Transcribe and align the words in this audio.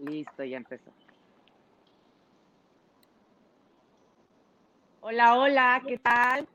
Listo, 0.00 0.44
ya 0.44 0.56
empezó. 0.56 0.90
Hola, 5.02 5.38
hola, 5.38 5.82
¿qué 5.86 5.98
tal? 5.98 6.48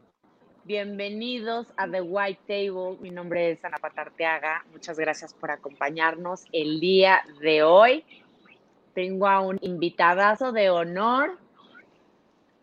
Bienvenidos 0.63 1.67
a 1.77 1.87
The 1.87 2.01
White 2.01 2.41
Table. 2.47 2.97
Mi 3.01 3.11
nombre 3.11 3.51
es 3.51 3.63
Ana 3.63 3.77
Patarteaga. 3.77 4.65
Muchas 4.71 4.97
gracias 4.97 5.35
por 5.35 5.51
acompañarnos 5.51 6.45
el 6.51 6.79
día 6.79 7.21
de 7.39 7.61
hoy. 7.61 8.03
Tengo 8.95 9.27
a 9.27 9.41
un 9.41 9.59
invitadazo 9.61 10.51
de 10.51 10.71
honor, 10.71 11.37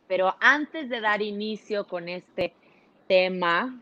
pero 0.09 0.35
antes 0.41 0.89
de 0.89 1.01
dar 1.01 1.23
inicio 1.23 1.87
con 1.87 2.09
este 2.09 2.55
tema 3.07 3.81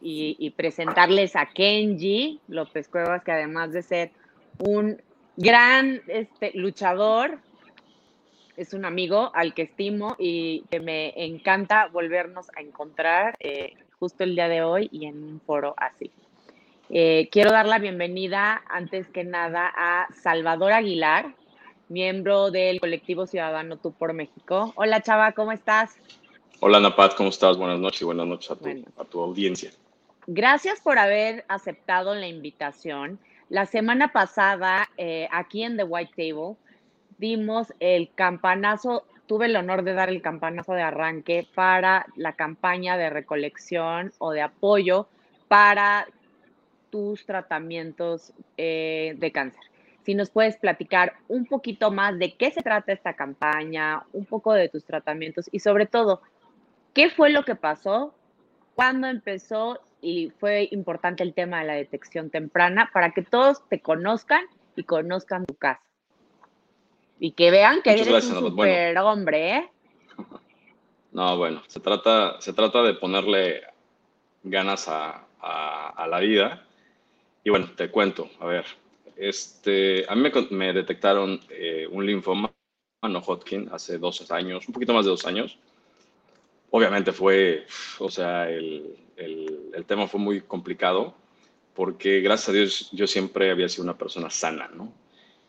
y, 0.00 0.34
y 0.38 0.50
presentarles 0.50 1.36
a 1.36 1.44
Kenji 1.44 2.40
López 2.48 2.88
Cuevas, 2.88 3.22
que 3.22 3.32
además 3.32 3.72
de 3.72 3.82
ser 3.82 4.12
un 4.58 5.02
gran 5.38 6.02
este, 6.08 6.50
luchador, 6.54 7.38
es 8.56 8.74
un 8.74 8.84
amigo 8.84 9.30
al 9.34 9.54
que 9.54 9.62
estimo 9.62 10.16
y 10.18 10.64
que 10.68 10.80
me 10.80 11.12
encanta 11.24 11.86
volvernos 11.92 12.48
a 12.56 12.60
encontrar 12.60 13.36
eh, 13.38 13.74
justo 14.00 14.24
el 14.24 14.34
día 14.34 14.48
de 14.48 14.62
hoy 14.62 14.88
y 14.90 15.06
en 15.06 15.22
un 15.22 15.40
foro 15.40 15.74
así. 15.76 16.10
Eh, 16.90 17.28
quiero 17.30 17.52
dar 17.52 17.66
la 17.66 17.78
bienvenida 17.78 18.62
antes 18.68 19.08
que 19.10 19.22
nada 19.22 19.72
a 19.76 20.08
Salvador 20.12 20.72
Aguilar, 20.72 21.32
miembro 21.88 22.50
del 22.50 22.80
colectivo 22.80 23.28
ciudadano 23.28 23.76
Tú 23.76 23.92
por 23.92 24.14
México. 24.14 24.72
Hola 24.74 25.02
Chava, 25.02 25.32
¿cómo 25.32 25.52
estás? 25.52 25.96
Hola 26.58 26.80
Napat, 26.80 27.14
¿cómo 27.14 27.28
estás? 27.28 27.56
Buenas 27.56 27.78
noches 27.78 28.02
y 28.02 28.06
buenas 28.06 28.26
noches 28.26 28.50
a 28.50 28.56
tu, 28.56 28.64
bueno. 28.64 28.86
a 28.96 29.04
tu 29.04 29.20
audiencia. 29.20 29.70
Gracias 30.26 30.80
por 30.80 30.98
haber 30.98 31.44
aceptado 31.46 32.16
la 32.16 32.26
invitación. 32.26 33.20
La 33.48 33.64
semana 33.64 34.12
pasada, 34.12 34.90
eh, 34.98 35.26
aquí 35.32 35.62
en 35.62 35.78
The 35.78 35.84
White 35.84 36.12
Table, 36.16 36.56
dimos 37.16 37.72
el 37.80 38.10
campanazo, 38.14 39.04
tuve 39.26 39.46
el 39.46 39.56
honor 39.56 39.84
de 39.84 39.94
dar 39.94 40.10
el 40.10 40.20
campanazo 40.20 40.74
de 40.74 40.82
arranque 40.82 41.46
para 41.54 42.06
la 42.14 42.34
campaña 42.34 42.98
de 42.98 43.08
recolección 43.08 44.12
o 44.18 44.32
de 44.32 44.42
apoyo 44.42 45.08
para 45.48 46.06
tus 46.90 47.24
tratamientos 47.24 48.34
eh, 48.58 49.14
de 49.16 49.32
cáncer. 49.32 49.62
Si 50.04 50.14
nos 50.14 50.28
puedes 50.28 50.56
platicar 50.58 51.14
un 51.28 51.46
poquito 51.46 51.90
más 51.90 52.18
de 52.18 52.34
qué 52.34 52.50
se 52.50 52.62
trata 52.62 52.92
esta 52.92 53.14
campaña, 53.14 54.04
un 54.12 54.26
poco 54.26 54.52
de 54.52 54.68
tus 54.68 54.84
tratamientos 54.84 55.48
y 55.52 55.60
sobre 55.60 55.86
todo, 55.86 56.20
¿qué 56.92 57.08
fue 57.08 57.30
lo 57.30 57.44
que 57.44 57.54
pasó? 57.54 58.14
¿Cuándo 58.74 59.06
empezó 59.06 59.80
y 60.00 60.30
fue 60.38 60.68
importante 60.70 61.22
el 61.22 61.34
tema 61.34 61.60
de 61.60 61.66
la 61.66 61.74
detección 61.74 62.30
temprana 62.30 62.90
para 62.92 63.12
que 63.12 63.22
todos 63.22 63.66
te 63.68 63.80
conozcan 63.80 64.44
y 64.76 64.84
conozcan 64.84 65.44
tu 65.46 65.54
casa. 65.54 65.82
Y 67.18 67.32
que 67.32 67.50
vean 67.50 67.82
que 67.82 67.90
Muchas 67.90 68.06
eres 68.06 68.12
gracias, 68.12 68.36
un 68.36 68.56
bueno. 68.56 68.72
super 68.72 68.98
hombre, 68.98 69.56
¿eh? 69.56 69.70
No, 71.10 71.36
bueno, 71.36 71.62
se 71.66 71.80
trata, 71.80 72.40
se 72.40 72.52
trata 72.52 72.82
de 72.82 72.94
ponerle 72.94 73.62
ganas 74.44 74.88
a, 74.88 75.24
a, 75.40 75.88
a, 75.88 76.06
la 76.06 76.20
vida. 76.20 76.64
Y 77.42 77.50
bueno, 77.50 77.70
te 77.74 77.90
cuento, 77.90 78.30
a 78.38 78.46
ver, 78.46 78.66
este, 79.16 80.04
a 80.08 80.14
mí 80.14 80.22
me, 80.22 80.30
me 80.50 80.72
detectaron 80.72 81.40
eh, 81.48 81.88
un 81.90 82.06
linfoma 82.06 82.52
no 83.02 83.20
Hodgkin 83.20 83.68
hace 83.72 83.98
dos 83.98 84.30
años, 84.30 84.66
un 84.68 84.74
poquito 84.74 84.92
más 84.92 85.04
de 85.04 85.10
dos 85.10 85.26
años. 85.26 85.58
Obviamente 86.70 87.12
fue, 87.12 87.66
o 87.98 88.10
sea, 88.10 88.50
el, 88.50 88.96
el, 89.18 89.70
el, 89.74 89.84
tema 89.84 90.06
fue 90.08 90.20
muy 90.20 90.40
complicado 90.40 91.14
porque 91.74 92.20
gracias 92.20 92.48
a 92.48 92.52
Dios 92.52 92.88
yo 92.92 93.06
siempre 93.06 93.50
había 93.50 93.68
sido 93.68 93.84
una 93.84 93.96
persona 93.96 94.30
sana, 94.30 94.70
¿no? 94.74 94.92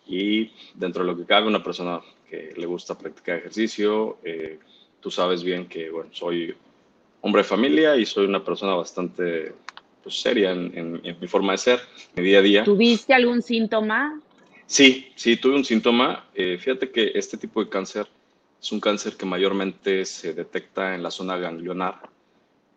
Y 0.07 0.51
dentro 0.73 1.03
de 1.03 1.11
lo 1.11 1.17
que 1.17 1.25
cabe, 1.25 1.47
una 1.47 1.63
persona 1.63 2.01
que 2.29 2.53
le 2.55 2.65
gusta 2.65 2.97
practicar 2.97 3.37
ejercicio, 3.37 4.17
eh, 4.23 4.59
tú 4.99 5.11
sabes 5.11 5.43
bien 5.43 5.67
que, 5.67 5.89
bueno, 5.89 6.09
soy 6.13 6.55
hombre 7.21 7.41
de 7.41 7.47
familia 7.47 7.95
y 7.95 8.05
soy 8.05 8.25
una 8.25 8.43
persona 8.43 8.73
bastante 8.73 9.53
pues, 10.03 10.19
seria 10.21 10.51
en, 10.51 10.77
en, 10.77 11.01
en 11.03 11.19
mi 11.19 11.27
forma 11.27 11.53
de 11.53 11.57
ser, 11.59 11.79
mi 12.15 12.23
día 12.23 12.39
a 12.39 12.41
día. 12.41 12.63
¿Tuviste 12.63 13.13
algún 13.13 13.41
síntoma? 13.41 14.19
Sí, 14.65 15.11
sí, 15.15 15.35
tuve 15.37 15.55
un 15.55 15.65
síntoma. 15.65 16.25
Eh, 16.35 16.57
fíjate 16.59 16.91
que 16.91 17.11
este 17.15 17.37
tipo 17.37 17.63
de 17.63 17.69
cáncer 17.69 18.07
es 18.61 18.71
un 18.71 18.79
cáncer 18.79 19.15
que 19.15 19.25
mayormente 19.25 20.05
se 20.05 20.33
detecta 20.33 20.93
en 20.93 21.01
la 21.01 21.11
zona 21.11 21.37
ganglionar, 21.37 22.01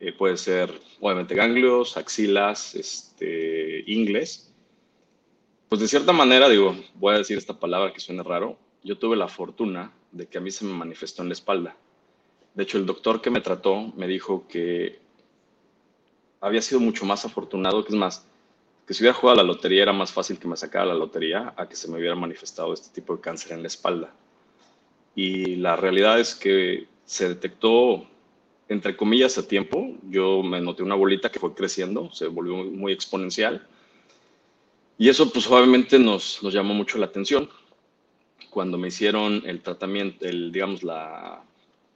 eh, 0.03 0.13
puede 0.13 0.37
ser 0.37 0.81
obviamente 1.01 1.37
ganglios, 1.37 1.97
axilas, 1.97 2.75
este, 2.75 3.85
ingles. 3.87 4.53
Pues 5.69 5.81
de 5.81 5.87
cierta 5.87 6.13
manera, 6.13 6.49
digo, 6.49 6.75
voy 6.95 7.15
a 7.15 7.19
decir 7.19 7.39
esta 7.39 7.57
palabra 7.57 7.93
que 7.93 8.01
suena 8.01 8.25
raro, 8.25 8.59
yo 8.83 8.99
tuve 8.99 9.17
la 9.17 9.29
fortuna 9.29 9.93
de 10.11 10.27
que 10.27 10.39
a 10.39 10.41
mí 10.41 10.51
se 10.51 10.65
me 10.65 10.73
manifestó 10.73 11.23
en 11.23 11.29
la 11.29 11.35
espalda. 11.35 11.77
De 12.53 12.65
hecho, 12.65 12.79
el 12.79 12.85
doctor 12.85 13.21
que 13.21 13.31
me 13.31 13.41
trató 13.41 13.93
me 13.95 14.09
dijo 14.09 14.49
que 14.49 14.99
había 16.41 16.63
sido 16.63 16.81
mucho 16.81 17.07
más 17.07 17.25
afortunado, 17.25 17.85
que 17.85 17.93
es 17.93 17.99
más, 17.99 18.27
que 18.85 18.95
si 18.95 19.05
hubiera 19.05 19.17
jugado 19.17 19.39
a 19.39 19.45
la 19.45 19.53
lotería 19.53 19.85
era 19.85 19.93
más 19.93 20.11
fácil 20.11 20.37
que 20.37 20.49
me 20.49 20.57
sacara 20.57 20.87
la 20.87 20.95
lotería 20.95 21.55
a 21.57 21.69
que 21.69 21.77
se 21.77 21.89
me 21.89 21.99
hubiera 21.99 22.17
manifestado 22.17 22.75
este 22.75 22.93
tipo 22.93 23.15
de 23.15 23.23
cáncer 23.23 23.53
en 23.53 23.63
la 23.63 23.69
espalda. 23.69 24.13
Y 25.15 25.55
la 25.57 25.77
realidad 25.77 26.19
es 26.19 26.35
que 26.35 26.89
se 27.05 27.29
detectó 27.29 28.09
entre 28.69 28.97
comillas, 28.97 29.39
a 29.39 29.47
tiempo. 29.47 29.97
Yo 30.09 30.43
me 30.43 30.61
noté 30.61 30.83
una 30.83 30.95
bolita 30.95 31.31
que 31.31 31.39
fue 31.39 31.55
creciendo, 31.55 32.11
se 32.13 32.27
volvió 32.27 32.57
muy, 32.65 32.93
exponencial. 32.93 33.67
Y 34.99 35.09
eso, 35.09 35.33
pues, 35.33 35.47
obviamente 35.47 35.99
nos, 35.99 36.43
nos, 36.43 36.53
llamó 36.53 36.75
mucho 36.75 36.99
la 36.99 37.07
atención. 37.07 37.49
Cuando 38.51 38.79
me 38.79 38.89
hicieron 38.89 39.43
el 39.47 39.61
tratamiento, 39.63 40.25
el, 40.27 40.53
digamos, 40.53 40.83
la, 40.83 41.43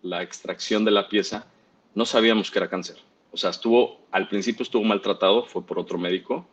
la 0.02 0.22
extracción 0.22 0.84
de 0.84 0.90
la 0.90 1.08
pieza, 1.08 1.46
no 1.94 2.06
sabíamos 2.06 2.50
que 2.50 2.58
era 2.58 2.68
cáncer. 2.68 2.96
O 3.32 3.36
sea, 3.36 3.50
estuvo, 3.50 4.00
al 4.10 4.28
principio 4.28 4.62
estuvo 4.62 4.82
maltratado, 4.84 5.44
fue 5.44 5.62
por 5.64 5.78
otro 5.78 5.98
médico, 5.98 6.46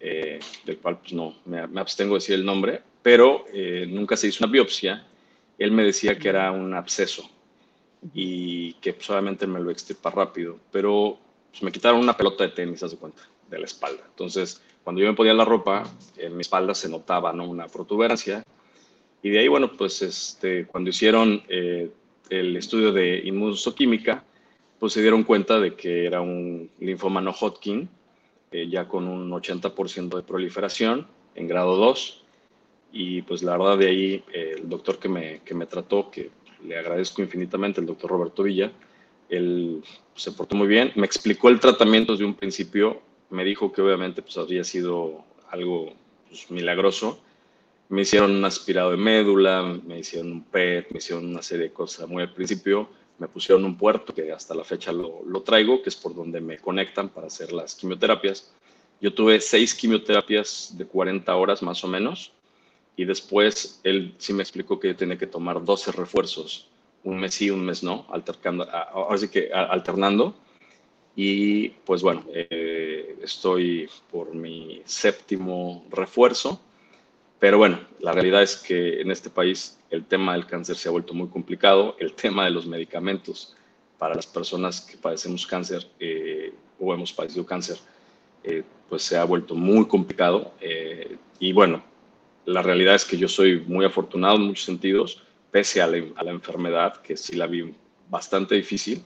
eh, 0.00 0.40
del 0.64 0.78
cual, 0.78 0.98
pues, 0.98 1.12
no, 1.12 1.36
me, 1.44 1.66
me, 1.66 1.80
abstengo 1.80 2.14
de 2.14 2.20
decir 2.20 2.34
el 2.34 2.44
nombre, 2.44 2.82
pero 3.02 3.44
eh, 3.52 3.86
nunca 3.88 4.16
se 4.16 4.28
hizo 4.28 4.44
una 4.44 4.52
biopsia. 4.52 5.06
Él 5.58 5.72
me 5.72 5.84
decía 5.84 6.18
que 6.18 6.28
era 6.28 6.50
un 6.52 6.74
absceso, 6.74 7.30
y 8.14 8.74
que 8.74 8.94
pues, 8.94 9.08
me 9.48 9.60
lo 9.60 9.70
extirpa 9.70 10.10
rápido, 10.10 10.58
pero 10.70 11.18
pues, 11.50 11.62
me 11.62 11.72
quitaron 11.72 12.00
una 12.00 12.16
pelota 12.16 12.44
de 12.44 12.50
tenis, 12.50 12.82
haz 12.82 12.92
de 12.92 12.96
cuenta, 12.96 13.22
de 13.48 13.58
la 13.58 13.64
espalda. 13.64 14.02
Entonces, 14.08 14.62
cuando 14.82 15.02
yo 15.02 15.08
me 15.08 15.14
ponía 15.14 15.34
la 15.34 15.44
ropa, 15.44 15.84
en 16.16 16.34
mi 16.34 16.40
espalda 16.40 16.74
se 16.74 16.88
notaba 16.88 17.32
¿no? 17.32 17.44
una 17.44 17.68
protuberancia. 17.68 18.42
Y 19.22 19.30
de 19.30 19.40
ahí, 19.40 19.48
bueno, 19.48 19.72
pues 19.76 20.00
este, 20.02 20.66
cuando 20.66 20.90
hicieron 20.90 21.42
eh, 21.48 21.90
el 22.30 22.56
estudio 22.56 22.92
de 22.92 23.20
inmunosoquímica, 23.24 24.24
pues 24.78 24.94
se 24.94 25.02
dieron 25.02 25.24
cuenta 25.24 25.60
de 25.60 25.74
que 25.74 26.06
era 26.06 26.22
un 26.22 26.70
linfoma 26.80 27.20
no 27.20 27.32
Hodgkin, 27.32 27.88
eh, 28.50 28.66
ya 28.68 28.88
con 28.88 29.06
un 29.06 29.30
80% 29.30 30.16
de 30.16 30.22
proliferación 30.22 31.06
en 31.34 31.46
grado 31.46 31.76
2. 31.76 32.24
Y 32.92 33.22
pues 33.22 33.42
la 33.42 33.56
verdad 33.56 33.78
de 33.78 33.86
ahí, 33.86 34.24
eh, 34.32 34.54
el 34.56 34.68
doctor 34.68 34.98
que 34.98 35.08
me, 35.08 35.40
que 35.44 35.54
me 35.54 35.66
trató, 35.66 36.10
que 36.10 36.30
le 36.64 36.78
agradezco 36.78 37.22
infinitamente, 37.22 37.80
el 37.80 37.86
doctor 37.86 38.10
Roberto 38.10 38.42
Villa. 38.42 38.72
Él 39.28 39.82
se 40.14 40.32
portó 40.32 40.56
muy 40.56 40.66
bien, 40.66 40.92
me 40.96 41.06
explicó 41.06 41.48
el 41.48 41.60
tratamiento 41.60 42.12
desde 42.12 42.24
un 42.24 42.34
principio, 42.34 43.00
me 43.30 43.44
dijo 43.44 43.72
que 43.72 43.80
obviamente 43.80 44.22
pues, 44.22 44.36
había 44.36 44.64
sido 44.64 45.24
algo 45.50 45.92
pues, 46.28 46.50
milagroso. 46.50 47.20
Me 47.88 48.02
hicieron 48.02 48.32
un 48.32 48.44
aspirado 48.44 48.92
de 48.92 48.96
médula, 48.96 49.80
me 49.84 49.98
hicieron 49.98 50.32
un 50.32 50.44
PET, 50.44 50.90
me 50.90 50.98
hicieron 50.98 51.26
una 51.26 51.42
serie 51.42 51.68
de 51.68 51.72
cosas 51.72 52.08
muy 52.08 52.22
al 52.22 52.32
principio. 52.32 52.88
Me 53.18 53.28
pusieron 53.28 53.64
un 53.64 53.76
puerto 53.76 54.14
que 54.14 54.32
hasta 54.32 54.54
la 54.54 54.64
fecha 54.64 54.92
lo, 54.92 55.22
lo 55.26 55.42
traigo, 55.42 55.82
que 55.82 55.90
es 55.90 55.96
por 55.96 56.14
donde 56.14 56.40
me 56.40 56.58
conectan 56.58 57.08
para 57.08 57.26
hacer 57.26 57.52
las 57.52 57.74
quimioterapias. 57.74 58.52
Yo 59.00 59.12
tuve 59.12 59.40
seis 59.40 59.74
quimioterapias 59.74 60.74
de 60.76 60.86
40 60.86 61.34
horas 61.34 61.62
más 61.62 61.82
o 61.84 61.88
menos 61.88 62.32
y 62.96 63.04
después 63.04 63.80
él 63.84 64.14
sí 64.18 64.32
me 64.32 64.42
explicó 64.42 64.78
que 64.78 64.94
tenía 64.94 65.18
que 65.18 65.26
tomar 65.26 65.64
12 65.64 65.92
refuerzos, 65.92 66.68
un 67.04 67.18
mes 67.18 67.34
sí, 67.34 67.50
un 67.50 67.64
mes 67.64 67.82
no, 67.82 68.06
alternando, 68.10 68.68
ahora 68.70 69.18
sí 69.18 69.28
que 69.28 69.50
alternando. 69.52 70.34
Y 71.16 71.70
pues 71.70 72.02
bueno, 72.02 72.24
eh, 72.32 73.16
estoy 73.22 73.88
por 74.10 74.34
mi 74.34 74.82
séptimo 74.84 75.84
refuerzo, 75.90 76.60
pero 77.38 77.58
bueno, 77.58 77.80
la 78.00 78.12
realidad 78.12 78.42
es 78.42 78.56
que 78.56 79.00
en 79.00 79.10
este 79.10 79.30
país 79.30 79.78
el 79.90 80.04
tema 80.04 80.34
del 80.34 80.46
cáncer 80.46 80.76
se 80.76 80.88
ha 80.88 80.92
vuelto 80.92 81.14
muy 81.14 81.28
complicado, 81.28 81.96
el 81.98 82.12
tema 82.12 82.44
de 82.44 82.50
los 82.50 82.66
medicamentos 82.66 83.56
para 83.98 84.14
las 84.14 84.26
personas 84.26 84.80
que 84.80 84.96
padecemos 84.96 85.46
cáncer 85.46 85.86
eh, 85.98 86.54
o 86.78 86.94
hemos 86.94 87.12
padecido 87.12 87.44
cáncer, 87.44 87.78
eh, 88.44 88.62
pues 88.88 89.02
se 89.02 89.16
ha 89.16 89.24
vuelto 89.24 89.54
muy 89.54 89.86
complicado. 89.86 90.52
Eh, 90.60 91.16
y 91.38 91.52
bueno, 91.52 91.82
la 92.44 92.62
realidad 92.62 92.94
es 92.94 93.04
que 93.04 93.16
yo 93.16 93.28
soy 93.28 93.60
muy 93.60 93.84
afortunado 93.84 94.36
en 94.36 94.42
muchos 94.42 94.64
sentidos, 94.64 95.22
pese 95.50 95.82
a 95.82 95.86
la, 95.86 96.30
enfermedad, 96.30 97.00
que 97.02 97.16
sí 97.16 97.36
la 97.36 97.46
vi 97.46 97.74
bastante 98.08 98.54
difícil. 98.54 99.04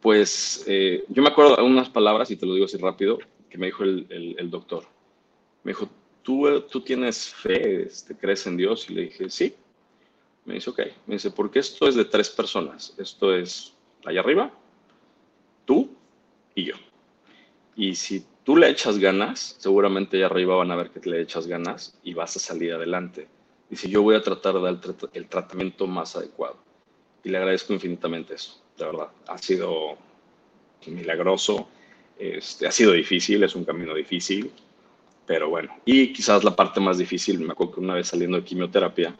Pues 0.00 0.64
eh, 0.66 1.04
yo 1.08 1.22
me 1.22 1.28
acuerdo 1.28 1.56
de 1.56 1.62
unas 1.62 1.88
palabras, 1.88 2.30
y 2.30 2.36
te 2.36 2.46
lo 2.46 2.54
digo 2.54 2.66
así 2.66 2.76
rápido, 2.76 3.18
que 3.48 3.58
me 3.58 3.66
dijo 3.66 3.84
el, 3.84 4.50
doctor. 4.50 4.84
Me 5.62 5.72
dijo, 5.72 5.88
¿tú, 6.22 6.60
tú 6.70 6.80
tienes 6.80 7.28
fe, 7.34 7.82
este, 7.82 8.16
crees 8.16 8.46
en 8.46 8.56
Dios? 8.56 8.88
Y 8.88 8.94
le 8.94 9.02
dije, 9.02 9.28
sí. 9.28 9.54
Me 10.44 10.54
dice, 10.54 10.70
ok. 10.70 10.80
Me 11.06 11.14
dice, 11.14 11.30
porque 11.30 11.58
esto 11.58 11.88
es 11.88 11.94
de 11.94 12.04
tres 12.04 12.30
personas. 12.30 12.94
Esto 12.98 13.34
es 13.34 13.74
allá 14.04 14.20
arriba, 14.20 14.50
tú 15.66 15.90
y 16.54 16.64
yo. 16.64 16.74
Y 17.80 17.94
si 17.94 18.22
tú 18.44 18.58
le 18.58 18.68
echas 18.68 18.98
ganas, 18.98 19.56
seguramente 19.58 20.18
allá 20.18 20.26
arriba 20.26 20.54
van 20.54 20.70
a 20.70 20.76
ver 20.76 20.90
que 20.90 21.08
le 21.08 21.22
echas 21.22 21.46
ganas 21.46 21.98
y 22.04 22.12
vas 22.12 22.36
a 22.36 22.38
salir 22.38 22.74
adelante. 22.74 23.26
Dice, 23.70 23.88
yo 23.88 24.02
voy 24.02 24.16
a 24.16 24.22
tratar 24.22 24.56
de 24.56 24.60
dar 24.60 24.78
el, 25.14 25.26
tratamiento 25.28 25.86
más 25.86 26.14
adecuado. 26.14 26.58
Y 27.24 27.30
le 27.30 27.38
agradezco 27.38 27.72
infinitamente 27.72 28.34
eso, 28.34 28.62
de 28.76 28.84
verdad. 28.84 29.08
Ha 29.28 29.38
sido 29.38 29.96
milagroso, 30.88 31.68
este, 32.18 32.66
ha 32.66 32.70
sido 32.70 32.92
difícil, 32.92 33.42
es 33.44 33.54
un 33.54 33.64
camino 33.64 33.94
difícil, 33.94 34.52
pero 35.24 35.48
bueno. 35.48 35.74
Y 35.86 36.12
quizás 36.12 36.44
la 36.44 36.54
parte 36.54 36.80
más 36.80 36.98
difícil, 36.98 37.40
me 37.40 37.52
acuerdo 37.52 37.76
que 37.76 37.80
una 37.80 37.94
vez 37.94 38.08
saliendo 38.08 38.36
de 38.36 38.44
quimioterapia, 38.44 39.16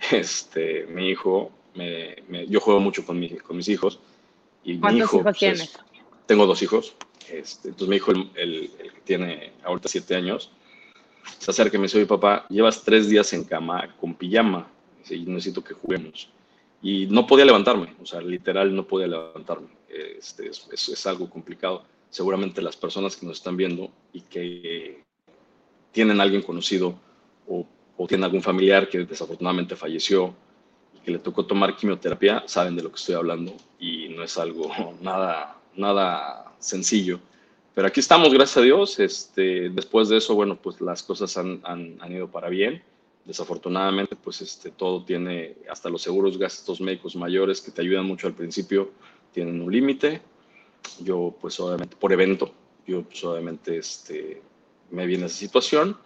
este, 0.10 0.86
mi 0.88 1.08
hijo, 1.08 1.52
me, 1.76 2.16
yo 2.48 2.58
juego 2.58 2.80
mucho 2.80 3.06
con, 3.06 3.20
mi, 3.20 3.28
con 3.28 3.56
mis 3.58 3.68
hijos. 3.68 4.00
Y 4.64 4.80
¿Cuántos 4.80 4.92
mi 4.92 4.98
hijo, 5.04 5.16
hijos 5.18 5.22
pues, 5.22 5.38
tienes? 5.38 5.78
Tengo 6.32 6.46
dos 6.46 6.62
hijos. 6.62 6.94
Este, 7.30 7.68
entonces 7.68 7.88
mi 7.90 7.96
hijo, 7.96 8.10
el, 8.10 8.70
que 8.94 9.00
tiene 9.04 9.52
ahorita 9.64 9.86
siete 9.86 10.14
años, 10.14 10.50
se 11.38 11.50
acerca 11.50 11.76
y 11.76 11.78
me 11.78 11.84
dice, 11.84 11.98
oye 11.98 12.06
papá, 12.06 12.46
llevas 12.48 12.82
tres 12.82 13.10
días 13.10 13.34
en 13.34 13.44
cama 13.44 13.94
con 14.00 14.14
pijama 14.14 14.66
y 15.10 15.26
necesito 15.26 15.62
que 15.62 15.74
juguemos. 15.74 16.30
Y 16.80 17.04
no 17.04 17.26
podía 17.26 17.44
levantarme, 17.44 17.94
o 18.02 18.06
sea, 18.06 18.22
literal 18.22 18.74
no 18.74 18.86
podía 18.86 19.08
levantarme. 19.08 19.68
Este, 19.90 20.48
es, 20.48 20.66
es, 20.72 21.06
algo 21.06 21.28
complicado. 21.28 21.84
Seguramente 22.08 22.62
las 22.62 22.76
personas 22.76 23.14
que 23.14 23.26
nos 23.26 23.36
están 23.36 23.58
viendo 23.58 23.90
y 24.14 24.22
que 24.22 25.04
tienen 25.92 26.18
a 26.18 26.22
alguien 26.22 26.40
conocido 26.40 26.98
o, 27.46 27.66
o 27.98 28.06
tienen 28.06 28.24
algún 28.24 28.42
familiar 28.42 28.88
que 28.88 29.04
desafortunadamente 29.04 29.76
falleció 29.76 30.34
y 30.94 31.00
que 31.00 31.10
le 31.10 31.18
tocó 31.18 31.44
tomar 31.44 31.76
quimioterapia, 31.76 32.44
saben 32.46 32.74
de 32.74 32.84
lo 32.84 32.88
que 32.88 32.96
estoy 32.96 33.16
hablando 33.16 33.54
y 33.78 34.08
no 34.08 34.22
es 34.22 34.38
algo 34.38 34.70
nada, 35.02 35.58
nada 35.76 36.52
sencillo. 36.58 37.20
Pero 37.74 37.86
aquí 37.86 38.00
estamos, 38.00 38.32
gracias 38.32 38.58
a 38.58 38.62
Dios. 38.62 38.98
Este, 38.98 39.70
después 39.70 40.08
de 40.08 40.18
eso, 40.18 40.34
bueno, 40.34 40.56
pues 40.60 40.80
las 40.80 41.02
cosas 41.02 41.36
han, 41.36 41.60
han, 41.64 41.96
han, 42.00 42.12
ido 42.12 42.28
para 42.28 42.48
bien. 42.48 42.82
Desafortunadamente, 43.24 44.16
pues 44.16 44.42
este, 44.42 44.70
todo 44.70 45.04
tiene, 45.04 45.56
hasta 45.70 45.88
los 45.88 46.02
seguros 46.02 46.36
gastos 46.38 46.80
médicos 46.80 47.16
mayores 47.16 47.60
que 47.60 47.70
te 47.70 47.80
ayudan 47.80 48.04
mucho 48.04 48.26
al 48.26 48.34
principio, 48.34 48.90
tienen 49.32 49.60
un 49.60 49.72
límite. 49.72 50.20
Yo, 51.00 51.34
pues 51.40 51.58
obviamente, 51.60 51.96
por 51.96 52.12
evento, 52.12 52.52
yo 52.86 53.02
pues 53.02 53.22
obviamente 53.24 53.78
este, 53.78 54.42
me 54.90 55.06
vi 55.06 55.14
en 55.14 55.24
esa 55.24 55.36
situación 55.36 55.96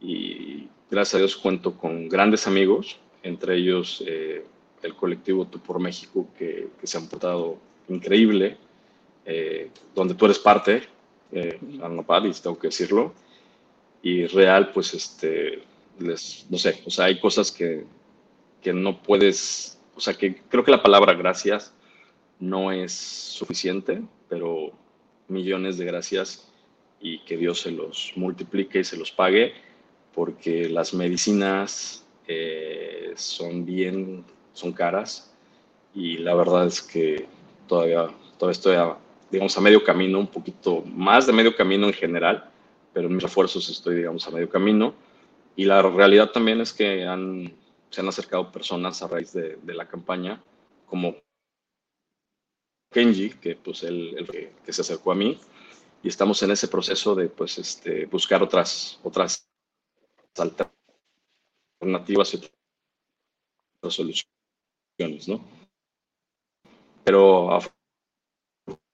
y 0.00 0.68
gracias 0.90 1.14
a 1.14 1.18
Dios 1.18 1.36
cuento 1.36 1.78
con 1.78 2.08
grandes 2.08 2.46
amigos, 2.46 2.98
entre 3.22 3.56
ellos 3.56 4.02
eh, 4.06 4.44
el 4.82 4.94
colectivo 4.94 5.46
Tú 5.46 5.60
por 5.60 5.78
México, 5.78 6.28
que, 6.36 6.68
que 6.80 6.86
se 6.86 6.98
han 6.98 7.08
portado 7.08 7.58
increíble, 7.88 8.58
eh, 9.30 9.70
donde 9.94 10.14
tú 10.14 10.24
eres 10.24 10.38
parte, 10.38 10.84
eh, 11.32 11.58
y 11.60 11.78
tengo 12.40 12.58
que 12.58 12.68
decirlo, 12.68 13.12
y 14.02 14.24
real, 14.26 14.72
pues, 14.72 14.94
este, 14.94 15.62
les, 15.98 16.46
no 16.48 16.56
sé, 16.56 16.82
o 16.86 16.90
sea, 16.90 17.04
hay 17.04 17.20
cosas 17.20 17.52
que, 17.52 17.84
que 18.62 18.72
no 18.72 19.02
puedes, 19.02 19.78
o 19.94 20.00
sea, 20.00 20.14
que 20.14 20.40
creo 20.48 20.64
que 20.64 20.70
la 20.70 20.82
palabra 20.82 21.12
gracias 21.12 21.74
no 22.40 22.72
es 22.72 22.92
suficiente, 22.92 24.00
pero 24.30 24.72
millones 25.28 25.76
de 25.76 25.84
gracias 25.84 26.50
y 26.98 27.18
que 27.26 27.36
Dios 27.36 27.60
se 27.60 27.70
los 27.70 28.14
multiplique 28.16 28.80
y 28.80 28.84
se 28.84 28.96
los 28.96 29.10
pague, 29.10 29.52
porque 30.14 30.70
las 30.70 30.94
medicinas 30.94 32.02
eh, 32.26 33.12
son 33.14 33.66
bien, 33.66 34.24
son 34.54 34.72
caras 34.72 35.34
y 35.94 36.16
la 36.16 36.34
verdad 36.34 36.66
es 36.66 36.80
que 36.80 37.26
todavía, 37.66 38.08
todavía 38.38 38.52
estoy 38.52 38.76
a, 38.76 38.96
digamos, 39.30 39.56
a 39.56 39.60
medio 39.60 39.84
camino, 39.84 40.18
un 40.18 40.26
poquito 40.28 40.82
más 40.86 41.26
de 41.26 41.32
medio 41.32 41.54
camino 41.54 41.86
en 41.86 41.92
general, 41.92 42.50
pero 42.92 43.08
en 43.08 43.14
mis 43.14 43.22
refuerzos 43.22 43.68
estoy, 43.68 43.96
digamos, 43.96 44.26
a 44.26 44.30
medio 44.30 44.48
camino. 44.48 44.94
Y 45.56 45.64
la 45.64 45.82
realidad 45.82 46.30
también 46.30 46.60
es 46.60 46.72
que 46.72 47.04
han, 47.04 47.52
se 47.90 48.00
han 48.00 48.08
acercado 48.08 48.50
personas 48.52 49.02
a 49.02 49.08
raíz 49.08 49.32
de, 49.32 49.56
de 49.56 49.74
la 49.74 49.88
campaña, 49.88 50.42
como 50.86 51.16
Kenji, 52.90 53.30
que 53.30 53.56
pues 53.56 53.82
él, 53.82 54.14
el 54.16 54.28
que, 54.28 54.52
que, 54.64 54.72
se 54.72 54.80
acercó 54.80 55.12
a 55.12 55.14
mí, 55.14 55.38
y 56.02 56.08
estamos 56.08 56.42
en 56.42 56.52
ese 56.52 56.68
proceso 56.68 57.14
de 57.14 57.28
pues 57.28 57.58
este, 57.58 58.06
buscar 58.06 58.42
otras, 58.42 58.98
otras 59.02 59.48
alternativas 61.80 62.34
y 62.34 62.36
otras 62.36 63.94
soluciones, 63.94 65.28
¿no? 65.28 65.44
Pero 67.04 67.52
afortunadamente, 67.52 67.77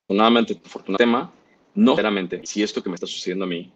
afortunadamente, 0.04 0.60
tema, 0.96 1.32
no 1.74 1.92
sinceramente, 1.92 2.40
si 2.44 2.62
esto 2.62 2.82
que 2.82 2.88
me 2.88 2.94
está 2.94 3.06
sucediendo 3.06 3.44
a 3.44 3.48
mí 3.48 3.72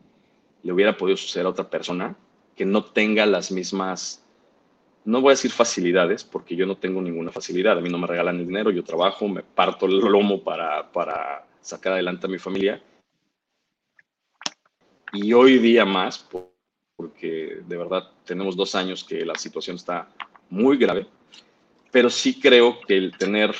le 0.62 0.72
hubiera 0.72 0.96
podido 0.96 1.16
suceder 1.16 1.46
a 1.46 1.50
otra 1.50 1.68
persona 1.68 2.16
que 2.54 2.64
no 2.64 2.84
tenga 2.84 3.24
las 3.24 3.50
mismas, 3.50 4.24
no 5.04 5.20
voy 5.20 5.30
a 5.30 5.34
decir 5.34 5.50
facilidades, 5.50 6.24
porque 6.24 6.56
yo 6.56 6.66
no 6.66 6.76
tengo 6.76 7.00
ninguna 7.00 7.30
facilidad, 7.30 7.78
a 7.78 7.80
mí 7.80 7.88
no 7.88 7.98
me 7.98 8.06
regalan 8.06 8.38
el 8.40 8.46
dinero, 8.46 8.70
yo 8.70 8.84
trabajo, 8.84 9.28
me 9.28 9.42
parto 9.42 9.86
el 9.86 9.98
lomo 9.98 10.42
para, 10.42 10.90
para 10.90 11.46
sacar 11.60 11.94
adelante 11.94 12.26
a 12.26 12.30
mi 12.30 12.38
familia. 12.38 12.82
Y 15.12 15.32
hoy 15.32 15.58
día 15.58 15.84
más, 15.84 16.28
porque 16.96 17.62
de 17.66 17.76
verdad 17.76 18.10
tenemos 18.24 18.56
dos 18.56 18.74
años 18.74 19.04
que 19.04 19.24
la 19.24 19.36
situación 19.36 19.76
está 19.76 20.08
muy 20.50 20.76
grave, 20.76 21.06
pero 21.90 22.10
sí 22.10 22.38
creo 22.38 22.80
que 22.80 22.96
el 22.96 23.16
tener 23.16 23.54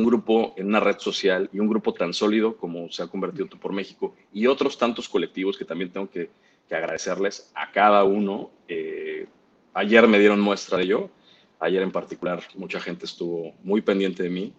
un 0.00 0.06
grupo 0.06 0.54
en 0.56 0.66
una 0.66 0.80
red 0.80 0.98
social 0.98 1.48
y 1.52 1.60
un 1.60 1.68
grupo 1.68 1.92
tan 1.92 2.14
sólido 2.14 2.56
como 2.56 2.90
se 2.90 3.02
ha 3.02 3.06
convertido 3.06 3.46
tú 3.46 3.58
por 3.58 3.72
México 3.72 4.14
y 4.32 4.46
otros 4.46 4.78
tantos 4.78 5.08
colectivos 5.08 5.58
que 5.58 5.64
también 5.64 5.90
tengo 5.90 6.10
que, 6.10 6.30
agradecerles 6.70 7.50
a 7.56 7.72
cada 7.72 8.04
uno. 8.04 8.52
Eh, 8.68 9.26
ayer 9.74 10.06
me 10.06 10.20
dieron 10.20 10.40
muestra 10.40 10.78
de 10.78 10.84
ello, 10.84 11.10
ayer 11.58 11.82
en 11.82 11.90
particular 11.90 12.44
mucha 12.54 12.78
gente 12.78 13.06
estuvo 13.06 13.54
muy 13.64 13.80
pendiente 13.80 14.22
de 14.22 14.30
mí 14.30 14.52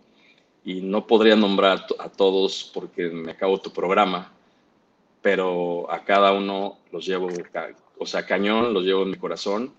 y 0.66 0.82
no 0.82 1.08
podría 1.08 1.38
nombrar 1.38 1.86
a 2.00 2.10
todos 2.10 2.70
porque 2.74 3.08
me 3.08 3.32
acabo 3.32 3.62
tu 3.62 3.72
programa, 3.72 4.34
pero 5.22 5.90
a 5.90 6.04
cada 6.04 6.34
uno 6.34 6.80
los 6.92 7.06
llevo, 7.06 7.30
o 7.98 8.06
sea, 8.06 8.26
cañón, 8.26 8.74
los 8.74 8.84
llevo 8.84 9.04
en 9.04 9.12
mi 9.12 9.18
corazón 9.18 9.74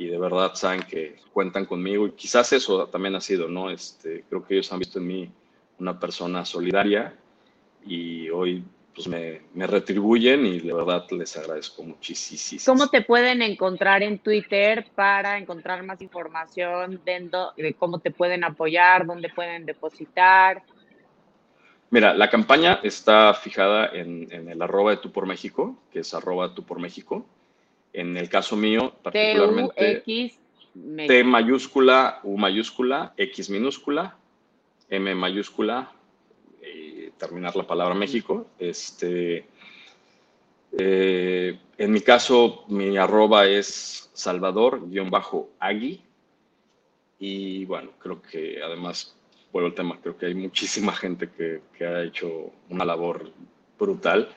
y 0.00 0.06
de 0.06 0.16
verdad 0.16 0.54
saben 0.54 0.82
que 0.84 1.16
cuentan 1.30 1.66
conmigo 1.66 2.06
y 2.06 2.12
quizás 2.12 2.54
eso 2.54 2.86
también 2.86 3.14
ha 3.16 3.20
sido, 3.20 3.48
¿no? 3.48 3.68
Este, 3.68 4.24
creo 4.30 4.42
que 4.46 4.54
ellos 4.54 4.72
han 4.72 4.78
visto 4.78 4.98
en 4.98 5.06
mí 5.06 5.30
una 5.78 6.00
persona 6.00 6.46
solidaria 6.46 7.14
y 7.84 8.30
hoy 8.30 8.64
pues 8.94 9.06
me, 9.08 9.42
me 9.52 9.66
retribuyen 9.66 10.46
y 10.46 10.60
de 10.60 10.72
verdad 10.72 11.04
les 11.10 11.36
agradezco 11.36 11.82
muchísimo. 11.82 12.62
¿Cómo 12.64 12.88
te 12.88 13.02
pueden 13.02 13.42
encontrar 13.42 14.02
en 14.02 14.20
Twitter 14.20 14.86
para 14.94 15.36
encontrar 15.36 15.82
más 15.82 16.00
información 16.00 16.98
de 17.04 17.76
cómo 17.78 17.98
te 17.98 18.10
pueden 18.10 18.42
apoyar, 18.42 19.04
dónde 19.04 19.28
pueden 19.28 19.66
depositar? 19.66 20.62
Mira, 21.90 22.14
la 22.14 22.30
campaña 22.30 22.80
está 22.82 23.34
fijada 23.34 23.90
en, 23.92 24.32
en 24.32 24.48
el 24.48 24.62
arroba 24.62 24.92
de 24.92 24.96
Tu 24.96 25.12
por 25.12 25.26
México, 25.26 25.76
que 25.92 25.98
es 25.98 26.14
arroba 26.14 26.54
Tu 26.54 26.62
por 26.64 26.78
México. 26.80 27.26
En 27.92 28.16
el 28.16 28.28
caso 28.28 28.56
mío, 28.56 28.94
particularmente, 29.02 30.02
T 31.06 31.24
mayúscula, 31.24 32.20
U 32.22 32.38
mayúscula, 32.38 33.12
X 33.16 33.50
minúscula, 33.50 34.16
M 34.88 35.14
mayúscula, 35.14 35.92
y 36.62 37.10
terminar 37.18 37.56
la 37.56 37.66
palabra 37.66 37.94
México. 37.94 38.46
Este, 38.58 39.46
eh, 40.78 41.58
en 41.76 41.92
mi 41.92 42.00
caso, 42.00 42.64
mi 42.68 42.96
arroba 42.96 43.46
es 43.46 44.10
Salvador-Agui. 44.12 46.00
Y 47.18 47.64
bueno, 47.64 47.90
creo 47.98 48.22
que 48.22 48.62
además, 48.62 49.16
vuelvo 49.52 49.68
al 49.68 49.74
tema, 49.74 49.98
creo 50.00 50.16
que 50.16 50.26
hay 50.26 50.34
muchísima 50.34 50.92
gente 50.92 51.28
que, 51.28 51.60
que 51.76 51.84
ha 51.84 52.04
hecho 52.04 52.52
una 52.68 52.84
labor 52.84 53.32
brutal. 53.78 54.28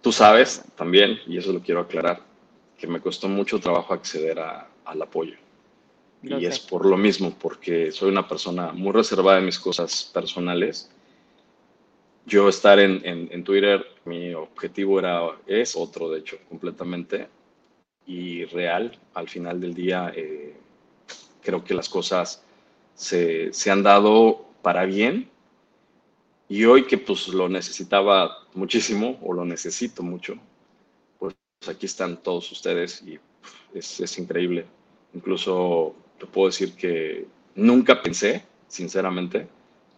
Tú 0.00 0.10
sabes 0.10 0.64
también, 0.74 1.20
y 1.26 1.38
eso 1.38 1.52
lo 1.52 1.60
quiero 1.60 1.80
aclarar, 1.80 2.31
que 2.82 2.88
me 2.88 3.00
costó 3.00 3.28
mucho 3.28 3.60
trabajo 3.60 3.94
acceder 3.94 4.40
al 4.40 5.02
apoyo. 5.02 5.36
y 6.20 6.46
es 6.46 6.58
por 6.58 6.84
lo 6.84 6.96
mismo, 6.96 7.32
porque 7.40 7.92
soy 7.92 8.10
una 8.10 8.26
persona 8.26 8.72
muy 8.72 8.90
reservada 8.90 9.38
en 9.38 9.44
mis 9.44 9.60
cosas 9.60 10.10
personales. 10.12 10.90
Yo 12.26 12.48
estar 12.48 12.80
en, 12.80 13.00
en, 13.04 13.44
Twitter, 13.44 13.86
mi 14.04 14.34
objetivo 14.34 14.98
era, 14.98 15.20
es 15.46 15.76
otro, 15.76 16.10
de 16.10 16.18
hecho, 16.18 16.38
completamente, 16.48 17.28
y 18.04 18.46
real. 18.46 18.98
Al 19.14 19.28
final 19.28 19.60
del 19.60 19.74
día, 19.74 20.12
eh, 20.16 20.56
creo 21.40 21.62
que 21.62 21.74
las 21.74 21.88
cosas 21.88 22.42
se, 22.96 23.52
se 23.52 23.70
han 23.70 23.84
dado 23.84 24.44
para 24.60 24.86
bien. 24.86 25.30
Y 26.48 26.64
hoy 26.64 26.88
que 26.88 26.98
pues 26.98 27.28
lo 27.28 27.48
necesitaba 27.48 28.38
muchísimo, 28.54 29.20
o 29.22 29.32
lo 29.32 29.44
necesito 29.44 30.02
mucho, 30.02 30.36
aquí 31.68 31.86
están 31.86 32.22
todos 32.22 32.50
ustedes 32.52 33.02
y 33.06 33.18
es, 33.74 34.00
es 34.00 34.18
increíble. 34.18 34.66
Incluso 35.14 35.94
te 36.18 36.26
puedo 36.26 36.48
decir 36.48 36.74
que 36.74 37.26
nunca 37.54 38.02
pensé, 38.02 38.44
sinceramente, 38.68 39.48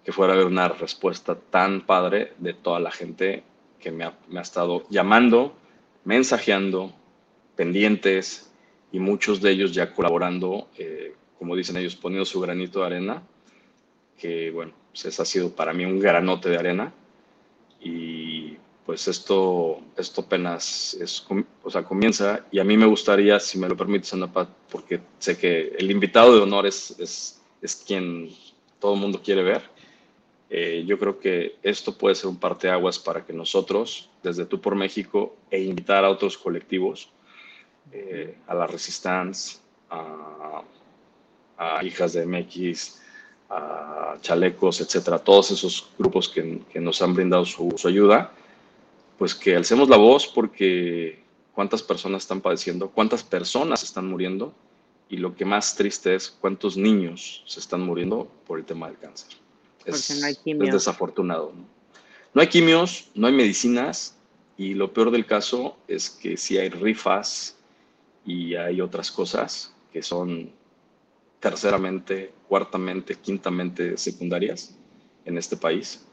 que 0.05 0.13
fuera 0.13 0.33
a 0.33 0.37
haber 0.37 0.47
una 0.47 0.69
respuesta 0.69 1.35
tan 1.35 1.87
padre 1.87 2.33
de 2.39 2.55
toda 2.55 2.81
la 2.81 2.91
gente 2.91 3.43
que 3.81 3.91
me 3.91 4.05
ha, 4.05 4.15
me 4.29 4.39
ha 4.39 4.43
estado 4.43 4.85
llamando, 4.91 5.55
mensajeando, 6.05 6.93
pendientes 7.57 8.51
y 8.93 8.99
muchos 8.99 9.41
de 9.41 9.51
ellos 9.51 9.73
ya 9.73 9.93
colaborando, 9.93 10.69
eh, 10.79 11.15
como 11.39 11.57
dicen 11.57 11.77
ellos, 11.77 11.97
poniendo 11.97 12.25
su 12.25 12.41
granito 12.41 12.81
de 12.81 12.87
arena, 12.87 13.23
que 14.19 14.51
bueno, 14.51 14.73
pues 14.91 15.07
ese 15.07 15.23
ha 15.23 15.25
sido 15.25 15.51
para 15.51 15.73
mí 15.73 15.85
un 15.85 15.99
granote 15.99 16.49
de 16.51 16.59
arena 16.59 16.93
y 17.81 18.24
pues 18.87 19.09
esto, 19.09 19.81
esto 19.97 20.21
apenas 20.21 20.95
es, 21.01 21.27
o 21.63 21.71
sea, 21.71 21.85
comienza 21.85 22.45
y 22.51 22.59
a 22.59 22.65
mí 22.65 22.77
me 22.77 22.87
gustaría, 22.87 23.41
si 23.41 23.59
me 23.59 23.69
lo 23.69 23.77
permites, 23.77 24.13
Anapat, 24.13 24.49
porque 24.71 25.01
sé 25.19 25.39
que 25.39 25.75
el 25.79 25.91
invitado 25.91 26.35
de 26.37 26.43
honor 26.43 26.67
es, 26.67 26.95
es, 26.99 27.41
es 27.63 27.77
quien 27.77 28.31
todo 28.79 28.95
el 28.95 29.01
mundo 29.01 29.23
quiere 29.23 29.43
ver. 29.43 29.63
Eh, 30.51 30.85
yo 30.87 30.99
creo 30.99 31.19
que 31.19 31.57
esto 31.63 31.97
puede 31.97 32.15
ser 32.15 32.29
un 32.29 32.39
parteaguas 32.39 32.99
para 32.99 33.25
que 33.25 33.33
nosotros, 33.33 34.11
desde 34.23 34.45
Tú 34.45 34.61
por 34.61 34.75
México, 34.75 35.35
e 35.51 35.63
invitar 35.63 36.05
a 36.05 36.11
otros 36.11 36.37
colectivos, 36.37 37.09
eh, 37.91 38.37
a 38.47 38.55
la 38.55 38.67
Resistance, 38.67 39.59
a, 39.89 40.63
a, 41.57 41.83
Hijas 41.85 42.13
de 42.13 42.27
MX, 42.27 43.01
a 43.49 44.17
Chalecos, 44.21 44.83
etcétera, 44.83 45.19
todos 45.19 45.51
esos 45.51 45.91
grupos 45.99 46.29
que, 46.29 46.61
que 46.71 46.81
nos 46.81 47.01
han 47.01 47.15
brindado 47.15 47.47
su, 47.47 47.73
su 47.77 47.89
ayuda, 47.89 48.33
pues 49.19 49.35
que 49.35 49.57
alcemos 49.57 49.89
la 49.89 49.97
voz 49.97 50.27
porque 50.27 51.23
cuántas 51.53 51.83
personas 51.83 52.23
están 52.23 52.41
padeciendo, 52.41 52.91
cuántas 52.91 53.23
personas 53.23 53.83
están 53.83 54.09
muriendo 54.09 54.55
y 55.09 55.19
lo 55.19 55.35
que 55.35 55.45
más 55.45 55.77
triste 55.77 56.15
es 56.15 56.31
cuántos 56.31 56.77
niños 56.77 57.43
se 57.47 57.61
están 57.61 57.83
muriendo 57.83 58.31
por 58.47 58.59
el 58.59 58.65
tema 58.65 58.89
del 58.89 58.99
cáncer. 58.99 59.31
Es, 59.85 60.19
no 60.19 60.27
hay 60.27 60.37
es 60.45 60.73
desafortunado. 60.73 61.53
¿no? 61.55 61.75
no 62.35 62.41
hay 62.41 62.49
quimios, 62.49 63.11
no 63.15 63.29
hay 63.29 63.33
medicinas 63.33 64.17
y 64.57 64.75
lo 64.75 64.93
peor 64.93 65.11
del 65.11 65.25
caso 65.25 65.77
es 65.87 66.11
que 66.11 66.37
sí 66.37 66.59
hay 66.59 66.69
rifas 66.69 67.57
y 68.27 68.57
hay 68.57 68.81
otras 68.81 69.11
cosas 69.11 69.73
que 69.93 70.03
son 70.03 70.51
terceramente, 71.39 72.33
cuartamente, 72.49 73.15
quintamente 73.15 73.97
secundarias 73.97 74.77
en 75.25 75.39
este 75.39 75.57
país 75.57 76.05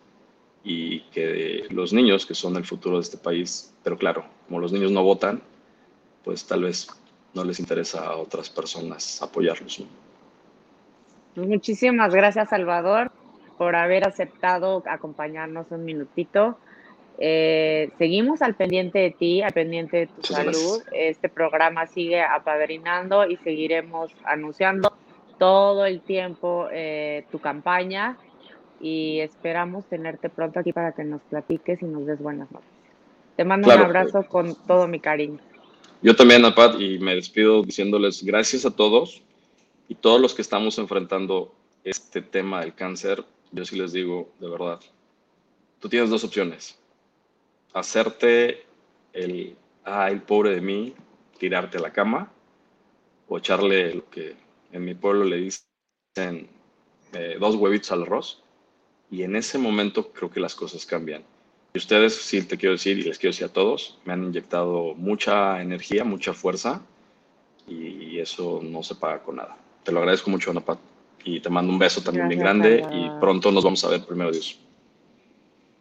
y 0.63 1.01
que 1.12 1.65
los 1.70 1.94
niños, 1.94 2.25
que 2.25 2.36
son 2.36 2.56
el 2.56 2.65
futuro 2.65 2.98
de 2.98 3.03
este 3.03 3.18
país, 3.18 3.74
pero 3.84 3.98
claro, 3.98 4.25
como 4.48 4.60
los 4.60 4.72
niños 4.72 4.91
no 4.91 5.03
votan, 5.03 5.41
pues 6.24 6.46
tal 6.46 6.63
vez 6.63 6.88
no 7.34 7.44
les 7.44 7.60
interesa 7.60 8.06
a 8.06 8.18
otras 8.18 8.50
personas 8.50 9.22
apoyarlos. 9.22 9.80
¿no? 9.80 9.88
Pues 11.36 11.48
muchísimas 11.48 12.13
gracias, 12.13 12.50
Salvador, 12.50 13.12
por 13.58 13.75
haber 13.75 14.08
aceptado 14.08 14.84
acompañarnos 14.86 15.68
un 15.72 15.86
minutito. 15.86 16.58
Eh, 17.18 17.89
seguimos 17.98 18.41
al 18.41 18.56
pendiente 18.56 19.00
de 19.00 19.12
ti, 19.12 19.41
al 19.41 19.53
pendiente 19.53 19.98
de 19.98 20.08
tu 20.08 20.15
Muchas 20.15 20.38
salud. 20.38 20.82
Gracias. 20.84 20.88
Este 20.94 21.30
programa 21.30 21.88
sigue 21.88 22.22
apadrinando 22.22 23.25
y 23.27 23.38
seguiremos 23.38 24.12
anunciando 24.24 24.94
todo 25.38 25.86
el 25.86 26.01
tiempo 26.01 26.68
eh, 26.72 27.25
tu 27.32 27.39
campaña 27.39 28.18
y 28.81 29.19
esperamos 29.19 29.85
tenerte 29.85 30.29
pronto 30.29 30.59
aquí 30.59 30.73
para 30.73 30.91
que 30.93 31.03
nos 31.03 31.21
platiques 31.23 31.81
y 31.81 31.85
nos 31.85 32.05
des 32.05 32.19
buenas 32.19 32.51
noticias. 32.51 32.75
Te 33.35 33.45
mando 33.45 33.65
claro. 33.65 33.81
un 33.81 33.85
abrazo 33.88 34.23
con 34.27 34.55
todo 34.65 34.88
mi 34.88 35.00
cariño. 35.00 35.39
Yo 36.01 36.15
también, 36.15 36.43
Apat, 36.45 36.79
y 36.79 36.97
me 37.00 37.15
despido 37.15 37.61
diciéndoles 37.61 38.23
gracias 38.23 38.65
a 38.65 38.75
todos 38.75 39.21
y 39.88 39.95
todos 39.95 40.19
los 40.19 40.33
que 40.33 40.41
estamos 40.41 40.77
enfrentando 40.79 41.53
este 41.83 42.21
tema 42.21 42.61
del 42.61 42.73
cáncer. 42.73 43.23
Yo 43.51 43.65
sí 43.65 43.77
les 43.77 43.93
digo, 43.93 44.31
de 44.39 44.50
verdad, 44.50 44.79
tú 45.79 45.89
tienes 45.89 46.09
dos 46.09 46.23
opciones. 46.23 46.79
Hacerte 47.73 48.65
el, 49.13 49.55
ah, 49.85 50.09
el 50.09 50.21
pobre 50.21 50.55
de 50.55 50.61
mí, 50.61 50.95
tirarte 51.38 51.77
a 51.77 51.81
la 51.81 51.93
cama 51.93 52.31
o 53.27 53.38
echarle 53.38 53.95
lo 53.95 54.09
que 54.09 54.35
en 54.71 54.83
mi 54.83 54.95
pueblo 54.95 55.23
le 55.23 55.38
dicen 55.38 56.50
eh, 57.13 57.38
dos 57.39 57.55
huevitos 57.55 57.91
al 57.91 58.03
arroz 58.03 58.40
y 59.12 59.24
en 59.24 59.36
ese 59.36 59.58
momento 59.58 60.12
creo 60.12 60.32
que 60.32 60.39
las 60.39 60.56
cosas 60.56 60.86
cambian. 60.86 61.24
Y 61.74 61.77
ustedes, 61.77 62.15
sí 62.15 62.41
te 62.44 62.58
quiero 62.58 62.74
decir, 62.74 62.98
y 62.98 63.03
les 63.03 63.20
quiero 63.20 63.32
decir 63.32 63.46
a 63.46 63.53
todos, 63.53 64.00
me 64.06 64.13
han 64.13 64.24
inyectado 64.24 64.96
mucha 64.96 65.62
energía, 65.62 66.03
mucha 66.06 66.34
fuerza, 66.34 66.82
y 67.68 68.20
eso 68.20 68.62
no 68.63 68.82
se 68.84 68.96
paga 68.96 69.22
con 69.22 69.36
nada. 69.36 69.58
Te 69.84 69.91
lo 69.91 70.00
agradezco 70.00 70.30
mucho, 70.30 70.51
Anapat, 70.51 70.80
y 71.24 71.39
te 71.41 71.50
mando 71.50 71.72
un 71.72 71.80
beso 71.80 72.01
también 72.01 72.30
bien 72.30 72.39
grande, 72.39 72.86
y 72.91 73.20
pronto 73.20 73.51
nos 73.51 73.63
vamos 73.63 73.84
a 73.84 73.89
ver, 73.89 74.06
primero 74.06 74.32
Dios. 74.32 74.60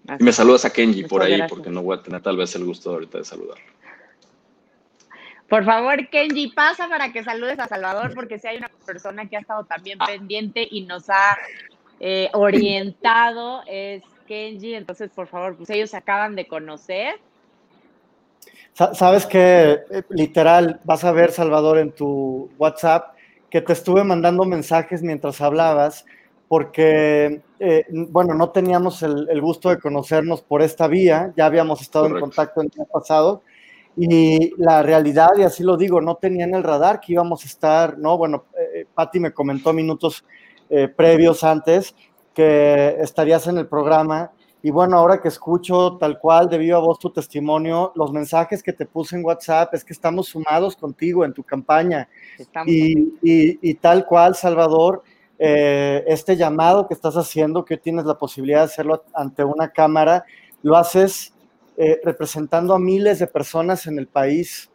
Gracias. 0.05 0.21
Y 0.21 0.25
me 0.25 0.33
saludas 0.33 0.65
a 0.65 0.73
Kenji 0.73 1.03
Muchas 1.03 1.11
por 1.11 1.23
ahí, 1.23 1.37
gracias. 1.37 1.51
porque 1.51 1.71
no 1.71 1.83
voy 1.83 1.97
a 1.97 2.03
tener 2.03 2.21
tal 2.21 2.37
vez 2.37 2.55
el 2.57 2.65
gusto 2.65 2.91
ahorita 2.91 3.19
de 3.19 3.25
saludarlo. 3.25 3.65
Por 5.49 5.65
favor, 5.65 6.09
Kenji, 6.09 6.49
pasa 6.49 6.89
para 6.89 7.13
que 7.13 7.25
saludes 7.25 7.59
a 7.59 7.67
Salvador, 7.67 8.13
porque 8.15 8.39
si 8.39 8.47
hay 8.49 8.57
una 8.57 8.71
persona 8.87 9.29
que 9.29 9.37
ha 9.37 9.41
estado 9.41 9.65
también 9.65 9.99
ah. 10.01 10.07
pendiente 10.07 10.67
y 10.69 10.83
nos 10.83 11.11
ha 11.11 11.37
eh, 12.00 12.30
orientado 12.33 13.62
es 13.66 14.02
Kenji, 14.26 14.75
entonces 14.75 15.11
por 15.14 15.26
favor, 15.26 15.57
pues 15.57 15.71
ellos 15.71 15.90
se 15.90 15.97
acaban 15.97 16.35
de 16.35 16.49
conocer. 16.49 17.16
Sabes 18.73 19.26
que 19.26 19.80
eh, 19.90 20.02
literal 20.09 20.80
vas 20.85 21.04
a 21.04 21.12
ver, 21.12 21.33
Salvador, 21.33 21.78
en 21.78 21.92
tu 21.92 22.50
WhatsApp 22.57 23.14
que 23.50 23.61
te 23.61 23.73
estuve 23.73 24.04
mandando 24.04 24.45
mensajes 24.45 25.02
mientras 25.02 25.40
hablabas, 25.40 26.07
porque, 26.49 27.42
eh, 27.59 27.85
bueno, 27.90 28.35
no 28.35 28.50
teníamos 28.50 29.02
el, 29.02 29.28
el, 29.28 29.40
gusto 29.40 29.69
de 29.69 29.78
conocernos 29.78 30.40
por 30.40 30.62
esta 30.62 30.88
vía, 30.88 31.33
ya 31.37 31.47
habíamos 31.47 31.83
estado 31.83 32.07
Correcto. 32.07 32.25
en 32.25 32.30
contacto 32.30 32.61
el 32.62 32.69
día 32.69 32.85
pasado, 32.90 33.42
y 33.97 34.54
la 34.57 34.83
realidad, 34.83 35.30
y 35.37 35.42
así 35.42 35.62
lo 35.62 35.76
digo, 35.76 36.00
no 36.00 36.14
tenía 36.14 36.45
en 36.45 36.54
el 36.54 36.62
radar 36.62 37.00
que 37.00 37.12
íbamos 37.12 37.42
a 37.42 37.47
estar, 37.47 37.99
¿no? 37.99 38.16
Bueno, 38.16 38.45
eh, 38.59 38.87
Patti 38.95 39.21
me 39.21 39.33
comentó 39.33 39.73
minutos 39.73 40.25
eh, 40.71 40.89
previos 40.89 41.43
antes 41.45 41.95
que 42.33 42.97
estarías 43.00 43.47
en 43.49 43.59
el 43.59 43.67
programa. 43.67 44.31
Y 44.62 44.71
bueno, 44.71 44.99
ahora 44.99 45.21
que 45.21 45.29
escucho 45.29 45.97
tal 45.97 46.19
cual 46.19 46.49
de 46.49 46.59
viva 46.59 46.79
voz 46.79 46.99
tu 46.99 47.11
testimonio, 47.11 47.93
los 47.97 48.12
mensajes 48.12 48.62
que 48.62 48.73
te 48.73 48.87
puse 48.87 49.17
en 49.17 49.25
WhatsApp 49.25 49.75
es 49.75 49.85
que 49.85 49.93
estamos 49.93 50.29
sumados 50.29 50.77
contigo 50.77 51.25
en 51.25 51.33
tu 51.33 51.43
campaña. 51.43 52.09
Y, 52.67 52.93
y, 53.23 53.59
y, 53.62 53.75
tal 53.75 54.07
cual, 54.07 54.35
Salvador, 54.35 55.03
eh, 55.39 56.05
este 56.07 56.37
llamado 56.37 56.87
que 56.87 56.95
estás 56.95 57.17
haciendo, 57.17 57.65
que 57.65 57.79
tienes 57.79 58.05
la 58.05 58.19
posibilidad 58.19 58.59
de 58.59 58.65
hacerlo 58.67 59.05
ante 59.15 59.43
una 59.43 59.71
cámara, 59.71 60.25
lo 60.62 60.77
haces 60.77 61.33
eh, 61.79 61.99
representando 62.05 62.75
a 62.75 62.79
miles 62.79 63.19
de 63.19 63.27
personas 63.27 63.87
en 63.87 63.99
el 63.99 64.07
país. 64.07 64.71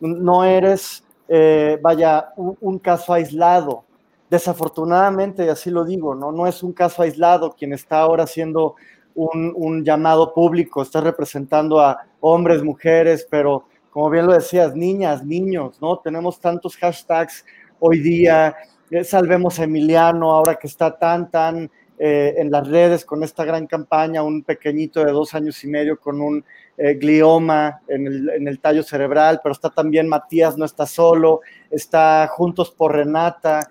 No 0.00 0.44
eres, 0.44 1.04
eh, 1.28 1.78
vaya, 1.80 2.32
un, 2.36 2.58
un 2.60 2.78
caso 2.80 3.12
aislado 3.14 3.84
desafortunadamente, 4.30 5.50
así 5.50 5.70
lo 5.70 5.84
digo, 5.84 6.14
¿no? 6.14 6.30
no 6.30 6.46
es 6.46 6.62
un 6.62 6.72
caso 6.72 7.02
aislado 7.02 7.54
quien 7.58 7.72
está 7.72 8.00
ahora 8.00 8.24
haciendo 8.24 8.76
un, 9.14 9.52
un, 9.56 9.84
llamado 9.84 10.32
público, 10.32 10.82
está 10.82 11.00
representando 11.00 11.80
a 11.80 12.06
hombres, 12.20 12.62
mujeres, 12.62 13.26
pero 13.28 13.64
como 13.90 14.08
bien 14.08 14.26
lo 14.26 14.32
decías, 14.32 14.74
niñas, 14.76 15.24
niños, 15.24 15.82
¿no? 15.82 15.98
Tenemos 15.98 16.38
tantos 16.38 16.76
hashtags 16.76 17.44
hoy 17.80 17.98
día, 17.98 18.54
eh, 18.90 19.02
salvemos 19.02 19.58
a 19.58 19.64
Emiliano, 19.64 20.30
ahora 20.30 20.54
que 20.54 20.68
está 20.68 20.96
tan, 20.96 21.28
tan 21.28 21.68
eh, 21.98 22.34
en 22.38 22.52
las 22.52 22.68
redes 22.68 23.04
con 23.04 23.24
esta 23.24 23.44
gran 23.44 23.66
campaña, 23.66 24.22
un 24.22 24.44
pequeñito 24.44 25.04
de 25.04 25.10
dos 25.10 25.34
años 25.34 25.62
y 25.64 25.66
medio 25.66 25.98
con 25.98 26.20
un 26.20 26.44
eh, 26.78 26.94
glioma 26.94 27.82
en 27.88 28.06
el, 28.06 28.30
en 28.30 28.48
el 28.48 28.60
tallo 28.60 28.84
cerebral, 28.84 29.40
pero 29.42 29.52
está 29.52 29.70
también 29.70 30.08
Matías, 30.08 30.56
no 30.56 30.64
está 30.64 30.86
solo, 30.86 31.40
está 31.68 32.28
Juntos 32.32 32.70
por 32.70 32.94
Renata, 32.94 33.68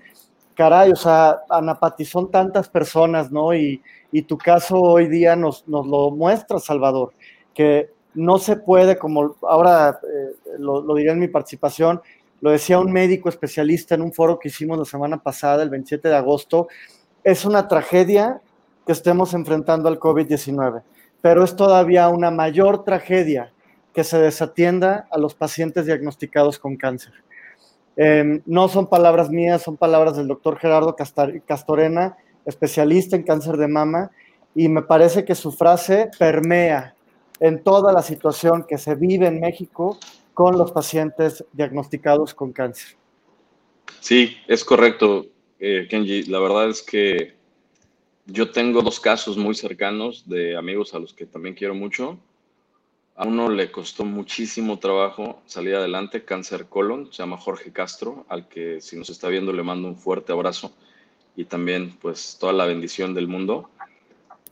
caray, 0.60 0.92
o 0.92 0.96
sea, 0.98 1.40
Anapati, 1.50 2.04
son 2.04 2.30
tantas 2.30 2.68
personas, 2.68 3.32
¿no? 3.32 3.54
Y, 3.54 3.82
y 4.12 4.24
tu 4.24 4.38
caso 4.38 4.78
hoy 4.78 5.08
día 5.08 5.38
nos, 5.38 5.66
nos, 5.70 5.88
lo 5.88 6.12
muestra, 6.12 6.60
Salvador, 6.60 7.14
que 7.54 7.92
no 8.14 8.40
se 8.40 8.58
puede, 8.58 8.98
como 8.98 9.38
ahora 9.44 10.02
eh, 10.04 10.36
lo, 10.58 10.82
lo, 10.82 10.96
diré 10.96 11.12
en 11.12 11.20
mi 11.20 11.30
participación, 11.30 12.02
lo 12.42 12.52
decía 12.52 12.78
un 12.78 12.92
médico 12.92 13.30
especialista 13.30 13.96
en 13.96 14.02
un 14.02 14.12
foro 14.12 14.38
que 14.38 14.50
hicimos 14.50 14.78
la 14.78 14.84
semana 14.84 15.24
pasada, 15.24 15.64
el 15.64 15.70
27 15.70 16.10
de 16.10 16.16
agosto, 16.18 16.68
es 17.24 17.46
una 17.46 17.70
tragedia 17.70 18.42
que 18.86 18.92
estemos 18.92 19.34
enfrentando 19.34 19.88
al 19.88 19.98
COVID-19, 19.98 20.82
pero 21.22 21.46
es 21.46 21.56
todavía 21.56 22.10
una 22.10 22.32
mayor 22.32 22.84
tragedia 22.84 23.54
que 23.94 24.04
se 24.04 24.20
desatienda 24.20 25.08
a 25.10 25.18
los 25.20 25.36
pacientes 25.36 25.86
diagnosticados 25.86 26.60
con 26.60 26.76
cáncer. 26.76 27.14
Eh, 28.02 28.42
no 28.46 28.70
son 28.70 28.88
palabras 28.88 29.30
mías, 29.30 29.62
son 29.62 29.76
palabras 29.76 30.16
del 30.16 30.30
doctor 30.30 30.58
Gerardo 30.58 30.96
Castorena, 31.46 32.16
especialista 32.46 33.18
en 33.18 33.24
cáncer 33.24 33.58
de 33.58 33.68
mama, 33.68 34.10
y 34.56 34.70
me 34.70 34.82
parece 34.84 35.26
que 35.26 35.36
su 35.36 35.52
frase 35.52 36.10
permea 36.18 36.96
en 37.42 37.62
toda 37.62 37.92
la 37.92 38.02
situación 38.02 38.66
que 38.66 38.78
se 38.78 38.96
vive 38.96 39.28
en 39.28 39.42
México 39.42 40.00
con 40.34 40.58
los 40.58 40.72
pacientes 40.72 41.44
diagnosticados 41.52 42.34
con 42.34 42.54
cáncer. 42.54 42.96
Sí, 44.00 44.38
es 44.48 44.64
correcto, 44.64 45.26
eh, 45.60 45.86
Kenji. 45.90 46.24
La 46.24 46.40
verdad 46.40 46.70
es 46.70 46.82
que 46.82 47.34
yo 48.28 48.50
tengo 48.50 48.82
dos 48.82 49.02
casos 49.02 49.36
muy 49.36 49.56
cercanos 49.56 50.24
de 50.26 50.56
amigos 50.56 50.94
a 50.94 51.00
los 51.00 51.14
que 51.14 51.26
también 51.26 51.54
quiero 51.54 51.76
mucho. 51.76 52.18
A 53.20 53.26
uno 53.26 53.50
le 53.50 53.70
costó 53.70 54.06
muchísimo 54.06 54.80
trabajo 54.80 55.42
salir 55.46 55.76
adelante, 55.76 56.24
cáncer 56.24 56.68
colon, 56.68 57.12
se 57.12 57.22
llama 57.22 57.36
Jorge 57.36 57.74
Castro, 57.74 58.26
al 58.30 58.48
que 58.48 58.80
si 58.80 58.96
nos 58.96 59.10
está 59.10 59.28
viendo 59.28 59.52
le 59.52 59.62
mando 59.62 59.90
un 59.90 59.98
fuerte 59.98 60.32
abrazo 60.32 60.72
y 61.36 61.44
también 61.44 61.98
pues 62.02 62.38
toda 62.40 62.54
la 62.54 62.66
bendición 62.66 63.14
del 63.14 63.28
mundo. 63.28 63.70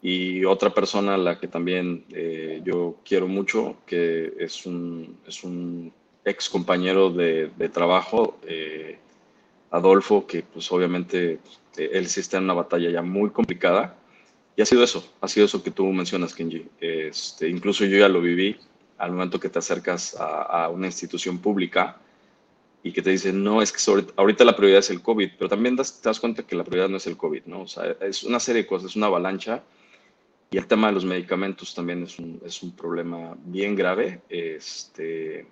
Y 0.01 0.43
otra 0.43 0.73
persona 0.73 1.15
a 1.15 1.17
la 1.17 1.39
que 1.39 1.47
también 1.47 2.03
eh, 2.09 2.59
yo 2.65 2.97
quiero 3.05 3.29
mucho, 3.29 3.77
que 3.85 4.33
es 4.37 4.65
un, 4.65 5.17
es 5.25 5.45
un 5.45 5.93
ex 6.25 6.49
compañero 6.49 7.09
de, 7.09 7.49
trabajo, 7.71 8.37
eh, 8.45 8.99
Adolfo, 9.71 10.27
que 10.27 10.43
pues 10.43 10.69
obviamente 10.73 11.39
eh, 11.77 11.89
él 11.93 12.07
sí 12.07 12.19
está 12.19 12.35
en 12.35 12.43
una 12.43 12.53
batalla 12.53 12.89
ya 12.89 13.01
muy 13.01 13.29
complicada. 13.29 13.95
Y 14.57 14.61
ha 14.63 14.65
sido 14.65 14.83
eso, 14.83 15.07
ha 15.21 15.27
sido 15.27 15.45
eso 15.45 15.63
que 15.63 15.71
tú 15.71 15.85
mencionas, 15.85 16.33
Kenji. 16.33 16.65
Este, 16.81 17.47
incluso 17.47 17.85
yo 17.85 17.99
ya 17.99 18.09
lo 18.09 18.19
viví 18.19 18.57
al 18.97 19.11
momento 19.11 19.39
que 19.39 19.49
te 19.49 19.59
acercas 19.59 20.15
a, 20.15 20.41
a 20.63 20.69
una 20.69 20.87
institución 20.87 21.37
pública 21.37 22.01
y 22.81 22.91
que 22.91 23.03
te 23.03 23.11
dicen, 23.11 23.43
no, 23.43 23.61
es 23.61 23.71
que 23.71 23.77
sobre, 23.77 24.05
ahorita 24.15 24.43
la 24.43 24.55
prioridad 24.55 24.79
es 24.79 24.89
el 24.89 25.01
COVID, 25.03 25.31
pero 25.37 25.47
también 25.47 25.75
te 25.75 25.83
das 26.01 26.19
cuenta 26.19 26.41
que 26.41 26.55
la 26.55 26.63
prioridad 26.63 26.89
no 26.89 26.97
es 26.97 27.05
el 27.05 27.17
COVID, 27.17 27.43
¿no? 27.45 27.61
O 27.61 27.67
sea, 27.67 27.95
es 28.01 28.23
una 28.23 28.39
serie 28.39 28.63
de 28.63 28.67
cosas, 28.67 28.89
es 28.89 28.95
una 28.95 29.05
avalancha. 29.05 29.63
Y 30.49 30.57
el 30.57 30.65
tema 30.65 30.87
de 30.87 30.93
los 30.93 31.05
medicamentos 31.05 31.75
también 31.75 32.01
es 32.03 32.17
un, 32.17 32.41
es 32.43 32.63
un 32.63 32.71
problema 32.71 33.37
bien 33.45 33.75
grave 33.75 34.21
este, 34.27 35.45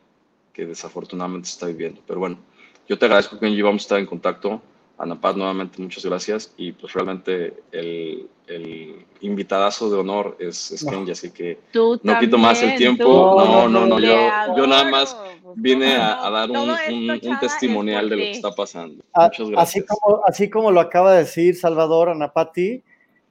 que 0.51 0.65
desafortunadamente 0.65 1.47
se 1.47 1.53
está 1.53 1.67
viviendo. 1.67 2.01
Pero 2.07 2.21
bueno, 2.21 2.39
yo 2.87 2.97
te 2.97 3.05
agradezco, 3.05 3.37
Kenji, 3.37 3.61
vamos 3.61 3.83
a 3.83 3.85
estar 3.85 3.99
en 3.99 4.07
contacto. 4.07 4.63
Ana 4.97 5.19
Paz, 5.19 5.35
nuevamente 5.35 5.81
muchas 5.81 6.05
gracias 6.05 6.53
y 6.55 6.71
pues 6.71 6.93
realmente 6.93 7.63
el, 7.71 8.29
el 8.47 9.05
invitadazo 9.19 9.89
de 9.89 9.97
honor 9.97 10.37
es, 10.39 10.71
es 10.71 10.85
Kenji, 10.85 11.11
así 11.11 11.31
que 11.31 11.59
Tú 11.71 11.99
no 12.03 12.17
quito 12.17 12.37
más 12.37 12.61
el 12.63 12.69
también, 12.69 12.95
tiempo. 12.95 13.03
tú, 13.31 13.37
No, 13.37 13.67
no, 13.67 13.85
no, 13.85 13.99
yo, 13.99 14.07
yo 14.55 14.67
nada 14.67 14.81
adoro. 14.83 14.91
más 14.91 15.17
Pues, 15.43 15.55
vine 15.57 15.95
¿cómo 15.95 16.03
a, 16.05 16.27
a 16.27 16.29
dar 16.31 16.51
un, 16.51 16.57
un- 16.57 17.09
un 17.23 17.33
es 17.33 17.39
testimonial 17.39 18.09
de 18.09 18.15
lo 18.15 18.21
que 18.23 18.31
está 18.31 18.51
pasando. 18.51 19.03
A- 19.13 19.25
Muchas 19.25 19.39
Así 19.39 19.51
gracias. 19.81 19.85
como, 19.87 20.21
así 20.25 20.49
como 20.49 20.71
lo 20.71 20.79
acaba 20.79 21.11
de 21.13 21.19
decir 21.19 21.55
Salvador 21.57 22.09
Anapati, 22.09 22.81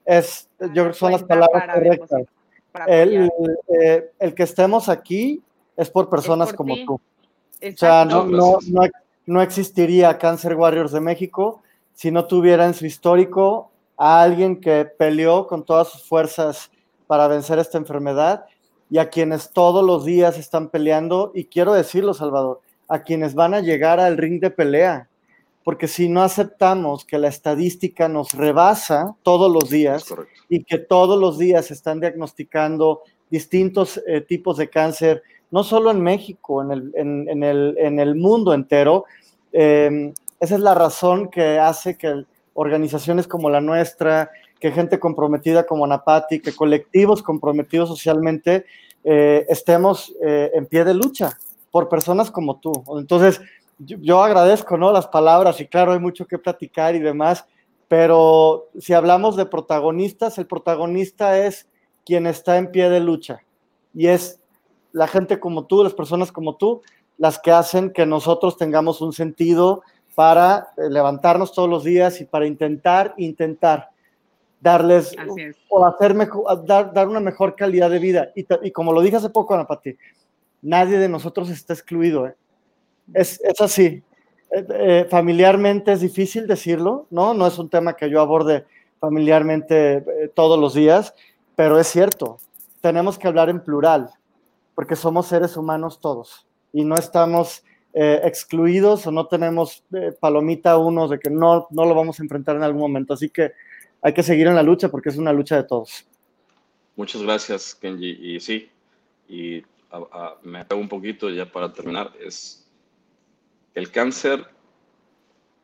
es, 0.05 0.49
yo 0.61 0.69
creo 0.73 0.87
que 0.89 0.93
son 0.95 1.13
las 1.13 1.23
palabras 1.23 1.65
correctas. 1.73 2.23
El, 2.87 3.31
apoyar. 3.31 3.31
eh, 3.81 4.11
el 4.19 4.35
que 4.35 4.43
estemos 4.43 4.89
aquí 4.91 5.41
es 5.77 5.89
por 5.89 6.11
personas 6.11 6.49
por 6.49 6.57
como 6.57 6.75
ti. 6.75 6.85
tú. 6.85 6.95
O 6.95 7.01
sea, 7.77 8.05
no, 8.05 8.27
Exacto. 8.27 8.27
no, 8.37 8.59
no, 8.69 8.89
no 9.27 9.43
existiría 9.43 10.19
Cancer 10.19 10.55
Warriors 10.55 10.93
de 10.93 11.01
México 11.01 11.63
si 11.95 12.11
no 12.11 12.27
tuviera 12.27 12.67
en 12.67 12.75
su 12.75 12.87
histórico 12.87 13.71
a 13.97 14.23
alguien 14.23 14.61
que 14.61 14.85
peleó 14.85 15.47
con 15.47 15.65
todas 15.65 15.89
sus 15.89 16.03
fuerzas 16.03 16.71
para 17.07 17.29
vencer 17.29 17.59
esta 17.59 17.79
enfermedad 17.79 18.45
y 18.91 18.99
a 18.99 19.09
quienes 19.09 19.51
todos 19.51 19.85
los 19.85 20.05
días 20.05 20.39
están 20.39 20.69
peleando, 20.69 21.33
y 21.35 21.47
quiero 21.47 21.73
decirlo, 21.73 22.15
Salvador, 22.15 22.61
a 22.89 23.03
quienes 23.03 23.35
van 23.35 23.55
a 23.55 23.61
llegar 23.61 23.99
al 23.99 24.17
ring 24.17 24.41
de 24.41 24.51
pelea, 24.51 25.09
porque 25.65 25.89
si 25.89 26.09
no 26.09 26.23
aceptamos 26.23 27.05
que 27.05 27.19
la 27.19 27.29
estadística 27.29 28.09
nos 28.09 28.33
rebasa 28.33 29.17
todos 29.23 29.51
los 29.51 29.71
días, 29.71 30.05
y 30.49 30.65
que 30.65 30.79
todos 30.79 31.19
los 31.19 31.39
días 31.39 31.67
se 31.67 31.75
están 31.75 32.01
diagnosticando 32.01 33.03
distintos 33.31 34.01
eh, 34.07 34.21
tipos 34.21 34.59
de 34.59 34.69
cáncer, 34.69 35.23
no 35.51 35.65
solo 35.65 35.91
en 35.91 36.03
México, 36.03 36.63
en 36.63 36.71
el, 36.73 36.93
en, 36.97 37.29
en 37.29 37.43
el, 37.43 37.77
en 37.79 38.01
el 38.01 38.15
mundo 38.15 38.53
entero. 38.53 39.05
Eh, 39.53 40.13
esa 40.41 40.55
es 40.57 40.61
la 40.61 40.75
razón 40.75 41.29
que 41.29 41.59
hace 41.59 41.97
que 41.97 42.25
organizaciones 42.55 43.27
como 43.27 43.51
la 43.51 43.61
nuestra, 43.61 44.31
que 44.61 44.73
gente 44.73 44.99
comprometida 44.99 45.67
como 45.67 45.85
Anapati, 45.85 46.41
que 46.41 46.55
colectivos 46.55 47.23
comprometidos 47.23 47.89
socialmente, 47.89 48.65
eh, 49.03 49.45
estemos 49.49 50.15
eh, 50.23 50.51
en 50.55 50.67
pie 50.67 50.85
de 50.85 50.95
lucha 50.95 51.37
por 51.71 51.89
personas 51.89 52.31
como 52.31 52.59
tú. 52.59 52.73
Entonces, 52.99 53.41
yo, 53.79 53.99
yo 54.01 54.23
agradezco 54.23 54.77
¿no? 54.77 54.93
las 54.93 55.07
palabras 55.07 55.61
y 55.61 55.67
claro, 55.67 55.93
hay 55.93 55.99
mucho 55.99 56.27
que 56.27 56.39
platicar 56.39 56.95
y 56.95 57.01
demás, 57.01 57.45
pero 57.89 58.69
si 58.79 58.95
hablamos 58.95 59.37
de 59.37 59.47
protagonistas, 59.47 60.39
el 60.39 60.47
protagonista 60.47 61.39
es 61.45 61.69
quien 62.05 62.27
está 62.27 62.57
en 62.57 62.71
pie 62.71 62.89
de 62.89 63.01
lucha 63.01 63.41
y 63.93 64.07
es 64.07 64.41
la 64.95 65.07
gente 65.07 65.39
como 65.39 65.67
tú, 65.67 65.85
las 65.85 65.93
personas 65.93 66.33
como 66.33 66.57
tú, 66.57 66.81
las 67.19 67.39
que 67.39 67.51
hacen 67.51 67.91
que 67.91 68.07
nosotros 68.07 68.57
tengamos 68.57 69.03
un 69.03 69.13
sentido 69.13 69.83
para 70.15 70.69
eh, 70.77 70.89
levantarnos 70.89 71.53
todos 71.53 71.69
los 71.69 71.85
días 71.85 72.21
y 72.21 72.25
para 72.25 72.47
intentar, 72.47 73.13
intentar 73.19 73.91
darles 74.65 75.15
o 75.69 75.85
hacer 75.85 76.15
mejor, 76.15 76.65
dar, 76.65 76.91
dar 76.95 77.07
una 77.07 77.21
mejor 77.21 77.55
calidad 77.55 77.91
de 77.91 77.99
vida. 77.99 78.31
Y, 78.35 78.71
como 78.71 78.95
lo 78.95 79.03
dije 79.03 79.17
hace 79.17 79.29
poco, 79.29 79.53
Ana 79.53 79.67
Pati, 79.67 79.95
nadie 80.63 80.97
de 80.97 81.09
nosotros 81.09 81.51
está 81.51 81.75
excluido. 81.75 82.27
¿eh? 82.27 82.35
Es, 83.13 83.41
es 83.45 83.61
así. 83.61 84.03
Eh, 84.51 84.67
eh, 84.71 85.07
familiarmente 85.11 85.93
es 85.93 86.01
difícil 86.01 86.47
decirlo, 86.47 87.07
¿no? 87.11 87.35
No 87.35 87.47
es 87.47 87.59
un 87.59 87.69
tema 87.69 87.95
que 87.95 88.09
yo 88.09 88.23
aborde 88.23 88.65
familiarmente 89.01 90.31
todos 90.33 90.59
los 90.59 90.73
días, 90.73 91.15
pero 91.57 91.79
es 91.79 91.89
cierto. 91.89 92.39
Tenemos 92.81 93.19
que 93.19 93.29
hablar 93.29 93.51
en 93.51 93.61
plural, 93.61 94.11
porque 94.75 94.97
somos 94.97 95.27
seres 95.27 95.57
humanos 95.57 96.01
todos 96.01 96.47
y 96.73 96.85
no 96.85 96.97
estamos 96.97 97.63
eh, 97.93 98.21
excluidos 98.25 99.07
o 99.07 99.13
no 99.13 99.27
tenemos 99.29 99.85
eh, 99.93 100.13
palomita 100.19 100.77
unos 100.79 101.11
de 101.11 101.19
que 101.19 101.31
no, 101.31 101.67
no 101.71 101.85
lo 101.85 101.95
vamos 101.95 102.19
a 102.19 102.23
enfrentar 102.23 102.57
en 102.57 102.65
algún 102.65 102.81
momento. 102.81 103.15
Así 103.15 103.31
que 103.31 103.53
hay 104.03 104.13
que 104.13 104.23
seguir 104.23 104.47
en 104.49 104.57
la 104.57 104.63
lucha 104.63 104.89
porque 104.89 105.11
es 105.11 105.17
una 105.17 105.33
lucha 105.33 105.57
de 105.57 105.65
todos. 105.65 106.05
Muchas 106.97 107.23
gracias, 107.23 107.75
Kenji. 107.75 108.19
Y 108.37 108.41
sí, 108.41 108.69
y 109.29 109.61
a- 109.91 110.07
a- 110.13 110.37
me 110.43 110.61
apego 110.61 110.81
un 110.81 110.89
poquito 110.89 111.31
ya 111.31 111.47
para 111.51 111.73
terminar, 111.73 112.13
es 112.21 112.69
el 113.75 113.91
cáncer 113.91 114.45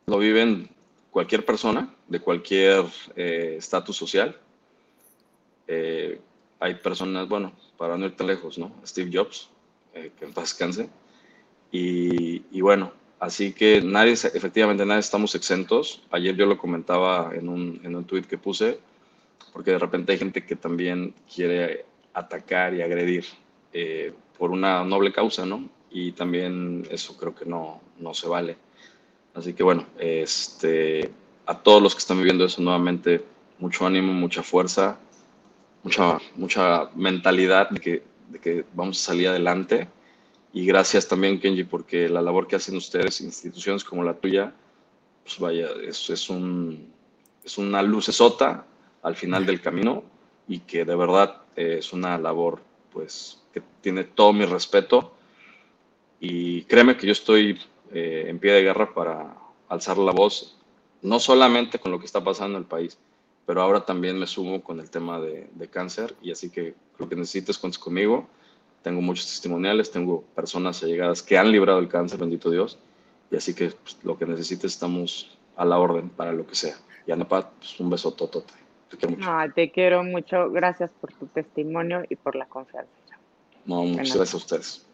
lo 0.06 0.18
viven 0.18 0.68
cualquier 1.10 1.44
persona 1.44 1.94
de 2.08 2.20
cualquier 2.20 2.84
eh, 3.16 3.56
estatus 3.58 3.96
social. 3.96 4.36
Eh, 5.68 6.20
hay 6.60 6.74
personas, 6.74 7.28
bueno, 7.28 7.52
para 7.76 7.96
no 7.96 8.06
ir 8.06 8.14
tan 8.14 8.26
lejos, 8.26 8.58
¿no? 8.58 8.70
Steve 8.86 9.10
Jobs, 9.12 9.48
eh, 9.94 10.12
que 10.18 10.26
en 10.26 10.32
paz 10.32 10.50
descanse. 10.50 10.88
Y, 11.72 12.42
y 12.52 12.60
bueno, 12.60 12.92
así 13.18 13.52
que 13.52 13.80
nadie, 13.80 14.12
efectivamente, 14.12 14.84
nadie 14.84 15.00
estamos 15.00 15.34
exentos. 15.34 16.02
Ayer 16.10 16.36
yo 16.36 16.46
lo 16.46 16.58
comentaba 16.58 17.34
en 17.34 17.48
un, 17.48 17.80
en 17.82 17.96
un 17.96 18.04
tweet 18.04 18.22
que 18.22 18.36
puse, 18.38 18.78
porque 19.52 19.72
de 19.72 19.78
repente 19.78 20.12
hay 20.12 20.18
gente 20.18 20.44
que 20.44 20.54
también 20.54 21.14
quiere 21.34 21.86
atacar 22.12 22.74
y 22.74 22.82
agredir 22.82 23.24
eh, 23.72 24.12
por 24.38 24.50
una 24.50 24.84
noble 24.84 25.12
causa, 25.12 25.46
¿no? 25.46 25.68
Y 25.90 26.12
también 26.12 26.86
eso 26.90 27.16
creo 27.16 27.34
que 27.34 27.46
no, 27.46 27.80
no 27.98 28.14
se 28.14 28.28
vale. 28.28 28.56
Así 29.34 29.54
que 29.54 29.62
bueno, 29.62 29.86
este, 29.98 31.10
a 31.46 31.58
todos 31.58 31.82
los 31.82 31.94
que 31.94 32.00
están 32.00 32.18
viviendo 32.18 32.44
eso 32.44 32.60
nuevamente, 32.60 33.24
mucho 33.58 33.86
ánimo, 33.86 34.12
mucha 34.12 34.42
fuerza, 34.42 34.98
mucha, 35.82 36.18
mucha 36.36 36.90
mentalidad 36.94 37.70
de 37.70 37.80
que, 37.80 38.02
de 38.28 38.38
que 38.38 38.64
vamos 38.74 39.00
a 39.00 39.06
salir 39.06 39.28
adelante. 39.28 39.88
Y 40.52 40.66
gracias 40.66 41.06
también, 41.06 41.38
Kenji, 41.38 41.64
porque 41.64 42.08
la 42.08 42.22
labor 42.22 42.46
que 42.46 42.56
hacen 42.56 42.76
ustedes, 42.76 43.20
instituciones 43.20 43.84
como 43.84 44.02
la 44.02 44.14
tuya, 44.14 44.52
pues 45.22 45.38
vaya, 45.38 45.68
es, 45.82 46.10
es, 46.10 46.28
un, 46.28 46.92
es 47.44 47.56
una 47.58 47.80
al 49.02 49.16
final 49.16 49.46
del 49.46 49.60
camino 49.60 50.02
y 50.48 50.60
que 50.60 50.84
de 50.84 50.96
verdad 50.96 51.42
eh, 51.56 51.76
es 51.78 51.92
una 51.92 52.18
labor 52.18 52.60
pues 52.92 53.40
que 53.52 53.62
tiene 53.80 54.04
todo 54.04 54.32
mi 54.32 54.44
respeto 54.44 55.14
y 56.18 56.62
créeme 56.64 56.96
que 56.96 57.06
yo 57.06 57.12
estoy 57.12 57.60
eh, 57.92 58.26
en 58.28 58.38
pie 58.38 58.52
de 58.52 58.62
guerra 58.62 58.92
para 58.92 59.36
alzar 59.68 59.96
la 59.98 60.12
voz, 60.12 60.58
no 61.02 61.18
solamente 61.20 61.78
con 61.78 61.92
lo 61.92 61.98
que 61.98 62.06
está 62.06 62.22
pasando 62.22 62.58
en 62.58 62.64
el 62.64 62.68
país, 62.68 62.98
pero 63.50 63.62
ahora 63.62 63.84
también 63.84 64.16
me 64.16 64.28
sumo 64.28 64.62
con 64.62 64.78
el 64.78 64.90
tema 64.90 65.18
de, 65.18 65.48
de 65.52 65.66
cáncer 65.66 66.14
y 66.22 66.30
así 66.30 66.50
que 66.50 66.72
lo 66.98 67.08
que 67.08 67.16
necesites 67.16 67.58
cuentes 67.58 67.80
conmigo. 67.80 68.28
Tengo 68.84 69.00
muchos 69.00 69.26
testimoniales, 69.26 69.90
tengo 69.90 70.22
personas 70.36 70.84
allegadas 70.84 71.20
que 71.20 71.36
han 71.36 71.50
librado 71.50 71.80
el 71.80 71.88
cáncer, 71.88 72.20
bendito 72.20 72.48
Dios, 72.48 72.78
y 73.28 73.34
así 73.34 73.52
que 73.52 73.70
pues, 73.70 73.98
lo 74.04 74.16
que 74.16 74.24
necesites 74.24 74.72
estamos 74.72 75.36
a 75.56 75.64
la 75.64 75.80
orden 75.80 76.10
para 76.10 76.30
lo 76.30 76.46
que 76.46 76.54
sea. 76.54 76.76
Y 77.08 77.10
Anapat, 77.10 77.50
pues, 77.58 77.80
un 77.80 77.90
beso 77.90 78.12
totote. 78.12 78.54
Te 78.88 78.96
quiero 78.96 79.16
mucho. 79.16 79.28
No, 79.28 79.52
te 79.52 79.72
quiero 79.72 80.04
mucho. 80.04 80.48
Gracias 80.52 80.88
por 81.00 81.12
tu 81.14 81.26
testimonio 81.26 82.04
y 82.08 82.14
por 82.14 82.36
la 82.36 82.46
confianza. 82.46 82.88
No, 83.66 83.82
muchas 83.82 83.96
Bueno. 83.96 84.14
gracias 84.14 84.34
a 84.34 84.36
ustedes. 84.36 84.86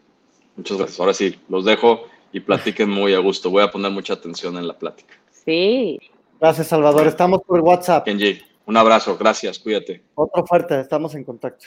Muchas 0.55 0.77
gracias. 0.79 0.99
Ahora 0.99 1.13
sí, 1.13 1.39
los 1.47 1.63
dejo 1.63 2.07
y 2.33 2.39
platiquen 2.39 2.89
muy 2.89 3.13
a 3.13 3.19
gusto. 3.19 3.51
Voy 3.51 3.61
a 3.61 3.69
poner 3.69 3.91
mucha 3.91 4.13
atención 4.13 4.57
en 4.57 4.67
la 4.67 4.79
plática. 4.79 5.13
Sí. 5.29 5.99
Gracias, 6.39 6.67
Salvador. 6.67 7.07
Estamos 7.07 7.41
por 7.41 7.61
WhatsApp. 7.61 8.05
Kenji, 8.05 8.39
un 8.67 8.77
abrazo. 8.77 9.17
Gracias. 9.17 9.57
Cuídate. 9.57 10.03
Otro 10.13 10.45
fuerte. 10.45 10.79
Estamos 10.79 11.15
en 11.15 11.23
contacto. 11.23 11.65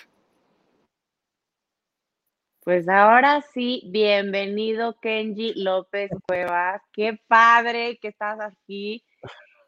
Pues 2.63 2.89
ahora 2.89 3.43
sí, 3.55 3.83
bienvenido 3.87 5.01
Kenji 5.01 5.55
López 5.55 6.11
Cuevas. 6.29 6.83
Qué 6.93 7.19
padre 7.27 7.99
que 8.01 8.09
estás 8.09 8.39
aquí. 8.41 9.03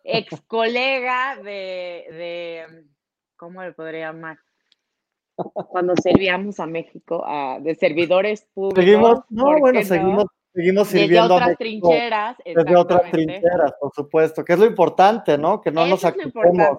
Ex 0.05 0.41
colega 0.47 1.37
de, 1.37 2.07
de 2.11 2.85
¿cómo 3.37 3.63
le 3.63 3.73
podría 3.73 4.09
llamar? 4.09 4.39
Cuando 5.35 5.95
servíamos 5.97 6.61
a 6.61 6.67
México, 6.67 7.25
de 7.61 7.75
servidores 7.77 8.47
públicos. 8.53 8.85
Seguimos, 8.85 9.21
no, 9.31 9.59
bueno, 9.59 9.83
seguimos, 9.83 10.27
seguimos 10.53 10.89
sirviendo 10.89 11.35
desde 11.35 11.43
otras 11.43 11.59
trincheras. 11.59 12.37
Desde 12.45 12.77
otras 12.77 13.11
trincheras, 13.11 13.73
por 13.81 13.93
supuesto, 13.95 14.45
que 14.45 14.53
es 14.53 14.59
lo 14.59 14.67
importante, 14.67 15.39
¿no? 15.39 15.61
Que 15.61 15.71
no 15.71 15.87
nos 15.87 16.05
acotemos, 16.05 16.77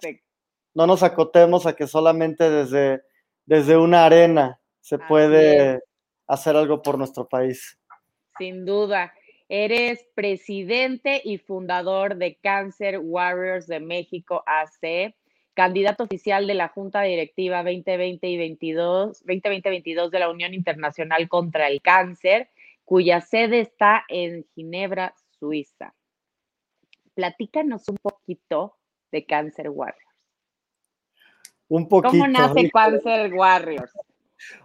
no 0.73 0.87
nos 0.87 1.03
acotemos 1.03 1.65
a 1.65 1.75
que 1.75 1.87
solamente 1.87 2.49
desde, 2.49 3.03
desde 3.45 3.77
una 3.77 4.05
arena 4.05 4.59
se 4.81 4.97
puede 4.97 5.81
hacer 6.27 6.55
algo 6.55 6.81
por 6.81 6.97
nuestro 6.97 7.27
país. 7.27 7.79
Sin 8.37 8.65
duda. 8.65 9.13
Eres 9.49 10.05
presidente 10.15 11.21
y 11.23 11.37
fundador 11.37 12.15
de 12.15 12.35
Cancer 12.35 12.99
Warriors 12.99 13.67
de 13.67 13.79
México 13.79 14.43
AC, 14.47 15.13
candidato 15.53 16.05
oficial 16.05 16.47
de 16.47 16.55
la 16.55 16.69
Junta 16.69 17.03
Directiva 17.03 17.57
2020 17.57 18.27
y 18.27 18.37
22, 18.37 19.23
2020-22 19.25 20.09
de 20.09 20.19
la 20.19 20.29
Unión 20.29 20.53
Internacional 20.53 21.29
contra 21.29 21.67
el 21.67 21.81
Cáncer, 21.81 22.49
cuya 22.83 23.21
sede 23.21 23.59
está 23.59 24.03
en 24.07 24.45
Ginebra, 24.55 25.13
Suiza. 25.39 25.93
Platícanos 27.13 27.87
un 27.89 27.97
poquito 27.97 28.75
de 29.11 29.25
Cancer 29.25 29.69
Warriors. 29.69 30.12
Un 31.73 31.87
poquito. 31.87 32.11
¿Cómo 32.11 32.27
nace 32.27 32.69
Cancer 32.69 33.33
Warriors? 33.33 33.91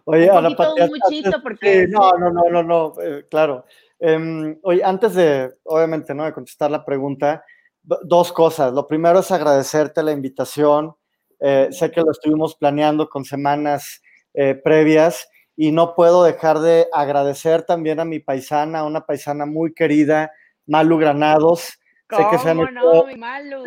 Oye, 0.04 0.30
un 0.30 0.54
poquito, 0.54 0.84
un 0.84 0.90
muchito, 0.90 1.42
porque... 1.42 1.86
no, 1.88 2.12
no, 2.18 2.30
no, 2.30 2.50
no, 2.50 2.62
no, 2.62 2.94
eh, 3.02 3.24
claro. 3.30 3.64
Em, 3.98 4.58
oye, 4.62 4.84
antes 4.84 5.14
de, 5.14 5.54
obviamente, 5.64 6.14
¿no? 6.14 6.26
De 6.26 6.34
contestar 6.34 6.70
la 6.70 6.84
pregunta, 6.84 7.42
dos 7.82 8.30
cosas. 8.30 8.74
Lo 8.74 8.86
primero 8.86 9.20
es 9.20 9.30
agradecerte 9.30 10.02
la 10.02 10.12
invitación. 10.12 10.94
Eh, 11.40 11.68
sé 11.70 11.90
que 11.90 12.02
lo 12.02 12.10
estuvimos 12.10 12.56
planeando 12.56 13.08
con 13.08 13.24
semanas 13.24 14.02
eh, 14.34 14.54
previas 14.54 15.30
y 15.56 15.72
no 15.72 15.94
puedo 15.94 16.24
dejar 16.24 16.58
de 16.58 16.88
agradecer 16.92 17.62
también 17.62 18.00
a 18.00 18.04
mi 18.04 18.18
paisana, 18.18 18.84
una 18.84 19.06
paisana 19.06 19.46
muy 19.46 19.72
querida, 19.72 20.30
Malu 20.66 20.98
Granados. 20.98 21.78
sé 22.10 22.26
que 22.30 22.38
se 22.38 22.50
han, 22.50 22.60
hecho, 22.60 23.06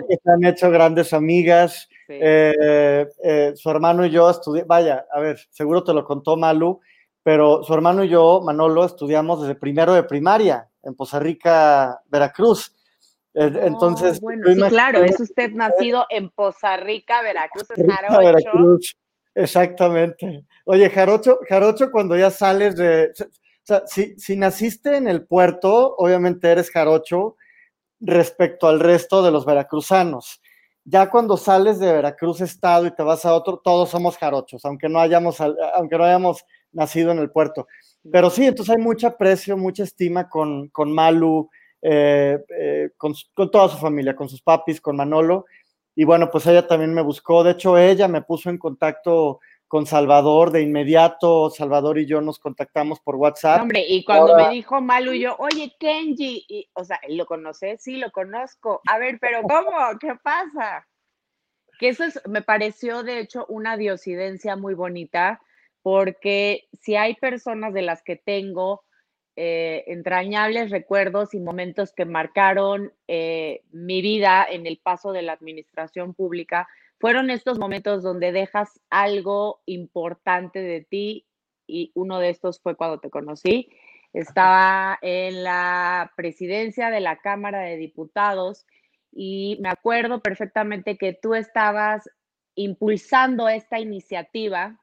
que 0.07 0.15
se 0.23 0.31
han 0.31 0.45
hecho 0.45 0.69
grandes 0.69 1.11
amigas. 1.11 1.89
Eh, 2.21 3.53
su 3.55 3.69
hermano 3.69 4.05
y 4.05 4.09
yo 4.09 4.29
estudiamos, 4.29 4.67
vaya, 4.67 5.05
a 5.13 5.19
ver, 5.19 5.39
seguro 5.49 5.83
te 5.83 5.93
lo 5.93 6.03
contó 6.03 6.37
Malu, 6.37 6.79
pero 7.23 7.63
su 7.63 7.73
hermano 7.73 8.03
y 8.03 8.09
yo, 8.09 8.41
Manolo, 8.43 8.85
estudiamos 8.85 9.41
desde 9.41 9.55
primero 9.55 9.93
de 9.93 10.03
primaria 10.03 10.67
en 10.83 10.95
Poza 10.95 11.19
Rica, 11.19 12.01
Veracruz. 12.07 12.75
Entonces, 13.33 14.17
sí, 14.17 14.61
claro, 14.69 15.03
es 15.03 15.19
usted 15.19 15.51
nacido 15.51 16.05
en 16.09 16.29
Poza 16.31 16.75
Rica, 16.77 17.21
Veracruz, 17.21 17.67
Veracruz. 17.77 18.97
Exactamente. 19.33 20.45
Oye, 20.65 20.89
Jarocho, 20.89 21.39
Jarocho, 21.47 21.91
cuando 21.91 22.17
ya 22.17 22.29
sales 22.29 22.75
de. 22.75 23.13
O 23.17 23.63
sea, 23.63 23.83
si, 23.85 24.17
si, 24.19 24.35
naciste 24.35 24.97
en 24.97 25.07
el 25.07 25.25
puerto, 25.25 25.95
obviamente 25.95 26.51
eres 26.51 26.71
Jarocho 26.71 27.37
respecto 28.01 28.67
al 28.67 28.79
resto 28.79 29.23
de 29.23 29.31
los 29.31 29.45
veracruzanos. 29.45 30.40
Ya 30.83 31.09
cuando 31.09 31.37
sales 31.37 31.79
de 31.79 31.91
Veracruz 31.91 32.41
Estado 32.41 32.87
y 32.87 32.95
te 32.95 33.03
vas 33.03 33.25
a 33.25 33.33
otro, 33.33 33.57
todos 33.63 33.89
somos 33.89 34.17
jarochos, 34.17 34.65
aunque 34.65 34.89
no 34.89 34.99
hayamos, 34.99 35.39
aunque 35.39 35.97
no 35.97 36.03
hayamos 36.03 36.43
nacido 36.71 37.11
en 37.11 37.19
el 37.19 37.29
puerto. 37.29 37.67
Pero 38.11 38.29
sí, 38.29 38.45
entonces 38.45 38.75
hay 38.75 38.81
mucho 38.81 39.07
aprecio, 39.07 39.57
mucha 39.57 39.83
estima 39.83 40.27
con, 40.27 40.69
con 40.69 40.91
Malu, 40.91 41.49
eh, 41.81 42.39
eh, 42.57 42.89
con, 42.97 43.13
toda 43.51 43.69
su 43.69 43.77
familia, 43.77 44.15
con 44.15 44.29
sus 44.29 44.41
papis, 44.41 44.81
con 44.81 44.95
Manolo. 44.95 45.45
Y 45.95 46.03
bueno, 46.03 46.29
pues 46.31 46.45
ella 46.47 46.65
también 46.65 46.93
me 46.93 47.01
buscó. 47.01 47.43
De 47.43 47.51
hecho, 47.51 47.77
ella 47.77 48.07
me 48.07 48.21
puso 48.21 48.49
en 48.49 48.57
contacto 48.57 49.39
con 49.71 49.85
Salvador 49.85 50.51
de 50.51 50.63
inmediato. 50.63 51.49
Salvador 51.49 51.97
y 51.97 52.05
yo 52.05 52.19
nos 52.19 52.39
contactamos 52.39 52.99
por 52.99 53.15
WhatsApp. 53.15 53.61
Hombre, 53.61 53.85
y 53.87 54.03
cuando 54.03 54.35
me 54.35 54.49
dijo 54.49 54.81
Malu, 54.81 55.13
yo, 55.13 55.37
oye, 55.39 55.73
Kenji, 55.79 56.43
y, 56.49 56.69
o 56.73 56.83
sea, 56.83 56.99
¿lo 57.07 57.25
conoces? 57.25 57.81
Sí, 57.81 57.95
lo 57.95 58.11
conozco. 58.11 58.81
A 58.85 58.97
ver, 58.97 59.17
pero 59.21 59.41
¿cómo? 59.43 59.71
¿Qué 59.97 60.13
pasa? 60.21 60.85
Que 61.79 61.87
eso 61.87 62.03
es, 62.03 62.19
me 62.27 62.41
pareció, 62.41 63.03
de 63.03 63.19
hecho, 63.19 63.45
una 63.47 63.77
diosidencia 63.77 64.57
muy 64.57 64.73
bonita 64.73 65.41
porque 65.83 66.67
si 66.81 66.97
hay 66.97 67.15
personas 67.15 67.73
de 67.73 67.83
las 67.83 68.03
que 68.03 68.17
tengo 68.17 68.83
eh, 69.37 69.85
entrañables 69.87 70.69
recuerdos 70.69 71.33
y 71.33 71.39
momentos 71.39 71.93
que 71.93 72.03
marcaron 72.03 72.91
eh, 73.07 73.61
mi 73.71 74.01
vida 74.01 74.45
en 74.51 74.67
el 74.67 74.79
paso 74.79 75.13
de 75.13 75.21
la 75.21 75.31
administración 75.31 76.13
pública, 76.13 76.67
fueron 77.01 77.31
estos 77.31 77.57
momentos 77.57 78.03
donde 78.03 78.31
dejas 78.31 78.79
algo 78.91 79.61
importante 79.65 80.59
de 80.59 80.81
ti 80.81 81.27
y 81.65 81.91
uno 81.95 82.19
de 82.19 82.29
estos 82.29 82.61
fue 82.61 82.75
cuando 82.75 82.99
te 82.99 83.09
conocí. 83.09 83.69
Estaba 84.13 84.99
en 85.01 85.43
la 85.43 86.13
presidencia 86.15 86.91
de 86.91 86.99
la 86.99 87.17
Cámara 87.17 87.61
de 87.61 87.77
Diputados 87.77 88.67
y 89.11 89.57
me 89.61 89.69
acuerdo 89.69 90.21
perfectamente 90.21 90.97
que 90.97 91.13
tú 91.13 91.33
estabas 91.33 92.07
impulsando 92.53 93.49
esta 93.49 93.79
iniciativa 93.79 94.79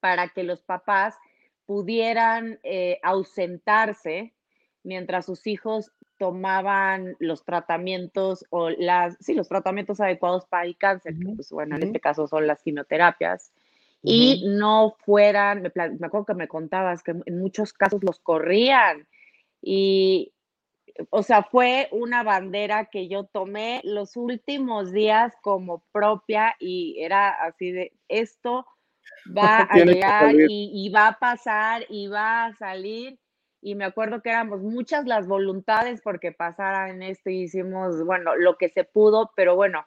para 0.00 0.28
que 0.28 0.42
los 0.42 0.62
papás 0.62 1.14
pudieran 1.64 2.58
eh, 2.64 2.98
ausentarse 3.04 4.34
mientras 4.82 5.26
sus 5.26 5.46
hijos 5.46 5.92
tomaban 6.20 7.16
los 7.18 7.46
tratamientos 7.46 8.44
o 8.50 8.68
las, 8.68 9.16
sí, 9.20 9.32
los 9.32 9.48
tratamientos 9.48 10.00
adecuados 10.00 10.44
para 10.44 10.66
el 10.66 10.76
cáncer, 10.76 11.14
que 11.18 11.32
pues 11.34 11.50
bueno, 11.50 11.76
en 11.76 11.84
este 11.84 11.98
caso 11.98 12.28
son 12.28 12.46
las 12.46 12.62
quimioterapias, 12.62 13.52
y 14.02 14.44
no 14.46 14.96
fueran, 15.04 15.62
me, 15.62 15.72
me, 15.74 16.06
acuerdo 16.06 16.26
que 16.26 16.34
me 16.34 16.48
contabas 16.48 17.02
que 17.02 17.12
en 17.24 17.38
muchos 17.38 17.72
casos 17.72 18.04
los 18.04 18.18
corrían 18.20 19.06
y, 19.62 20.32
o 21.08 21.22
sea, 21.22 21.42
fue 21.42 21.88
una 21.90 22.22
bandera 22.22 22.86
que 22.86 23.08
yo 23.08 23.24
tomé 23.24 23.80
los 23.84 24.16
últimos 24.16 24.92
días 24.92 25.32
como 25.42 25.82
propia 25.90 26.54
y 26.58 26.96
era 27.00 27.30
así 27.30 27.70
de, 27.72 27.92
esto 28.08 28.66
va 29.36 29.60
a 29.62 29.76
llegar 29.78 30.34
y, 30.48 30.90
va 30.90 31.08
a 31.08 31.18
pasar 31.18 31.84
y 31.88 32.08
va 32.08 32.46
a 32.46 32.56
salir. 32.56 33.18
Y 33.62 33.74
me 33.74 33.84
acuerdo 33.84 34.22
que 34.22 34.30
éramos 34.30 34.60
muchas 34.60 35.06
las 35.06 35.26
voluntades 35.26 36.00
porque 36.02 36.32
pasara 36.32 36.90
en 36.90 37.02
esto 37.02 37.30
y 37.30 37.42
hicimos, 37.42 38.04
bueno, 38.04 38.34
lo 38.36 38.56
que 38.56 38.70
se 38.70 38.84
pudo, 38.84 39.32
pero 39.36 39.54
bueno, 39.54 39.84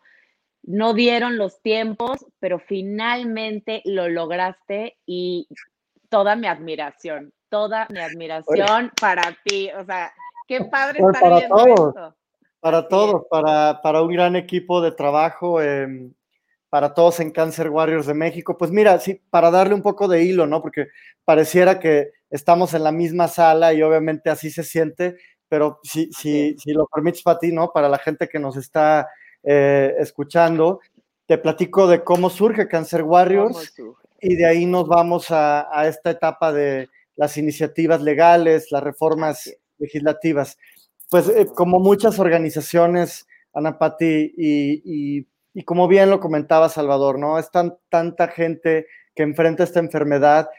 no 0.62 0.94
dieron 0.94 1.38
los 1.38 1.62
tiempos, 1.62 2.26
pero 2.40 2.60
finalmente 2.60 3.82
lo 3.86 4.08
lograste 4.10 4.98
y 5.06 5.48
toda 6.10 6.36
mi 6.36 6.48
admiración, 6.48 7.34
toda 7.50 7.88
mi 7.90 8.00
admiración 8.00 8.92
para 9.02 9.36
ti. 9.44 9.70
O 9.78 9.84
sea, 9.86 10.14
qué 10.48 10.66
padre 10.66 11.00
estar 11.00 11.22
para 11.22 11.48
todos, 11.48 11.96
Para 12.60 12.88
todos, 12.88 13.24
para, 13.30 13.82
para, 13.82 14.02
un 14.02 14.14
gran 14.14 14.36
equipo 14.36 14.82
de 14.82 14.92
trabajo. 14.92 15.62
Eh, 15.62 16.12
para 16.74 16.96
todos 16.96 17.20
en 17.20 17.30
Cancer 17.30 17.70
Warriors 17.70 18.08
de 18.08 18.16
México. 18.16 18.58
Pues 18.58 18.72
mira, 18.72 18.98
sí, 18.98 19.22
para 19.30 19.52
darle 19.52 19.76
un 19.76 19.84
poco 19.84 20.08
de 20.08 20.24
hilo, 20.24 20.48
¿no? 20.48 20.60
Porque 20.60 20.88
pareciera 21.24 21.80
que 21.80 22.14
estamos 22.34 22.74
en 22.74 22.84
la 22.84 22.92
misma 22.92 23.28
sala 23.28 23.74
y 23.74 23.82
obviamente 23.82 24.30
así 24.30 24.50
se 24.50 24.64
siente, 24.64 25.16
pero 25.48 25.80
si, 25.84 26.12
si, 26.12 26.56
si 26.58 26.74
lo 26.74 26.88
permites 26.88 27.22
para 27.22 27.40
ti, 27.40 27.52
¿no? 27.52 27.72
Para 27.72 27.88
la 27.88 28.00
gente 28.00 28.28
que 28.28 28.40
nos 28.40 28.58
está 28.58 29.08
eh, 29.44 29.94
escuchando, 30.00 30.80
te 31.28 31.38
platico 31.38 31.88
de 31.88 32.04
cómo 32.04 32.30
surge 32.30 32.68
Cancer 32.68 33.04
Warriors 33.04 33.74
y 34.20 34.36
de 34.36 34.46
ahí 34.46 34.66
nos 34.66 34.88
vamos 34.88 35.28
a, 35.30 35.68
esta 35.88 36.12
etapa 36.12 36.52
de 36.52 36.90
las 37.16 37.38
iniciativas 37.38 38.02
legales, 38.02 38.72
las 38.72 38.84
reformas 38.84 39.54
legislativas. 39.78 40.58
Pues 41.10 41.30
eh, 41.30 41.46
como 41.54 41.80
muchas 41.80 42.20
organizaciones, 42.20 43.28
Ana 43.54 43.78
Pati, 43.78 44.34
y 44.36 45.28
y 45.54 45.64
como 45.64 45.88
bien 45.88 46.10
lo 46.10 46.20
comentaba 46.20 46.70
Salvador, 46.70 47.20
¿no? 47.20 47.38
Es 47.38 47.50
tanta 47.52 48.28
gente 48.28 48.88
que 49.16 49.24
enfrenta 49.24 49.64
esta 49.64 49.80
enfermedad 49.80 50.50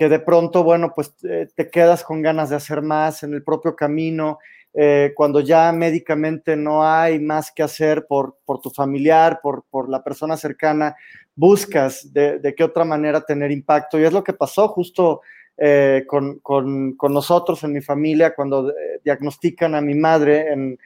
que 0.00 0.08
de 0.08 0.18
pronto, 0.18 0.64
bueno, 0.64 0.94
pues 0.94 1.12
eh, 1.24 1.46
te 1.54 1.68
quedas 1.68 2.02
con 2.04 2.22
ganas 2.22 2.48
de 2.48 2.56
hacer 2.56 2.80
más 2.80 3.22
en 3.22 3.34
el 3.34 3.42
propio 3.42 3.76
camino, 3.76 4.38
eh, 4.72 5.12
cuando 5.14 5.40
ya 5.40 5.70
médicamente 5.72 6.56
no 6.56 6.82
hay 6.82 7.18
más 7.18 7.52
que 7.52 7.62
hacer 7.62 8.06
por, 8.06 8.38
por 8.46 8.62
tu 8.62 8.70
familiar, 8.70 9.40
por, 9.42 9.64
por 9.68 9.90
la 9.90 10.02
persona 10.02 10.38
cercana, 10.38 10.96
buscas 11.34 12.14
de, 12.14 12.54
qué 12.56 12.64
otra 12.64 12.86
manera 12.86 13.20
tener 13.20 13.50
impacto. 13.50 14.00
Y 14.00 14.04
es 14.04 14.12
lo 14.14 14.24
que 14.24 14.32
pasó 14.32 14.68
justo 14.68 15.20
eh, 15.58 16.04
con, 16.06 16.38
con, 16.38 16.96
con, 16.96 17.12
nosotros 17.12 17.62
en 17.64 17.74
mi 17.74 17.82
familia 17.82 18.34
cuando 18.34 18.72
diagnostican 19.04 19.74
a 19.74 19.82
mi 19.82 19.94
madre 19.94 20.50
en 20.50 20.78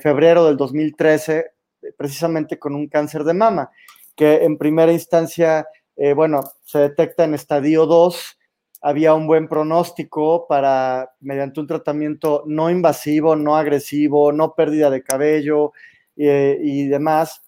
febrero 0.00 0.46
del 0.46 0.56
2013 0.56 1.50
precisamente 1.98 2.58
con 2.58 2.74
un 2.74 2.88
cáncer 2.88 3.22
de 3.22 3.34
mama, 3.34 3.70
que 4.16 4.44
en 4.44 4.56
primera 4.56 4.92
instancia, 4.92 5.66
eh, 5.96 6.12
bueno, 6.12 6.42
se 6.64 6.78
detecta 6.78 7.24
en 7.24 7.34
estadio 7.34 7.86
2, 7.86 8.38
había 8.82 9.14
un 9.14 9.26
buen 9.26 9.48
pronóstico 9.48 10.46
para, 10.46 11.12
mediante 11.20 11.60
un 11.60 11.66
tratamiento 11.66 12.42
no 12.46 12.70
invasivo, 12.70 13.36
no 13.36 13.56
agresivo, 13.56 14.32
no 14.32 14.54
pérdida 14.54 14.90
de 14.90 15.02
cabello 15.02 15.72
eh, 16.16 16.58
y 16.62 16.86
demás, 16.88 17.42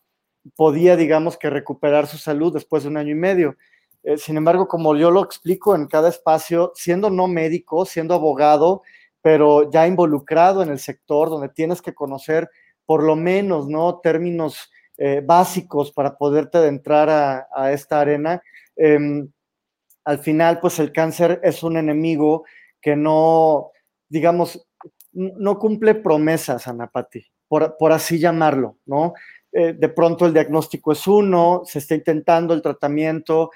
podía, 0.55 0.97
digamos, 0.97 1.37
que 1.37 1.51
recuperar 1.51 2.07
su 2.07 2.19
salud 2.19 2.53
después 2.55 2.85
de 2.85 2.89
un 2.89 2.97
año 2.97 3.11
y 3.11 3.17
medio. 3.17 3.57
Eh, 4.03 4.17
sin 4.17 4.37
embargo, 4.37 4.69
como 4.69 4.97
yo 4.97 5.11
lo 5.11 5.23
explico 5.23 5.75
en 5.75 5.89
cada 5.89 6.09
espacio, 6.09 6.73
siendo 6.75 7.11
no 7.11 7.27
médico, 7.27 7.85
siendo 7.85 8.15
abogado, 8.15 8.83
pero 9.21 9.69
ya 9.71 9.87
involucrado 9.87 10.63
en 10.63 10.71
el 10.71 10.79
sector 10.79 11.29
donde 11.29 11.49
tienes 11.49 11.83
que 11.83 11.95
conocer 11.95 12.49
por 12.87 13.03
lo 13.03 13.17
menos, 13.17 13.69
¿no? 13.69 13.99
Términos 13.99 14.71
eh, 14.99 15.23
básicos 15.25 15.93
para 15.93 16.17
poderte 16.17 16.59
adentrar 16.59 17.11
a, 17.11 17.49
a 17.55 17.73
esta 17.73 18.01
arena. 18.01 18.43
Em, 18.77 19.29
al 20.05 20.19
final, 20.19 20.61
pues 20.61 20.79
el 20.79 20.93
cáncer 20.93 21.41
es 21.43 21.63
un 21.63 21.77
enemigo 21.77 22.45
que 22.81 22.97
no, 22.97 23.71
digamos, 24.09 24.67
no 25.13 25.59
cumple 25.59 25.95
promesas, 25.95 26.69
Anapati, 26.69 27.25
por, 27.49 27.77
por 27.79 27.93
así 27.93 28.19
llamarlo, 28.19 28.79
¿no? 28.87 29.15
Eh, 29.53 29.73
de 29.73 29.89
pronto 29.89 30.27
el 30.27 30.35
diagnóstico 30.35 30.93
es 30.93 31.07
uno, 31.07 31.63
se 31.65 31.79
está 31.79 31.95
intentando 31.95 32.53
el 32.53 32.63
tratamiento, 32.63 33.51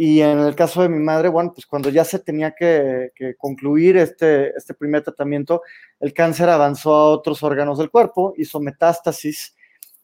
y 0.00 0.20
en 0.20 0.38
el 0.38 0.54
caso 0.54 0.82
de 0.82 0.88
mi 0.88 1.00
madre, 1.00 1.28
bueno, 1.28 1.52
pues 1.52 1.66
cuando 1.66 1.90
ya 1.90 2.04
se 2.04 2.20
tenía 2.20 2.54
que, 2.54 3.10
concluir 3.36 3.96
este, 3.96 4.56
este 4.56 4.72
primer 4.74 5.02
tratamiento, 5.02 5.62
el 5.98 6.12
cáncer 6.12 6.48
avanzó 6.48 6.94
a 6.94 7.08
otros 7.10 7.42
órganos 7.42 7.78
del 7.78 7.90
cuerpo, 7.90 8.32
hizo 8.36 8.60
metástasis 8.60 9.56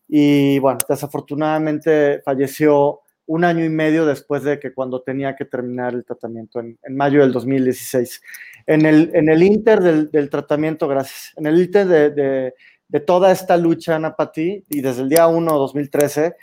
y 0.08 0.58
bueno, 0.58 0.78
desafortunadamente 0.88 2.20
falleció 2.24 3.00
un 3.26 3.44
año 3.44 3.64
y 3.64 3.70
medio 3.70 4.04
después 4.04 4.42
de 4.42 4.60
que 4.60 4.74
cuando 4.74 5.02
tenía 5.02 5.34
que 5.34 5.44
terminar 5.44 5.94
el 5.94 6.04
tratamiento, 6.04 6.60
en, 6.60 6.78
mayo 6.90 7.22
del 7.22 7.32
2016. 7.32 8.22
En 8.66 8.84
el, 8.86 9.10
en 9.14 9.28
el 9.28 9.42
inter 9.42 9.80
del, 10.10 10.30
tratamiento, 10.30 10.88
gracias, 10.88 11.32
en 11.36 11.46
el 11.46 11.60
inter 11.60 11.86
de, 11.86 12.52
de, 12.88 13.00
toda 13.00 13.32
esta 13.32 13.56
lucha, 13.56 13.96
Ana 13.96 14.14
Pati, 14.14 14.64
y 14.68 14.80
desde 14.80 15.02
el 15.02 15.08
día 15.08 15.26
1 15.26 15.58
2013, 15.58 16.34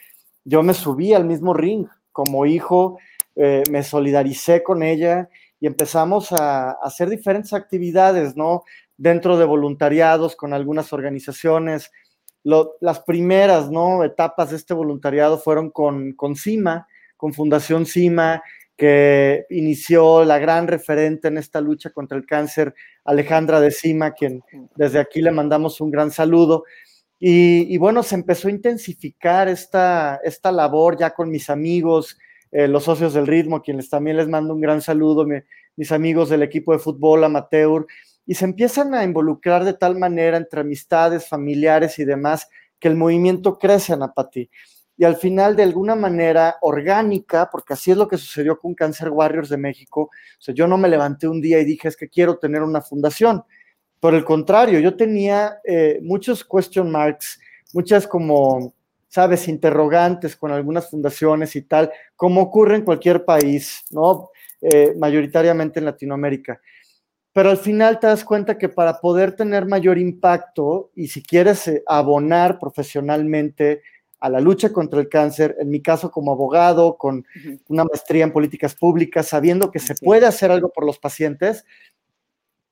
yo 0.43 0.63
me 0.63 0.74
subí 0.74 1.13
al 1.13 1.26
mismo 1.26 1.54
ring 1.54 1.88
como 2.12 2.45
hijo, 2.45 2.97
eh, 3.36 3.63
me 3.71 3.84
solidaricé 3.84 4.62
con 4.62 4.84
ella 4.84 5.30
y 5.60 5.67
empezamos 5.67 6.32
a, 6.32 6.71
hacer 6.71 7.10
diferentes 7.10 7.54
actividades, 7.54 8.36
¿no? 8.36 8.63
Dentro 8.97 9.38
de 9.38 9.45
voluntariados 9.45 10.36
con 10.36 10.54
algunas 10.54 10.91
organizaciones. 10.91 11.91
Las 12.43 12.99
primeras, 13.01 13.69
¿no? 13.69 14.04
Etapas 14.04 14.49
de 14.49 14.58
este 14.58 14.73
voluntariado 14.73 15.38
fueron 15.38 15.69
con, 15.69 16.15
CIMA, 16.36 16.88
con 17.17 17.34
Fundación 17.34 17.86
CIMA, 17.86 18.41
que 18.75 19.45
inició 19.49 20.25
la 20.25 20.39
gran 20.39 20.67
referente 20.67 21.27
en 21.27 21.38
esta 21.38 21.62
lucha 21.62 21.91
contra 21.91 22.17
el 22.17 22.25
cáncer, 22.25 22.73
Alejandra 23.06 23.60
de 23.60 23.71
Cima, 23.71 24.12
quien 24.12 24.41
desde 24.75 24.99
aquí 24.99 25.21
le 25.21 25.32
mandamos 25.32 25.82
un 25.82 25.91
gran 25.91 26.10
saludo. 26.10 26.63
Y, 27.19 27.71
y, 27.71 27.77
bueno, 27.77 28.01
se 28.01 28.15
empezó 28.15 28.47
a 28.47 28.51
intensificar 28.51 29.47
esta, 29.47 30.19
labor 30.51 30.97
ya 30.97 31.12
con 31.12 31.30
mis 31.30 31.51
amigos, 31.51 32.17
eh, 32.51 32.67
los 32.67 32.86
socios 32.86 33.13
del 33.13 33.27
ritmo, 33.27 33.62
quienes 33.62 33.89
también 33.89 34.17
les 34.17 34.27
mando 34.27 34.56
un 34.56 34.62
gran 34.62 34.82
saludo, 34.82 35.27
mis 35.75 35.91
amigos 35.91 36.30
del 36.30 36.41
equipo 36.41 36.73
de 36.73 36.80
fútbol 36.80 37.23
amateur, 37.23 37.86
y 38.32 38.34
se 38.34 38.46
empiezan 38.46 38.96
a 38.96 39.04
involucrar 39.04 39.65
de 39.65 39.74
tal 39.74 39.98
manera 39.98 40.38
entre 40.38 40.62
amistades, 40.62 41.28
familiares 41.28 42.00
y 42.00 42.06
demás, 42.06 42.48
que 42.80 42.88
el 42.88 42.96
movimiento 42.96 43.60
crece, 43.60 43.91
Anapati. 43.91 44.50
Y 44.96 45.04
al 45.04 45.17
final, 45.17 45.58
de 45.58 45.63
alguna 45.63 45.96
manera 45.96 46.56
orgánica, 46.62 47.50
porque 47.52 47.74
así 47.74 47.91
es 47.91 47.98
lo 47.98 48.08
que 48.08 48.15
sucedió 48.15 48.58
con 48.58 48.74
Cancer 48.74 49.10
Warriors 49.10 49.50
de 49.50 49.58
México, 49.58 50.12
yo 50.56 50.65
no 50.65 50.78
me 50.78 50.88
levanté 50.88 51.28
un 51.28 51.41
día 51.41 51.60
y 51.60 51.65
dije, 51.65 51.89
es 51.89 51.98
que 51.98 52.08
quiero 52.08 52.38
tener 52.38 52.63
una 52.63 52.80
fundación. 52.80 53.44
Por 54.00 54.15
el 54.15 54.24
contrario, 54.24 54.80
yo 54.80 54.96
tenía 54.96 55.60
eh, 55.65 56.00
muchos 56.02 56.46
question 56.46 56.89
marks, 56.89 57.38
muchas 57.74 58.08
como 58.08 58.74
sabes, 59.10 59.50
interrogantes 59.50 60.38
con 60.38 60.54
algunas 60.54 60.89
fundaciones 60.89 61.54
y 61.58 61.63
tal, 61.63 61.91
como 62.15 62.44
ocurre 62.44 62.78
en 62.78 62.86
cualquier 62.86 63.26
país, 63.26 63.84
¿no? 63.89 64.30
Eh, 64.62 64.94
mayoritariamente 64.98 65.80
en 65.80 65.86
Latinoamérica. 65.86 66.62
Pero 67.34 67.50
al 67.50 67.58
final 67.58 68.00
te 68.00 68.08
das 68.08 68.26
cuenta 68.26 68.58
que 68.58 68.70
para 68.70 69.00
poder 69.00 69.36
tener 69.36 69.65
mayor 69.65 69.98
impacto 69.98 70.91
y 70.96 71.08
si 71.08 71.24
quieres 71.24 71.67
eh, 71.67 71.84
abonar 71.88 72.60
profesionalmente 72.60 73.82
a 74.20 74.30
la 74.30 74.39
lucha 74.39 74.72
contra 74.72 75.00
el 75.00 75.10
cáncer, 75.10 75.56
en 75.60 75.70
mi 75.70 75.82
caso 75.82 76.12
como 76.12 76.32
abogado, 76.32 76.98
con 76.98 77.26
una 77.67 77.86
maestría 77.86 78.24
en 78.24 78.32
políticas 78.32 78.76
públicas, 78.76 79.28
sabiendo 79.28 79.72
que 79.72 79.80
se 79.80 79.96
puede 79.96 80.28
hacer 80.28 80.52
algo 80.52 80.70
por 80.70 80.86
los 80.86 81.00
pacientes, 81.00 81.65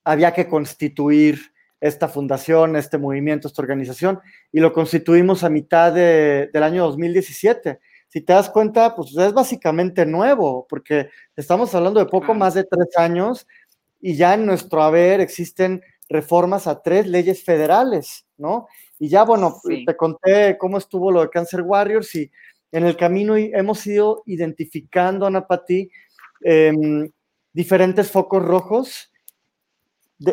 había 0.04 0.32
que 0.32 0.48
constituir 0.48 1.40
esta 1.82 2.08
fundación, 2.08 2.76
este 2.76 3.00
movimiento, 3.00 3.48
esta 3.48 3.62
organización, 3.64 4.20
y 4.52 4.60
lo 4.60 4.74
constituimos 4.74 5.44
a 5.44 5.50
mitad 5.50 5.92
del 5.94 6.64
año 6.64 6.86
2017. 6.86 7.80
Si 8.10 8.22
te 8.22 8.34
das 8.34 8.50
cuenta, 8.50 8.96
pues 8.96 9.16
es 9.18 9.34
básicamente 9.34 10.06
nuevo, 10.06 10.68
porque 10.70 11.10
estamos 11.36 11.74
hablando 11.74 12.00
de 12.00 12.06
poco 12.08 12.34
más 12.34 12.54
de 12.54 12.64
tres 12.64 12.96
años 12.98 13.48
y 14.02 14.16
ya 14.16 14.34
en 14.34 14.46
nuestro 14.46 14.82
haber 14.82 15.20
existen 15.20 15.82
reformas 16.10 16.68
a 16.68 16.82
tres 16.82 17.08
leyes 17.08 17.44
federales, 17.44 18.26
¿no? 18.38 18.68
Y 18.98 19.08
ya, 19.08 19.24
bueno, 19.24 19.62
te 19.86 19.96
conté 19.96 20.58
cómo 20.58 20.78
estuvo 20.78 21.12
lo 21.12 21.22
de 21.22 21.30
Cancer 21.30 21.62
Warriors 21.62 22.14
y 22.16 22.32
en 22.72 22.86
el 22.86 22.98
camino 22.98 23.36
hemos 23.38 23.86
ido 23.88 24.24
identificando, 24.26 25.26
Ana 25.26 25.48
Pati, 25.48 25.90
em, 26.42 27.10
diferentes 27.54 28.12
focos 28.12 28.44
rojos 28.44 29.12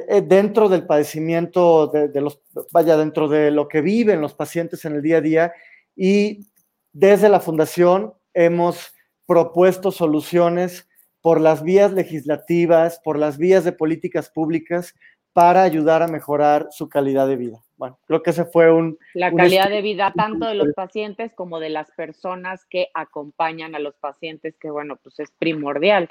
eh, 0.09 0.21
dentro 0.21 0.69
del 0.69 0.85
padecimiento 0.85 1.87
de, 1.87 2.21
los, 2.21 2.41
vaya, 2.73 2.97
dentro 2.97 3.29
de 3.29 3.51
lo 3.51 3.69
que 3.69 3.81
viven 3.81 4.21
los 4.21 4.35
pacientes 4.35 4.85
en 4.85 4.97
el 4.97 5.03
día 5.03 5.19
a 5.19 5.21
día 5.21 5.53
y 5.95 6.47
desde 6.93 7.29
la 7.29 7.41
fundación 7.41 8.13
hemos 8.35 8.93
propuesto 9.27 9.93
soluciones 9.93 10.86
por 11.27 11.41
las 11.41 11.65
vías 11.65 11.93
legislativas, 11.93 13.01
por 13.03 13.19
las 13.19 13.37
vías 13.37 13.65
de 13.65 13.73
políticas 13.73 14.31
públicas 14.31 14.95
para 15.33 15.65
ayudar 15.65 16.01
a 16.05 16.07
mejorar 16.07 16.69
su 16.71 16.89
calidad 16.89 17.27
de 17.27 17.35
vida. 17.35 17.65
Bueno, 17.77 17.99
creo 18.07 18.23
que 18.23 18.31
ese 18.31 18.45
fue 18.45 18.73
un... 18.73 18.97
La 19.13 19.33
calidad 19.33 19.69
de 19.69 19.83
vida 19.83 20.13
tanto 20.15 20.47
de 20.47 20.55
los 20.55 20.69
pacientes 20.77 21.33
como 21.35 21.59
de 21.59 21.71
las 21.71 21.91
personas 21.97 22.65
que 22.71 22.91
acompañan 22.95 23.75
a 23.75 23.81
los 23.81 23.97
pacientes, 23.97 24.57
que 24.57 24.71
bueno, 24.71 25.01
pues 25.03 25.19
es 25.19 25.33
primordial. 25.33 26.11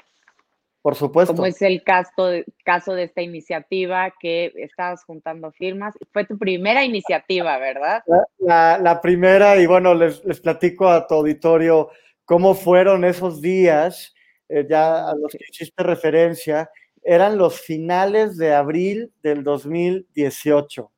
Por 0.82 0.96
supuesto. 0.96 1.34
Como 1.34 1.46
es 1.46 1.62
el 1.62 1.82
caso 1.82 2.26
de, 2.26 2.44
caso 2.62 2.92
de 2.92 3.04
esta 3.04 3.22
iniciativa 3.22 4.12
que 4.20 4.52
estabas 4.56 5.02
juntando 5.04 5.50
firmas. 5.52 5.94
Fue 6.12 6.26
tu 6.26 6.36
primera 6.36 6.84
iniciativa, 6.84 7.56
¿verdad? 7.56 8.02
La, 8.38 9.00
primera, 9.00 9.56
y 9.56 9.64
bueno, 9.64 9.94
les, 9.94 10.20
platico 10.42 10.90
a 10.90 11.06
tu 11.06 11.14
auditorio 11.14 11.88
cómo 12.26 12.52
fueron 12.52 13.06
esos 13.06 13.40
días, 13.40 14.12
eh, 14.48 14.66
ya 14.68 15.08
a 15.08 15.14
los 15.14 15.32
que 15.32 15.44
hiciste 15.50 15.82
referencia, 15.82 16.70
eran 17.02 17.38
los 17.38 17.60
finales 17.60 18.36
de 18.36 18.54
abril 18.54 19.12
del 19.22 19.44
2018. 19.44 20.90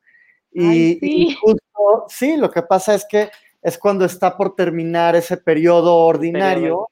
Y, 0.52 0.98
sí. 1.00 1.36
justo, 1.40 2.06
sí, 2.08 2.36
lo 2.36 2.50
que 2.50 2.62
pasa 2.62 2.94
es 2.94 3.06
que 3.08 3.30
es 3.62 3.78
cuando 3.78 4.04
está 4.04 4.36
por 4.36 4.54
terminar 4.54 5.16
ese 5.16 5.36
periodo 5.36 5.94
ordinario 5.96 6.88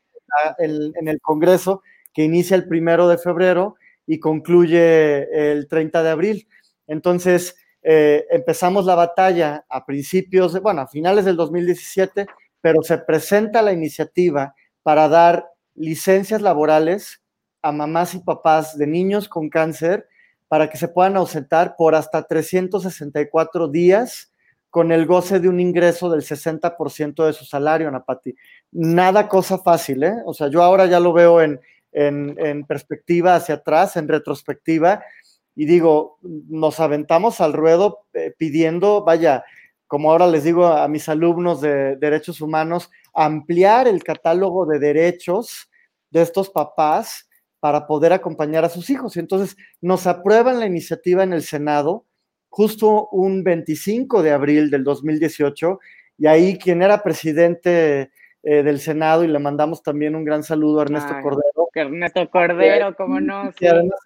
en 0.59 1.09
el 1.09 1.21
Congreso 1.21 1.83
que 2.13 2.25
inicia 2.25 2.57
el 2.57 2.69
primero 2.69 3.09
de 3.09 3.19
febrero 3.19 3.77
y 4.07 4.21
concluye 4.21 5.53
el 5.53 5.69
30 5.69 6.03
de 6.03 6.11
abril. 6.11 6.49
Entonces, 6.87 7.57
eh, 7.83 8.27
empezamos 8.31 8.85
la 8.85 8.95
batalla 8.95 9.65
a 9.69 9.85
principios, 9.85 10.61
bueno, 10.61 10.83
a 10.83 10.89
finales 10.89 11.25
del 11.25 11.37
2017, 11.37 12.27
pero 12.61 12.83
se 12.83 12.99
presenta 12.99 13.63
la 13.63 13.73
iniciativa 13.73 14.55
para 14.83 15.09
dar 15.09 15.47
licencias 15.77 16.43
laborales 16.43 17.23
a 17.63 17.73
mamás 17.73 18.15
y 18.15 18.21
papás 18.21 18.77
de 18.79 18.87
niños 18.87 19.29
con 19.29 19.49
cáncer 19.49 20.09
para 20.49 20.71
que 20.71 20.79
se 20.79 20.89
puedan 20.89 21.17
ausentar 21.17 21.75
por 21.77 21.95
hasta 21.95 22.27
364 22.27 23.69
días 23.69 24.33
con 24.71 24.93
el 24.93 25.07
goce 25.07 25.41
de 25.41 25.49
un 25.49 25.59
ingreso 25.59 26.11
del 26.11 26.23
60% 26.23 27.25
de 27.25 27.33
su 27.33 27.45
salario, 27.45 27.91
Napati. 27.91 28.35
Nada 28.73 29.29
cosa 29.29 29.59
fácil, 29.59 30.03
¿eh? 30.05 30.15
O 30.27 30.35
sea, 30.35 30.49
yo 30.49 30.63
ahora 30.63 30.87
ya 30.87 31.01
lo 31.01 31.13
veo 31.13 31.41
en, 31.41 31.61
en, 31.93 32.65
perspectiva 32.67 33.37
hacia 33.37 33.57
atrás, 33.57 33.97
en 33.97 34.07
retrospectiva, 34.07 35.03
y 35.55 35.65
digo, 35.65 36.19
nos 36.23 36.79
aventamos 36.79 37.41
al 37.41 37.55
ruedo 37.55 38.01
eh, 38.13 38.35
pidiendo, 38.37 39.03
vaya, 39.03 39.45
como 39.87 40.11
ahora 40.11 40.27
les 40.27 40.45
digo 40.45 40.67
a 40.67 40.87
mis 40.89 41.09
alumnos 41.09 41.63
de 41.63 41.97
derechos 41.97 42.43
humanos, 42.43 42.91
ampliar 43.17 43.89
el 43.89 44.05
catálogo 44.05 44.67
de 44.67 44.79
derechos 44.79 45.71
de 46.11 46.23
estos 46.23 46.51
papás 46.51 47.29
para 47.61 47.87
poder 47.87 48.13
acompañar 48.13 48.65
a 48.65 48.69
sus 48.69 48.91
hijos. 48.91 49.17
Y 49.17 49.21
entonces 49.21 49.57
nos 49.81 50.07
aprueban 50.07 50.61
la 50.61 50.67
iniciativa 50.67 51.25
en 51.25 51.33
el 51.33 51.43
Senado 51.43 52.05
justo 52.49 53.09
un 53.11 53.43
25 53.43 54.23
de 54.23 54.33
abril 54.33 54.71
del 54.71 54.85
2018 54.85 55.79
y 56.19 56.27
ahí 56.27 56.59
quien 56.59 56.83
era 56.83 57.03
presidente 57.03 58.11
eh, 58.43 58.63
del 58.63 58.81
Senado 58.81 59.25
y 59.25 59.29
le 59.29 59.39
mandamos 59.39 59.83
también 59.83 60.15
un 60.15 60.25
gran 60.25 60.43
saludo 60.43 60.79
a 60.79 60.83
Ernesto 60.83 61.15
Cordero, 61.23 61.46
Ernesto 61.81 62.29
Cordero, 62.31 62.95
como 62.97 63.21
no. 63.21 63.51
Sí. 63.59 63.67
además 63.67 63.99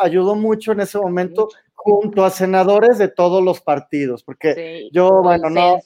ayudó, 0.00 0.34
mucho 0.34 0.72
en 0.72 0.80
ese 0.80 0.98
momento 0.98 1.48
junto 1.74 2.24
a 2.24 2.30
senadores 2.30 2.98
de 2.98 3.08
todos 3.08 3.42
los 3.42 3.60
partidos, 3.60 4.24
porque 4.24 4.88
yo, 4.92 5.22
bueno, 5.22 5.50
no. 5.50 5.78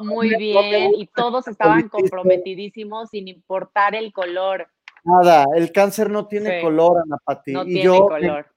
muy 0.00 0.34
bien 0.36 0.92
y 0.96 1.06
todos 1.06 1.46
estaban 1.48 1.88
comprometidísimos 1.88 3.10
sin 3.10 3.28
importar 3.28 3.94
el 3.94 4.12
color. 4.12 4.68
Nada, 5.04 5.44
el 5.54 5.70
cáncer 5.70 6.10
no 6.10 6.26
tiene 6.26 6.60
color, 6.60 7.02
Ana 7.04 7.18
Pati. 7.24 7.52
y 7.66 7.82
yo 7.82 8.08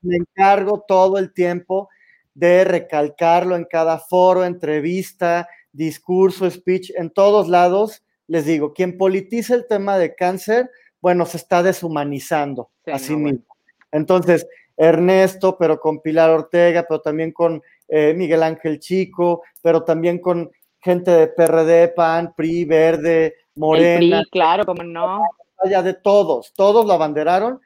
me 0.01 0.15
encargo 0.15 0.83
todo 0.87 1.17
el 1.17 1.31
tiempo 1.31 1.89
de 2.33 2.63
recalcarlo 2.63 3.55
en 3.55 3.65
cada 3.65 3.99
foro, 3.99 4.45
entrevista, 4.45 5.47
discurso, 5.71 6.49
speech, 6.49 6.91
en 6.95 7.09
todos 7.09 7.47
lados. 7.49 8.03
Les 8.27 8.45
digo, 8.45 8.73
quien 8.73 8.97
politiza 8.97 9.55
el 9.55 9.67
tema 9.67 9.97
de 9.97 10.15
cáncer, 10.15 10.71
bueno, 11.01 11.25
se 11.25 11.37
está 11.37 11.63
deshumanizando 11.63 12.69
a 12.85 12.99
sí 12.99 13.15
mismo. 13.15 13.45
Entonces, 13.91 14.47
Ernesto, 14.77 15.57
pero 15.57 15.79
con 15.79 16.01
Pilar 16.01 16.29
Ortega, 16.29 16.85
pero 16.87 17.01
también 17.01 17.31
con 17.31 17.61
eh, 17.87 18.13
Miguel 18.15 18.43
Ángel 18.43 18.79
Chico, 18.79 19.43
pero 19.61 19.83
también 19.83 20.19
con 20.19 20.49
gente 20.79 21.11
de 21.11 21.27
PRD, 21.27 21.89
PAN, 21.89 22.33
PRI, 22.35 22.65
Verde, 22.65 23.35
Morena. 23.55 24.21
PRI, 24.21 24.29
claro, 24.31 24.65
como 24.65 24.83
no. 24.83 25.23
Vaya 25.61 25.81
de 25.81 25.93
todos, 25.93 26.53
todos 26.53 26.85
lo 26.85 26.93
abanderaron 26.93 27.59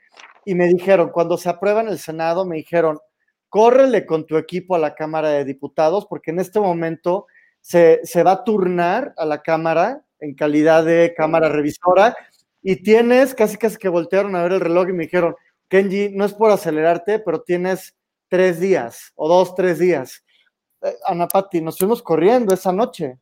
y 0.46 0.56
me 0.56 0.68
dijeron, 0.68 1.10
cuando 1.10 1.38
se 1.38 1.50
aprueba 1.50 1.82
en 1.82 1.90
el 1.90 2.00
Senado, 2.00 2.46
me 2.46 2.56
dijeron, 2.56 3.00
córrele 3.50 4.06
con 4.06 4.26
tu 4.26 4.38
equipo 4.38 4.76
a 4.76 4.80
la 4.80 4.96
Cámara 4.96 5.30
de 5.30 5.46
Diputados, 5.46 6.08
porque 6.08 6.32
en 6.32 6.40
este 6.40 6.60
momento 6.60 7.28
se, 7.62 8.02
se 8.04 8.24
va 8.24 8.32
a 8.32 8.44
turnar 8.44 9.14
a 9.18 9.26
la 9.26 9.44
Cámara 9.44 10.04
en 10.20 10.34
calidad 10.34 10.84
de 10.84 11.14
Cámara 11.16 11.50
Revisora 11.50 12.16
y 12.64 12.78
tienes, 12.78 13.36
casi 13.36 13.58
casi 13.58 13.78
que 13.78 13.90
voltearon 13.90 14.36
a 14.36 14.44
ver 14.44 14.54
el 14.54 14.62
reloj 14.62 14.90
y 14.90 14.94
me 14.94 15.04
dijeron, 15.04 15.36
Kenji, 15.68 16.10
no 16.10 16.24
es 16.24 16.34
por 16.34 16.50
acelerarte, 16.50 17.20
pero 17.20 17.42
tienes 17.42 17.94
tres 18.30 18.60
días 18.60 19.12
o 19.16 19.28
dos, 19.28 19.54
tres 19.54 19.80
días. 19.80 20.24
Eh, 20.82 20.96
Anapati, 21.06 21.62
nos 21.62 21.78
fuimos 21.78 22.02
corriendo 22.02 22.54
esa 22.54 22.72
noche, 22.72 23.20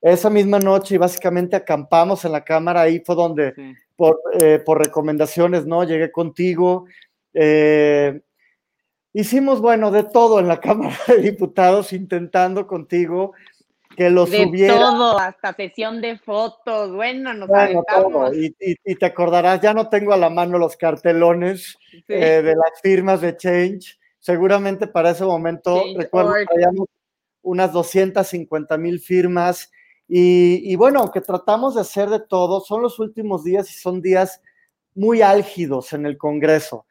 esa 0.00 0.30
misma 0.30 0.58
noche 0.58 0.94
y 0.94 0.98
básicamente 0.98 1.54
acampamos 1.54 2.24
en 2.24 2.32
la 2.32 2.44
cámara, 2.44 2.80
ahí 2.80 3.02
fue 3.04 3.14
donde, 3.14 3.52
por, 3.94 4.18
eh, 4.40 4.58
por, 4.64 4.78
recomendaciones, 4.78 5.66
¿no? 5.66 5.84
Llegué 5.84 6.10
contigo. 6.10 6.86
Eh, 7.34 8.20
hicimos, 9.12 9.60
bueno, 9.60 9.90
de 9.90 10.04
todo 10.04 10.40
en 10.40 10.48
la 10.48 10.60
Cámara 10.60 10.96
de 11.08 11.18
Diputados, 11.18 11.92
intentando 11.92 12.66
contigo 12.66 13.34
que 13.98 14.10
lo 14.10 14.26
de 14.26 14.68
todo, 14.68 15.18
hasta 15.18 15.52
sesión 15.54 16.00
de 16.00 16.20
fotos, 16.20 16.92
bueno, 16.92 17.34
nos 17.34 17.48
bueno, 17.48 17.82
Y, 18.32 18.94
te 18.94 19.06
acordarás, 19.06 19.60
ya 19.60 19.74
no 19.74 19.88
tengo 19.88 20.12
a 20.12 20.16
la 20.16 20.30
mano 20.30 20.56
los 20.56 20.76
cartelones 20.76 21.76
eh, 22.06 22.42
de 22.42 22.54
las 22.54 22.80
firmas 22.80 23.20
de 23.22 23.36
Change. 23.36 23.98
Seguramente 24.20 24.86
para 24.86 25.10
ese 25.10 25.24
momento, 25.24 25.82
recuerdo 25.96 26.32
que 26.34 26.46
habíamos 26.54 26.86
unas 27.42 27.72
250 27.72 28.78
mil 28.78 29.00
firmas. 29.00 29.68
Y, 30.06 30.72
y 30.72 30.76
bueno, 30.76 31.00
aunque 31.00 31.20
tratamos 31.20 31.74
de 31.74 31.80
hacer 31.80 32.08
de 32.08 32.20
todo, 32.20 32.60
son 32.60 32.82
los 32.82 33.00
últimos 33.00 33.42
días 33.42 33.68
y 33.68 33.80
son 33.80 34.00
días 34.00 34.40
muy 34.94 35.22
álgidos 35.22 35.92
en 35.92 36.06
el 36.06 36.16
Congreso 36.16 36.86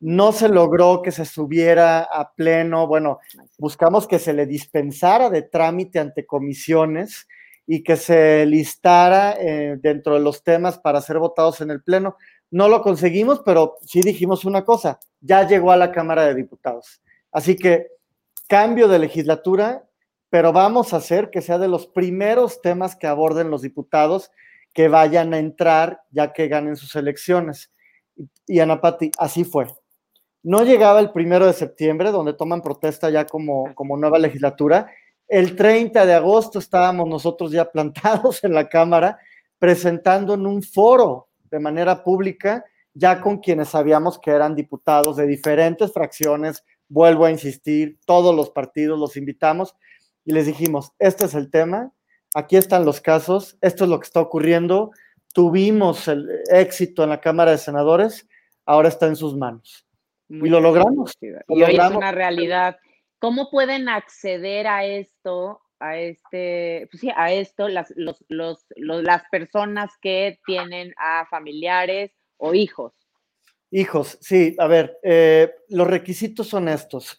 no 0.00 0.32
se 0.32 0.48
logró 0.48 1.00
que 1.02 1.10
se 1.10 1.24
subiera 1.24 2.00
a 2.00 2.34
pleno, 2.34 2.86
bueno, 2.86 3.18
buscamos 3.58 4.06
que 4.06 4.18
se 4.18 4.32
le 4.32 4.46
dispensara 4.46 5.30
de 5.30 5.42
trámite 5.42 5.98
ante 5.98 6.26
comisiones 6.26 7.26
y 7.66 7.82
que 7.82 7.96
se 7.96 8.46
listara 8.46 9.36
eh, 9.38 9.76
dentro 9.80 10.14
de 10.14 10.20
los 10.20 10.44
temas 10.44 10.78
para 10.78 11.00
ser 11.00 11.18
votados 11.18 11.60
en 11.60 11.70
el 11.70 11.82
pleno. 11.82 12.16
No 12.50 12.68
lo 12.68 12.82
conseguimos, 12.82 13.40
pero 13.44 13.76
sí 13.82 14.02
dijimos 14.02 14.44
una 14.44 14.64
cosa, 14.64 15.00
ya 15.20 15.46
llegó 15.46 15.72
a 15.72 15.76
la 15.76 15.90
Cámara 15.90 16.26
de 16.26 16.34
Diputados. 16.34 17.02
Así 17.32 17.56
que 17.56 17.88
cambio 18.48 18.88
de 18.88 18.98
legislatura, 18.98 19.88
pero 20.30 20.52
vamos 20.52 20.92
a 20.92 20.98
hacer 20.98 21.30
que 21.30 21.40
sea 21.40 21.58
de 21.58 21.68
los 21.68 21.86
primeros 21.86 22.60
temas 22.60 22.94
que 22.96 23.06
aborden 23.06 23.50
los 23.50 23.62
diputados 23.62 24.30
que 24.72 24.88
vayan 24.88 25.32
a 25.32 25.38
entrar 25.38 26.02
ya 26.10 26.32
que 26.32 26.48
ganen 26.48 26.76
sus 26.76 26.94
elecciones. 26.96 27.72
Y 28.46 28.60
Anapati, 28.60 29.10
así 29.18 29.42
fue 29.44 29.66
no 30.46 30.62
llegaba 30.62 31.00
el 31.00 31.10
primero 31.10 31.44
de 31.44 31.52
septiembre, 31.52 32.12
donde 32.12 32.32
toman 32.32 32.62
protesta 32.62 33.10
ya 33.10 33.26
como, 33.26 33.74
como 33.74 33.96
nueva 33.96 34.16
legislatura. 34.20 34.88
El 35.26 35.56
30 35.56 36.06
de 36.06 36.14
agosto 36.14 36.60
estábamos 36.60 37.08
nosotros 37.08 37.50
ya 37.50 37.64
plantados 37.72 38.44
en 38.44 38.54
la 38.54 38.68
Cámara, 38.68 39.18
presentando 39.58 40.34
en 40.34 40.46
un 40.46 40.62
foro 40.62 41.30
de 41.50 41.58
manera 41.58 42.04
pública, 42.04 42.64
ya 42.94 43.20
con 43.20 43.38
quienes 43.38 43.70
sabíamos 43.70 44.20
que 44.20 44.30
eran 44.30 44.54
diputados 44.54 45.16
de 45.16 45.26
diferentes 45.26 45.92
fracciones. 45.92 46.62
Vuelvo 46.88 47.24
a 47.24 47.32
insistir, 47.32 47.98
todos 48.06 48.32
los 48.32 48.50
partidos 48.50 49.00
los 49.00 49.16
invitamos 49.16 49.74
y 50.24 50.32
les 50.32 50.46
dijimos, 50.46 50.92
este 51.00 51.24
es 51.24 51.34
el 51.34 51.50
tema, 51.50 51.90
aquí 52.36 52.56
están 52.56 52.84
los 52.84 53.00
casos, 53.00 53.58
esto 53.62 53.82
es 53.82 53.90
lo 53.90 53.98
que 53.98 54.06
está 54.06 54.20
ocurriendo, 54.20 54.92
tuvimos 55.34 56.06
el 56.06 56.28
éxito 56.52 57.02
en 57.02 57.10
la 57.10 57.20
Cámara 57.20 57.50
de 57.50 57.58
Senadores, 57.58 58.28
ahora 58.64 58.88
está 58.88 59.08
en 59.08 59.16
sus 59.16 59.36
manos 59.36 59.85
y 60.28 60.48
lo 60.48 60.60
logramos. 60.60 61.12
y 61.20 61.62
hoy 61.62 61.76
es 61.76 61.90
una 61.90 62.12
realidad. 62.12 62.76
¿Cómo 63.18 63.50
pueden 63.50 63.88
acceder 63.88 64.66
a 64.66 64.84
esto, 64.84 65.62
a 65.80 65.96
este, 65.96 66.88
pues 66.90 67.00
sí, 67.00 67.10
a 67.16 67.32
esto, 67.32 67.68
las, 67.68 67.92
los, 67.96 68.24
los, 68.28 68.66
las 68.76 69.22
personas 69.30 69.90
que 70.00 70.38
tienen 70.46 70.92
a 70.98 71.26
familiares 71.30 72.12
o 72.36 72.54
hijos? 72.54 72.92
Hijos, 73.70 74.18
sí, 74.20 74.54
a 74.58 74.66
ver, 74.66 74.98
eh, 75.02 75.52
los 75.68 75.86
requisitos 75.86 76.48
son 76.48 76.68
estos. 76.68 77.18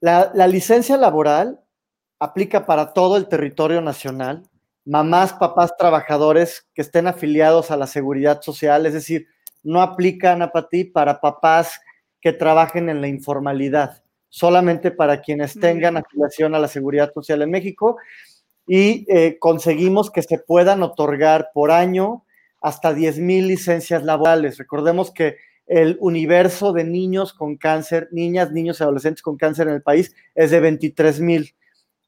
La, 0.00 0.30
la 0.34 0.46
licencia 0.46 0.96
laboral 0.96 1.60
aplica 2.18 2.66
para 2.66 2.92
todo 2.92 3.16
el 3.16 3.28
territorio 3.28 3.80
nacional. 3.80 4.42
Mamás, 4.84 5.32
papás, 5.32 5.76
trabajadores 5.76 6.68
que 6.74 6.82
estén 6.82 7.06
afiliados 7.06 7.70
a 7.70 7.76
la 7.76 7.86
seguridad 7.86 8.40
social, 8.42 8.86
es 8.86 8.92
decir, 8.92 9.26
no 9.62 9.82
aplican 9.82 10.42
a 10.42 10.50
ti 10.70 10.84
para 10.84 11.20
papás 11.20 11.80
que 12.20 12.32
trabajen 12.32 12.88
en 12.88 13.00
la 13.00 13.08
informalidad, 13.08 14.02
solamente 14.28 14.90
para 14.90 15.20
quienes 15.20 15.58
tengan 15.58 15.96
afiliación 15.96 16.54
a 16.54 16.58
la 16.58 16.68
Seguridad 16.68 17.12
Social 17.12 17.42
en 17.42 17.50
México 17.50 17.96
y 18.72 19.04
eh, 19.08 19.36
conseguimos 19.40 20.12
que 20.12 20.22
se 20.22 20.38
puedan 20.38 20.84
otorgar 20.84 21.50
por 21.52 21.72
año 21.72 22.24
hasta 22.60 22.94
10 22.94 23.18
mil 23.18 23.48
licencias 23.48 24.04
laborales. 24.04 24.58
Recordemos 24.58 25.10
que 25.10 25.38
el 25.66 25.96
universo 25.98 26.72
de 26.72 26.84
niños 26.84 27.32
con 27.32 27.56
cáncer, 27.56 28.08
niñas, 28.12 28.52
niños 28.52 28.78
y 28.78 28.84
adolescentes 28.84 29.22
con 29.22 29.36
cáncer 29.36 29.66
en 29.66 29.74
el 29.74 29.82
país 29.82 30.14
es 30.36 30.52
de 30.52 30.60
23 30.60 31.18
mil. 31.18 31.56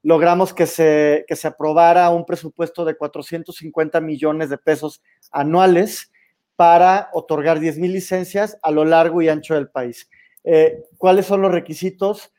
Logramos 0.03 0.53
que 0.53 0.65
se, 0.65 1.25
que 1.27 1.35
se 1.35 1.49
aprobara 1.49 2.09
un 2.11 2.25
presupuesto 2.25 2.85
de 2.85 2.95
450 2.95 3.99
millones 3.99 4.49
de 4.49 4.57
pesos 4.57 5.01
anuales 5.31 6.12
para 6.55 7.09
otorgar 7.13 7.59
10.000 7.59 7.91
licencias 7.91 8.57
a 8.61 8.71
lo 8.71 8.85
largo 8.85 9.21
y 9.21 9.29
ancho 9.29 9.55
del 9.55 9.69
país. 9.69 10.09
Eh, 10.43 10.83
¿Cuáles 10.97 11.25
son 11.25 11.41
los 11.41 11.51
requisitos? 11.51 12.31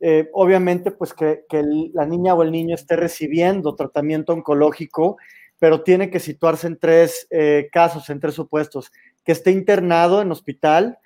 Eh, 0.00 0.28
obviamente, 0.32 0.90
pues 0.90 1.12
que, 1.12 1.44
la 1.92 2.06
niña 2.06 2.34
o 2.34 2.42
el 2.42 2.52
niño 2.52 2.74
esté 2.74 2.96
recibiendo 2.96 3.74
tratamiento 3.74 4.32
oncológico, 4.32 5.16
pero 5.58 5.82
tiene 5.82 6.10
que 6.10 6.20
situarse 6.20 6.68
en 6.68 6.78
tres 6.78 7.26
eh, 7.30 7.68
casos, 7.72 8.08
en 8.10 8.20
tres 8.20 8.34
supuestos. 8.34 8.90
Que 9.24 9.32
esté 9.32 9.50
internado 9.50 10.22
en 10.22 10.30
hospital 10.30 10.98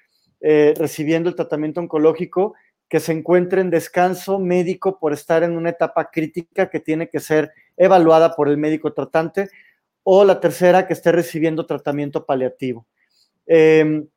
recibiendo 0.44 1.28
el 1.28 1.36
tratamiento 1.36 1.80
oncológico, 1.80 2.54
que 2.88 2.98
se 2.98 3.12
encuentre 3.12 3.60
en 3.60 3.70
descanso 3.70 4.40
médico 4.40 4.98
por 4.98 5.12
estar 5.12 5.44
en 5.44 5.56
una 5.56 5.70
etapa 5.70 6.10
crítica 6.10 6.68
que 6.68 6.80
tiene 6.80 7.08
que 7.08 7.20
ser 7.20 7.52
evaluada 7.76 8.34
por 8.34 8.48
el 8.48 8.56
médico 8.56 8.92
tratante 8.92 9.50
o 10.04 10.24
la 10.24 10.40
tercera 10.40 10.86
que 10.86 10.92
esté 10.92 11.12
recibiendo 11.12 11.66
tratamiento 11.66 12.24
paliativo. 12.24 12.86
Em, 13.46 14.08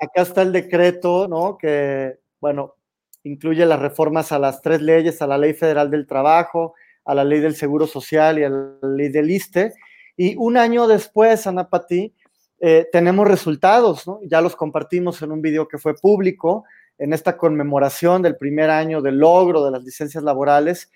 Acá 0.00 0.22
está 0.22 0.42
el 0.42 0.52
decreto, 0.52 1.26
¿no? 1.28 1.58
Que, 1.58 2.18
bueno, 2.40 2.76
incluye 3.24 3.66
las 3.66 3.80
reformas 3.80 4.30
a 4.32 4.38
las 4.38 4.62
tres 4.62 4.80
leyes, 4.80 5.20
a 5.20 5.26
la 5.26 5.38
Ley 5.38 5.54
Federal 5.54 5.90
del 5.90 6.06
Trabajo, 6.06 6.74
a 7.04 7.14
la 7.14 7.24
Ley 7.24 7.40
del 7.40 7.56
Seguro 7.56 7.86
Social 7.86 8.38
y 8.38 8.44
a 8.44 8.50
la 8.50 8.76
Ley 8.82 9.08
del 9.08 9.30
ISTE. 9.30 9.72
Y 10.16 10.36
un 10.36 10.56
año 10.56 10.86
después, 10.86 11.46
Ana 11.46 11.68
Pati, 11.68 12.14
eh, 12.60 12.86
tenemos 12.92 13.26
resultados, 13.26 14.06
¿no? 14.06 14.20
Ya 14.24 14.40
los 14.40 14.56
compartimos 14.56 15.22
en 15.22 15.32
un 15.32 15.42
video 15.42 15.66
que 15.66 15.78
fue 15.78 15.94
público 15.94 16.64
en 16.98 17.12
esta 17.12 17.36
conmemoración 17.36 18.22
del 18.22 18.36
primer 18.36 18.70
año 18.70 19.00
del 19.00 19.18
logro 19.18 19.64
de 19.64 19.70
las 19.70 19.84
licencias 19.84 20.24
laborales 20.24 20.90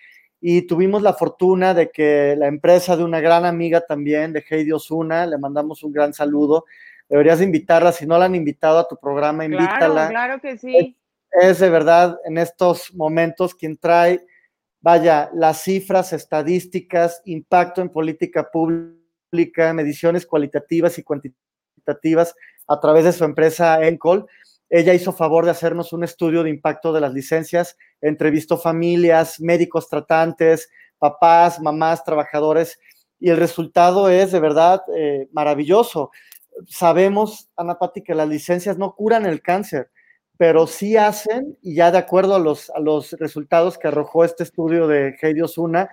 y 0.44 0.62
tuvimos 0.62 1.02
la 1.02 1.14
fortuna 1.14 1.72
de 1.72 1.92
que 1.92 2.34
la 2.36 2.48
empresa 2.48 2.96
de 2.96 3.04
una 3.04 3.20
gran 3.20 3.44
amiga 3.44 3.80
también, 3.80 4.32
de 4.32 4.44
Heidi 4.50 4.72
Osuna, 4.72 5.24
le 5.24 5.38
mandamos 5.38 5.84
un 5.84 5.92
gran 5.92 6.12
saludo. 6.12 6.64
Deberías 7.08 7.40
invitarla, 7.40 7.92
si 7.92 8.06
no 8.06 8.18
la 8.18 8.24
han 8.24 8.34
invitado 8.34 8.80
a 8.80 8.88
tu 8.88 8.96
programa, 8.96 9.44
invítala. 9.44 9.78
Claro, 9.78 10.10
claro 10.10 10.40
que 10.40 10.58
sí. 10.58 10.96
Es, 11.30 11.60
de 11.60 11.70
verdad 11.70 12.18
en 12.24 12.38
estos 12.38 12.92
momentos 12.92 13.54
quien 13.54 13.76
trae, 13.76 14.26
vaya, 14.80 15.30
las 15.32 15.62
cifras, 15.62 16.12
estadísticas, 16.12 17.22
impacto 17.24 17.80
en 17.80 17.90
política 17.90 18.50
pública, 18.50 19.72
mediciones 19.72 20.26
cualitativas 20.26 20.98
y 20.98 21.04
cuantitativas 21.04 22.34
a 22.66 22.80
través 22.80 23.04
de 23.04 23.12
su 23.12 23.22
empresa 23.22 23.80
Encol 23.86 24.26
ella 24.72 24.94
hizo 24.94 25.12
favor 25.12 25.44
de 25.44 25.50
hacernos 25.50 25.92
un 25.92 26.02
estudio 26.02 26.42
de 26.42 26.48
impacto 26.48 26.94
de 26.94 27.02
las 27.02 27.12
licencias, 27.12 27.76
entrevistó 28.00 28.56
familias, 28.56 29.38
médicos 29.38 29.86
tratantes, 29.90 30.70
papás, 30.98 31.60
mamás, 31.60 32.04
trabajadores, 32.04 32.80
y 33.20 33.28
el 33.28 33.36
resultado 33.36 34.08
es 34.08 34.32
de 34.32 34.40
verdad 34.40 34.80
eh, 34.96 35.28
maravilloso. 35.30 36.10
Sabemos, 36.66 37.50
Ana 37.54 37.78
Pati, 37.78 38.02
que 38.02 38.14
las 38.14 38.26
licencias 38.26 38.78
no 38.78 38.94
curan 38.94 39.26
el 39.26 39.42
cáncer, 39.42 39.90
pero 40.38 40.66
sí 40.66 40.96
hacen, 40.96 41.58
y 41.60 41.74
ya 41.74 41.90
de 41.90 41.98
acuerdo 41.98 42.34
a 42.34 42.38
los, 42.38 42.70
a 42.70 42.80
los 42.80 43.12
resultados 43.12 43.76
que 43.76 43.88
arrojó 43.88 44.24
este 44.24 44.42
estudio 44.42 44.88
de 44.88 45.14
Heidi 45.20 45.42
Osuna, 45.42 45.90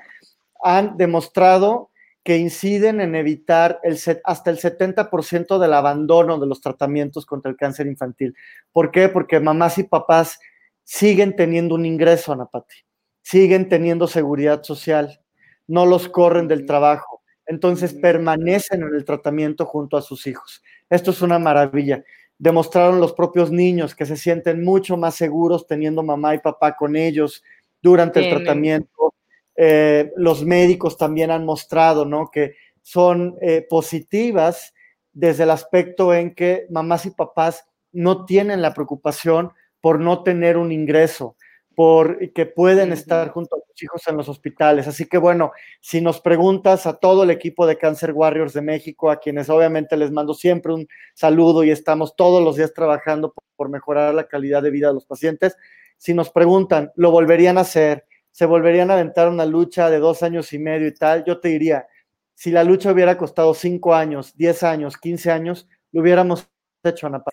han 0.64 0.96
demostrado 0.96 1.90
que 2.24 2.38
inciden 2.38 3.02
en 3.02 3.16
evitar 3.16 3.80
el 3.84 3.98
hasta 4.24 4.52
el 4.52 4.58
70% 4.58 5.58
del 5.58 5.74
abandono 5.74 6.38
de 6.40 6.48
los 6.48 6.62
tratamientos 6.62 7.26
contra 7.26 7.50
el 7.50 7.58
cáncer 7.58 7.88
infantil. 7.88 8.36
¿Por 8.72 8.92
qué? 8.92 9.10
Porque 9.10 9.40
mamás 9.40 9.78
y 9.78 9.84
papás 9.84 10.40
siguen 10.84 11.36
teniendo 11.36 11.76
un 11.76 11.86
ingreso, 11.86 12.34
Anapati, 12.34 12.76
siguen 13.22 13.70
teniendo 13.70 14.08
seguridad 14.08 14.64
social, 14.64 15.22
no 15.68 15.86
los 15.86 16.10
corren 16.10 16.48
del 16.48 16.66
trabajo, 16.66 17.22
entonces 17.46 17.94
permanecen 17.94 18.84
en 18.84 18.96
el 18.96 19.06
tratamiento 19.06 19.66
junto 19.66 19.98
a 19.98 20.02
sus 20.02 20.28
hijos. 20.28 20.62
Esto 20.90 21.12
es 21.12 21.22
una 21.22 21.40
maravilla. 21.40 22.04
Demostraron 22.38 23.00
los 23.00 23.14
propios 23.14 23.52
niños 23.52 23.96
que 23.96 24.06
se 24.06 24.18
sienten 24.18 24.64
mucho 24.64 24.98
más 24.98 25.16
seguros 25.16 25.68
teniendo 25.68 26.04
mamá 26.04 26.36
y 26.36 26.40
papá 26.40 26.76
con 26.76 26.96
ellos 26.96 27.44
durante 27.82 28.20
el 28.20 28.36
tratamiento 28.36 29.14
eh, 29.62 30.14
los 30.16 30.46
médicos 30.46 30.98
también 30.98 31.32
han 31.32 31.44
mostrado, 31.44 32.06
¿no? 32.06 32.32
Que 32.32 32.56
son 32.82 33.36
eh, 33.42 33.68
positivas 33.70 34.74
desde 35.12 35.44
el 35.44 35.50
aspecto 35.50 36.14
en 36.14 36.34
que 36.34 36.66
mamás 36.70 37.06
y 37.06 37.12
papás 37.12 37.66
no 37.92 38.24
tienen 38.24 38.62
la 38.62 38.74
preocupación 38.74 39.52
por 39.82 40.00
no 40.00 40.24
tener 40.24 40.56
un 40.56 40.72
ingreso, 40.72 41.36
por 41.76 42.32
que 42.32 42.46
pueden 42.46 42.94
estar 42.94 43.32
junto 43.32 43.58
a 43.58 43.60
sus 43.68 43.84
hijos 43.84 44.08
en 44.08 44.16
los 44.16 44.30
hospitales. 44.30 44.88
Así 44.88 45.10
que 45.10 45.18
bueno, 45.18 45.52
si 45.82 46.00
nos 46.00 46.22
preguntas 46.22 46.88
a 46.88 46.94
todo 46.94 47.24
el 47.24 47.30
equipo 47.30 47.68
de 47.68 47.78
Cancer 47.78 48.14
Warriors 48.14 48.54
de 48.54 48.62
México, 48.62 49.12
a 49.12 49.20
quienes 49.20 49.50
obviamente 49.50 49.98
les 49.98 50.10
mando 50.10 50.34
siempre 50.34 50.72
un 50.72 50.88
saludo 51.16 51.66
y 51.66 51.72
estamos 51.72 52.16
todos 52.16 52.42
los 52.42 52.56
días 52.56 52.74
trabajando 52.74 53.34
por 53.58 53.68
mejorar 53.68 54.14
la 54.14 54.30
calidad 54.30 54.64
de 54.64 54.72
vida 54.72 54.88
de 54.88 54.94
los 54.94 55.06
pacientes, 55.06 55.58
si 55.98 56.14
nos 56.14 56.30
preguntan, 56.30 56.94
¿lo 56.96 57.12
volverían 57.12 57.58
a 57.58 57.62
hacer? 57.62 58.06
Se 58.32 58.46
volverían 58.46 58.92
a 58.92 58.94
aventar 58.94 59.30
una 59.30 59.46
lucha 59.46 59.90
de 59.90 60.00
dos 60.00 60.24
años 60.24 60.54
y 60.54 60.60
medio 60.60 60.88
y 60.88 60.94
tal, 60.94 61.24
yo 61.26 61.40
te 61.40 61.50
diría, 61.50 61.88
si 62.34 62.52
la 62.52 62.64
lucha 62.64 62.92
hubiera 62.92 63.18
costado 63.18 63.54
cinco 63.54 63.94
años, 63.94 64.36
diez 64.36 64.64
años, 64.64 64.98
quince 64.98 65.32
años, 65.32 65.68
lo 65.92 66.02
hubiéramos 66.02 66.50
hecho, 66.84 67.08
Ana 67.08 67.24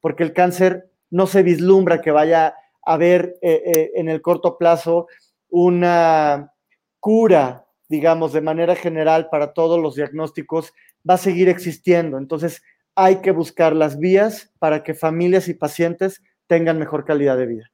porque 0.00 0.22
el 0.22 0.32
cáncer 0.32 0.90
no 1.10 1.26
se 1.26 1.42
vislumbra 1.42 2.00
que 2.00 2.10
vaya 2.10 2.54
a 2.84 2.94
haber 2.94 3.38
eh, 3.40 3.62
eh, 3.64 3.92
en 3.94 4.08
el 4.08 4.20
corto 4.20 4.58
plazo 4.58 5.06
una 5.48 6.52
cura, 7.00 7.66
digamos, 7.88 8.32
de 8.32 8.40
manera 8.40 8.74
general 8.74 9.28
para 9.30 9.52
todos 9.52 9.80
los 9.80 9.94
diagnósticos, 9.94 10.72
va 11.08 11.14
a 11.14 11.18
seguir 11.18 11.48
existiendo. 11.48 12.18
Entonces, 12.18 12.62
hay 12.94 13.16
que 13.16 13.30
buscar 13.30 13.74
las 13.74 13.98
vías 13.98 14.52
para 14.58 14.82
que 14.82 14.94
familias 14.94 15.48
y 15.48 15.54
pacientes 15.54 16.22
tengan 16.46 16.78
mejor 16.78 17.04
calidad 17.04 17.36
de 17.36 17.46
vida. 17.46 17.70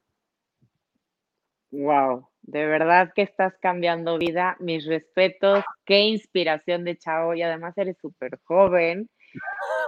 Wow, 1.71 2.27
de 2.43 2.65
verdad 2.65 3.11
que 3.13 3.21
estás 3.21 3.53
cambiando 3.61 4.17
vida. 4.17 4.57
Mis 4.59 4.85
respetos. 4.85 5.63
Qué 5.85 6.01
inspiración 6.01 6.83
de 6.83 6.97
chavo. 6.97 7.33
Y 7.33 7.41
además 7.41 7.77
eres 7.77 7.97
súper 8.01 8.39
joven. 8.43 9.09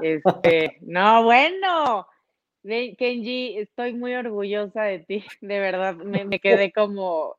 Este, 0.02 0.78
no, 0.82 1.24
bueno. 1.24 2.08
Kenji, 2.64 3.58
estoy 3.58 3.94
muy 3.94 4.14
orgullosa 4.16 4.84
de 4.84 5.00
ti. 5.00 5.26
De 5.42 5.60
verdad, 5.60 5.96
me, 5.96 6.40
quedé 6.40 6.72
como, 6.72 7.38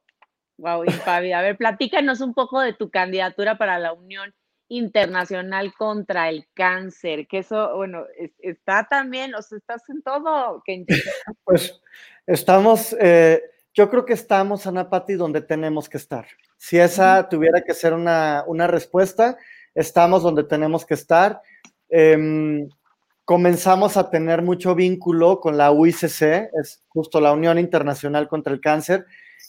wow, 0.59 0.85
impávida. 0.85 1.39
A 1.39 1.43
ver, 1.43 1.57
platícanos 1.57 2.21
un 2.21 2.35
poco 2.35 2.61
de 2.61 2.75
tu 2.75 2.91
candidatura 2.91 3.57
para 3.57 3.79
la 3.79 3.93
Unión 3.93 4.35
Internacional 4.69 5.73
contra 5.75 6.29
el 6.31 6.47
Cáncer, 6.55 7.27
que 7.27 7.39
eso, 7.39 7.77
bueno, 7.77 8.05
está 8.39 8.87
también, 8.89 9.35
o 9.35 9.43
sea, 9.43 9.59
estás 9.59 9.83
en 9.89 10.03
todo, 10.03 10.63
Kenji. 10.65 11.01
Pues 11.45 11.81
estamos, 12.27 12.97
eh, 12.99 13.43
yo 13.75 13.91
creo 13.91 14.05
que 14.05 14.13
estamos, 14.13 14.67
Ana 14.69 14.89
Pati, 14.89 15.15
donde 15.15 15.41
tenemos 15.41 15.89
que 15.89 15.97
estar. 15.97 16.27
Si 16.57 16.79
esa 16.79 17.29
tuviera 17.29 17.63
que 17.63 17.75
ser 17.75 17.93
una, 17.93 18.45
respuesta, 18.69 19.37
estamos 19.75 20.23
donde 20.23 20.45
tenemos 20.45 20.87
que 20.87 20.95
estar. 20.95 21.43
Em, 21.89 22.69
comenzamos 23.25 23.97
a 23.97 24.11
tener 24.11 24.43
mucho 24.43 24.77
vínculo 24.77 25.41
con 25.41 25.57
la 25.57 25.73
UICC, 25.73 26.51
es 26.61 26.85
justo 26.89 27.21
la 27.21 27.33
Unión 27.33 27.59
Internacional 27.59 28.29
contra 28.29 28.53
el 28.53 28.61
Cáncer, 28.61 29.07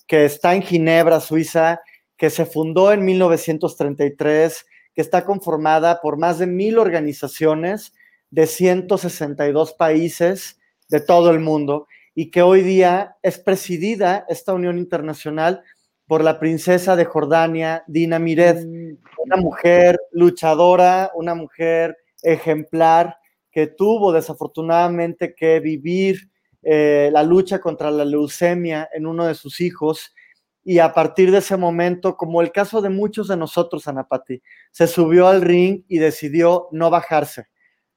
que 0.07 0.25
está 0.25 0.55
en 0.55 0.63
Ginebra, 0.63 1.19
Suiza, 1.19 1.81
que 2.17 2.31
se 2.31 2.47
fundó 2.47 2.91
en 2.91 3.05
1933, 3.05 4.65
que 4.95 5.01
está 5.01 5.23
conformada 5.23 6.01
por 6.01 6.17
más 6.17 6.39
de 6.39 6.47
mil 6.47 6.79
organizaciones 6.79 7.93
de 8.31 8.47
162 8.47 9.73
países 9.73 10.59
de 10.89 10.99
todo 10.99 11.29
el 11.29 11.39
mundo 11.39 11.87
y 12.15 12.31
que 12.31 12.41
hoy 12.41 12.61
día 12.61 13.17
es 13.21 13.37
presidida 13.37 14.25
esta 14.29 14.53
unión 14.53 14.79
internacional 14.79 15.61
por 16.07 16.23
la 16.23 16.39
princesa 16.39 16.95
de 16.95 17.05
Jordania, 17.05 17.83
Dina 17.87 18.19
Mired, 18.19 18.65
mm. 18.65 18.97
una 19.25 19.37
mujer 19.37 19.99
luchadora, 20.11 21.11
una 21.13 21.35
mujer 21.35 21.97
ejemplar 22.23 23.17
que 23.51 23.67
tuvo 23.67 24.13
desafortunadamente 24.13 25.35
que 25.35 25.59
vivir 25.59 26.29
eh, 26.63 27.09
la 27.11 27.23
lucha 27.23 27.59
contra 27.59 27.91
la 27.91 28.05
leucemia 28.05 28.89
en 28.93 29.05
uno 29.05 29.25
de 29.25 29.35
sus 29.35 29.61
hijos 29.61 30.13
y 30.63 30.79
a 30.79 30.93
partir 30.93 31.29
de 31.31 31.37
ese 31.37 31.57
momento, 31.57 32.17
como 32.17 32.41
el 32.41 32.51
caso 32.51 32.81
de 32.81 32.89
muchos 32.89 33.27
de 33.27 33.37
nosotros, 33.37 33.87
Anapati, 33.87 34.41
se 34.71 34.87
subió 34.87 35.27
al 35.27 35.43
ring 35.43 35.83
y 35.87 35.99
decidió 35.99 36.69
no 36.71 36.89
bajarse. 36.89 37.47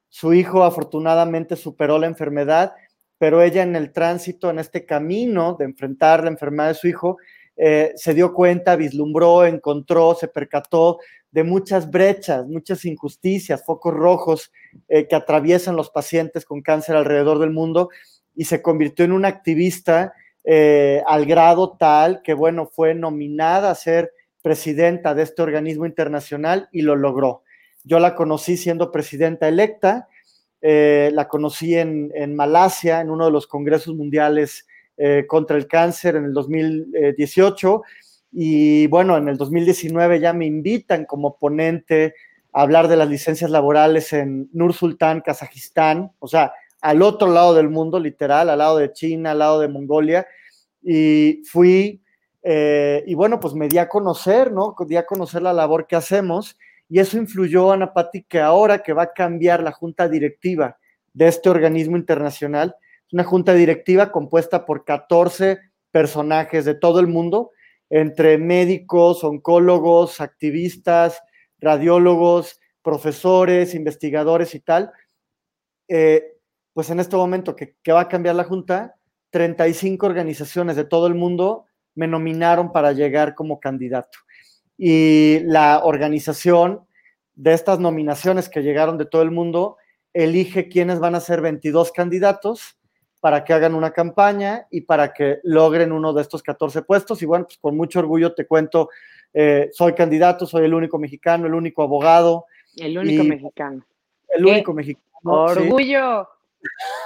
Su 0.07 0.33
hijo 0.33 0.63
afortunadamente 0.63 1.55
superó 1.55 1.97
la 1.97 2.05
enfermedad 2.05 2.73
pero 3.19 3.43
ella 3.43 3.61
en 3.61 3.75
el 3.75 3.91
tránsito, 3.91 4.49
en 4.49 4.57
este 4.57 4.85
camino 4.85 5.55
de 5.59 5.65
enfrentar 5.65 6.23
la 6.23 6.31
enfermedad 6.31 6.69
de 6.69 6.73
su 6.73 6.87
hijo, 6.87 7.17
eh, 7.57 7.91
se 7.95 8.13
dio 8.13 8.33
cuenta, 8.33 8.77
vislumbró, 8.77 9.45
encontró, 9.45 10.15
se 10.15 10.29
percató 10.29 10.99
de 11.29 11.43
muchas 11.43 11.91
brechas, 11.91 12.47
muchas 12.47 12.85
injusticias, 12.85 13.65
focos 13.65 13.93
rojos 13.93 14.51
eh, 14.87 15.07
que 15.07 15.15
atraviesan 15.15 15.75
los 15.75 15.89
pacientes 15.89 16.45
con 16.45 16.61
cáncer 16.61 16.95
alrededor 16.95 17.37
del 17.37 17.51
mundo 17.51 17.89
y 18.33 18.45
se 18.45 18.61
convirtió 18.61 19.03
en 19.03 19.11
una 19.11 19.27
activista 19.27 20.13
eh, 20.45 21.03
al 21.05 21.25
grado 21.25 21.75
tal 21.77 22.21
que, 22.23 22.33
bueno, 22.33 22.65
fue 22.65 22.95
nominada 22.95 23.69
a 23.69 23.75
ser 23.75 24.13
presidenta 24.41 25.13
de 25.13 25.23
este 25.23 25.41
organismo 25.41 25.85
internacional 25.85 26.69
y 26.71 26.81
lo 26.81 26.95
logró. 26.95 27.43
Yo 27.83 27.99
la 27.99 28.15
conocí 28.15 28.55
siendo 28.55 28.89
presidenta 28.89 29.49
electa 29.49 30.07
eh, 30.61 31.09
la 31.13 31.27
conocí 31.27 31.75
en, 31.75 32.35
Malasia, 32.35 33.01
en 33.01 33.09
uno 33.09 33.25
de 33.25 33.31
los 33.31 33.47
congresos 33.47 33.95
mundiales 33.95 34.67
eh, 34.97 35.25
contra 35.27 35.57
el 35.57 35.67
cáncer 35.67 36.15
en 36.15 36.25
el 36.25 36.33
2018. 36.33 37.81
Y 38.31 38.87
bueno, 38.87 39.17
en 39.17 39.27
el 39.27 39.37
2019 39.37 40.19
ya 40.19 40.33
me 40.33 40.45
invitan 40.45 41.05
como 41.05 41.37
ponente 41.37 42.13
a 42.53 42.61
hablar 42.61 42.87
de 42.87 42.97
las 42.97 43.09
licencias 43.09 43.49
laborales 43.49 44.13
en 44.13 44.49
Nur 44.53 44.73
Sultan, 44.73 45.21
Kazajistán. 45.21 46.11
O 46.19 46.27
sea, 46.27 46.53
al 46.81 47.01
otro 47.01 47.29
lado 47.31 47.53
del 47.53 47.69
mundo, 47.69 47.99
literal, 47.99 48.49
al 48.49 48.59
lado 48.59 48.77
de 48.77 48.91
China, 48.93 49.31
al 49.31 49.39
lado 49.39 49.59
de 49.59 49.67
Mongolia, 49.67 50.27
y 50.81 51.41
fui, 51.45 52.01
eh, 52.43 53.03
y 53.05 53.15
bueno, 53.15 53.39
pues 53.39 53.53
me 53.53 53.67
di 53.67 53.77
a 53.77 53.89
conocer, 53.89 54.51
¿no? 54.51 54.75
Di 54.87 54.95
a 54.95 55.05
conocer 55.05 55.41
la 55.41 55.53
labor 55.53 55.87
que 55.87 55.95
hacemos, 55.95 56.57
y 56.89 56.99
eso 56.99 57.17
influyó, 57.17 57.71
Ana 57.71 57.93
Pati, 57.93 58.23
que 58.23 58.39
ahora 58.39 58.79
que 58.79 58.93
va 58.93 59.03
a 59.03 59.13
cambiar 59.13 59.61
la 59.61 59.71
junta 59.71 60.09
directiva 60.09 60.77
de 61.13 61.27
este 61.27 61.49
organismo 61.49 61.95
internacional, 61.95 62.75
una 63.11 63.23
junta 63.23 63.53
directiva 63.53 64.11
compuesta 64.11 64.65
por 64.65 64.83
14 64.83 65.59
personajes 65.91 66.65
de 66.65 66.75
todo 66.75 66.99
el 66.99 67.07
mundo, 67.07 67.51
entre 67.89 68.37
médicos, 68.37 69.23
oncólogos, 69.23 70.19
activistas, 70.19 71.21
radiólogos, 71.59 72.59
profesores, 72.81 73.75
investigadores 73.75 74.55
y 74.55 74.59
tal, 74.59 74.91
eh, 75.87 76.37
pues 76.73 76.89
en 76.89 76.99
este 76.99 77.15
momento 77.15 77.55
que, 77.55 77.75
va 77.91 78.01
a 78.01 78.07
cambiar 78.07 78.35
la 78.35 78.43
Junta, 78.43 78.95
35 79.31 80.05
organizaciones 80.05 80.75
de 80.75 80.85
todo 80.85 81.07
el 81.07 81.15
mundo 81.15 81.65
me 81.95 82.07
nominaron 82.07 82.71
para 82.71 82.93
llegar 82.93 83.35
como 83.35 83.59
candidato. 83.59 84.17
Y 84.81 85.39
la 85.41 85.81
organización 85.83 86.87
de 87.35 87.53
estas 87.53 87.79
nominaciones 87.79 88.47
que 88.47 88.63
llegaron 88.63 88.97
de 88.97 89.05
todo 89.05 89.21
el 89.23 89.29
mundo 89.29 89.75
elige 90.13 90.69
quiénes 90.69 91.01
van 91.01 91.15
a 91.15 91.19
ser 91.19 91.41
22 91.41 91.91
candidatos 91.91 92.77
para 93.19 93.43
que 93.43 93.51
hagan 93.51 93.75
una 93.75 93.91
campaña 93.91 94.67
y 94.71 94.81
para 94.81 95.11
que 95.11 95.39
logren 95.43 95.91
uno 95.91 96.13
de 96.13 96.21
estos 96.21 96.41
14 96.41 96.83
puestos. 96.83 97.21
Y 97.21 97.25
bueno, 97.25 97.43
pues 97.43 97.57
con 97.57 97.75
mucho 97.75 97.99
orgullo 97.99 98.33
te 98.33 98.47
cuento, 98.47 98.89
eh, 99.33 99.69
soy 99.73 99.93
candidato, 99.93 100.45
soy 100.45 100.63
el 100.63 100.73
único 100.73 100.97
mexicano, 100.97 101.45
el 101.45 101.53
único 101.53 101.83
abogado. 101.83 102.45
El 102.77 102.97
único 102.97 103.25
mexicano. 103.25 103.85
El 104.29 104.45
único 104.45 104.73
mexicano. 104.73 105.03
Orgullo. 105.23 106.29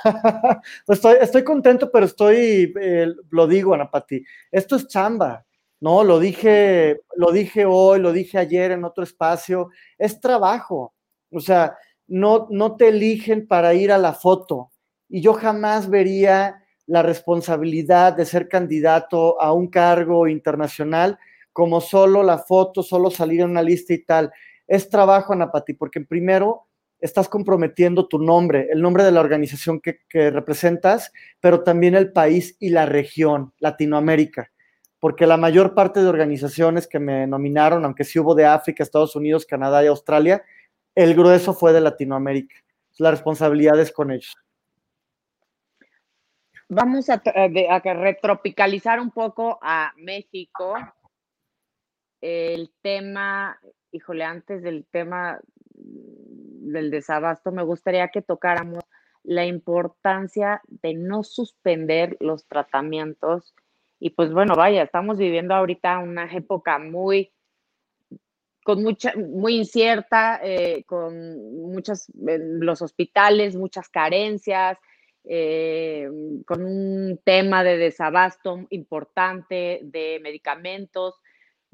estoy, 0.88 1.16
estoy 1.22 1.44
contento, 1.44 1.92
pero 1.92 2.06
estoy, 2.06 2.72
eh, 2.80 3.08
lo 3.32 3.48
digo, 3.48 3.74
Ana 3.74 3.90
Pati, 3.90 4.24
esto 4.52 4.76
es 4.76 4.88
chamba, 4.88 5.44
¿no? 5.84 6.06
Lo 6.06 6.18
dije, 6.18 7.02
lo 7.18 7.34
dije 7.34 7.66
hoy, 7.66 8.00
lo 8.00 8.14
dije 8.14 8.38
ayer 8.38 8.72
en 8.72 8.86
otro 8.86 9.04
espacio, 9.04 9.70
es 9.98 10.22
trabajo. 10.22 10.94
O 11.30 11.42
sea, 11.42 11.76
no, 12.08 12.48
no 12.50 12.78
te 12.78 12.88
eligen 12.88 13.48
para 13.48 13.74
ir 13.74 13.92
a 13.92 13.98
la 13.98 14.14
foto, 14.14 14.72
y 15.10 15.20
yo 15.20 15.34
jamás 15.34 15.90
vería 15.90 16.64
la 16.86 17.02
responsabilidad 17.04 18.14
de 18.14 18.26
ser 18.26 18.48
candidato 18.48 19.42
a 19.42 19.52
un 19.52 19.68
cargo 19.68 20.26
internacional 20.30 21.20
como 21.52 21.82
solo 21.82 22.24
la 22.24 22.38
foto, 22.38 22.82
solo 22.82 23.12
salir 23.12 23.42
en 23.42 23.50
una 23.50 23.62
lista 23.62 23.94
y 23.94 24.06
tal. 24.06 24.32
Es 24.66 24.90
trabajo, 24.90 25.34
Anapati, 25.34 25.74
porque 25.74 26.00
primero 26.00 26.68
estás 27.02 27.28
comprometiendo 27.28 28.08
tu 28.08 28.20
nombre, 28.20 28.70
el 28.72 28.82
nombre 28.82 29.04
de 29.04 29.12
la 29.12 29.20
organización 29.20 29.82
que, 29.82 30.00
que 30.08 30.32
representas, 30.32 31.12
pero 31.42 31.62
también 31.62 31.94
el 31.94 32.14
país 32.14 32.56
y 32.60 32.70
la 32.70 32.86
región, 32.86 33.54
Latinoamérica, 33.60 34.53
porque 35.04 35.28
la 35.28 35.36
mayor 35.36 35.74
parte 35.74 36.02
de 36.02 36.08
organizaciones 36.08 36.88
que 36.88 36.98
me 36.98 37.28
nominaron, 37.28 37.84
aunque 37.84 38.06
sí 38.06 38.20
hubo 38.20 38.36
de 38.36 38.46
África, 38.46 38.84
Estados 38.84 39.18
Unidos, 39.18 39.46
Canadá 39.46 39.84
y 39.84 39.88
Australia, 39.88 40.46
el 40.96 41.14
grueso 41.14 41.54
fue 41.54 41.74
de 41.74 41.82
Latinoamérica. 41.82 42.56
La 43.00 43.12
responsabilidad 43.12 43.78
es 43.82 43.92
con 43.92 44.12
ellos 44.12 44.34
vamos 46.70 47.10
a, 47.10 47.22
retropicalizar 47.84 49.02
un 49.02 49.12
poco 49.12 49.60
a 49.62 49.92
México. 49.98 50.74
El 52.22 52.72
tema, 52.82 53.60
híjole, 53.92 54.24
antes 54.24 54.64
del 54.64 54.86
tema 54.86 55.42
del 55.74 56.92
desabasto, 56.92 57.52
me 57.52 57.64
gustaría 57.64 58.08
que 58.08 58.22
tocáramos 58.22 58.86
la 59.24 59.46
importancia 59.46 60.62
de 60.68 60.94
no 60.94 61.24
suspender 61.24 62.16
los 62.22 62.48
tratamientos. 62.48 63.54
Y 64.06 64.10
pues 64.10 64.34
bueno, 64.34 64.56
vaya, 64.58 64.84
estamos 64.84 65.18
viviendo 65.18 65.56
ahorita 65.56 66.00
una 66.00 66.26
época 66.30 66.78
muy, 66.78 67.32
con 68.66 68.84
mucha, 68.84 69.14
muy 69.16 69.56
incierta, 69.56 70.42
eh, 70.44 70.84
con 70.86 71.72
muchas, 71.72 72.12
los 72.14 72.82
hospitales, 72.82 73.56
muchas 73.56 73.88
carencias, 73.88 74.78
eh, 75.24 76.10
con 76.46 76.66
un 76.66 77.18
tema 77.24 77.64
de 77.64 77.78
desabasto 77.78 78.68
importante 78.72 79.80
de 79.84 80.20
medicamentos. 80.22 81.16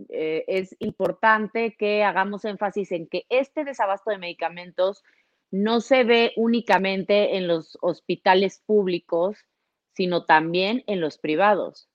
Eh, 0.10 0.46
es 0.48 0.76
importante 0.78 1.76
que 1.80 2.04
hagamos 2.04 2.46
énfasis 2.46 2.92
en 2.92 3.08
que 3.08 3.26
este 3.30 3.64
desabasto 3.64 4.12
de 4.12 4.20
medicamentos 4.20 5.04
no 5.50 5.82
se 5.82 6.04
ve 6.04 6.34
únicamente 6.36 7.38
en 7.38 7.48
los 7.48 7.76
hospitales 7.82 8.62
públicos, 8.68 9.48
sino 9.94 10.26
también 10.26 10.84
en 10.86 11.02
los 11.02 11.18
privados. 11.18 11.89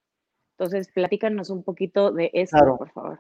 Entonces, 0.59 0.89
platícanos 0.93 1.51
un 1.51 1.63
poquito 1.63 2.13
de 2.13 2.31
eso, 2.33 2.57
por 2.79 2.91
favor. 2.91 3.19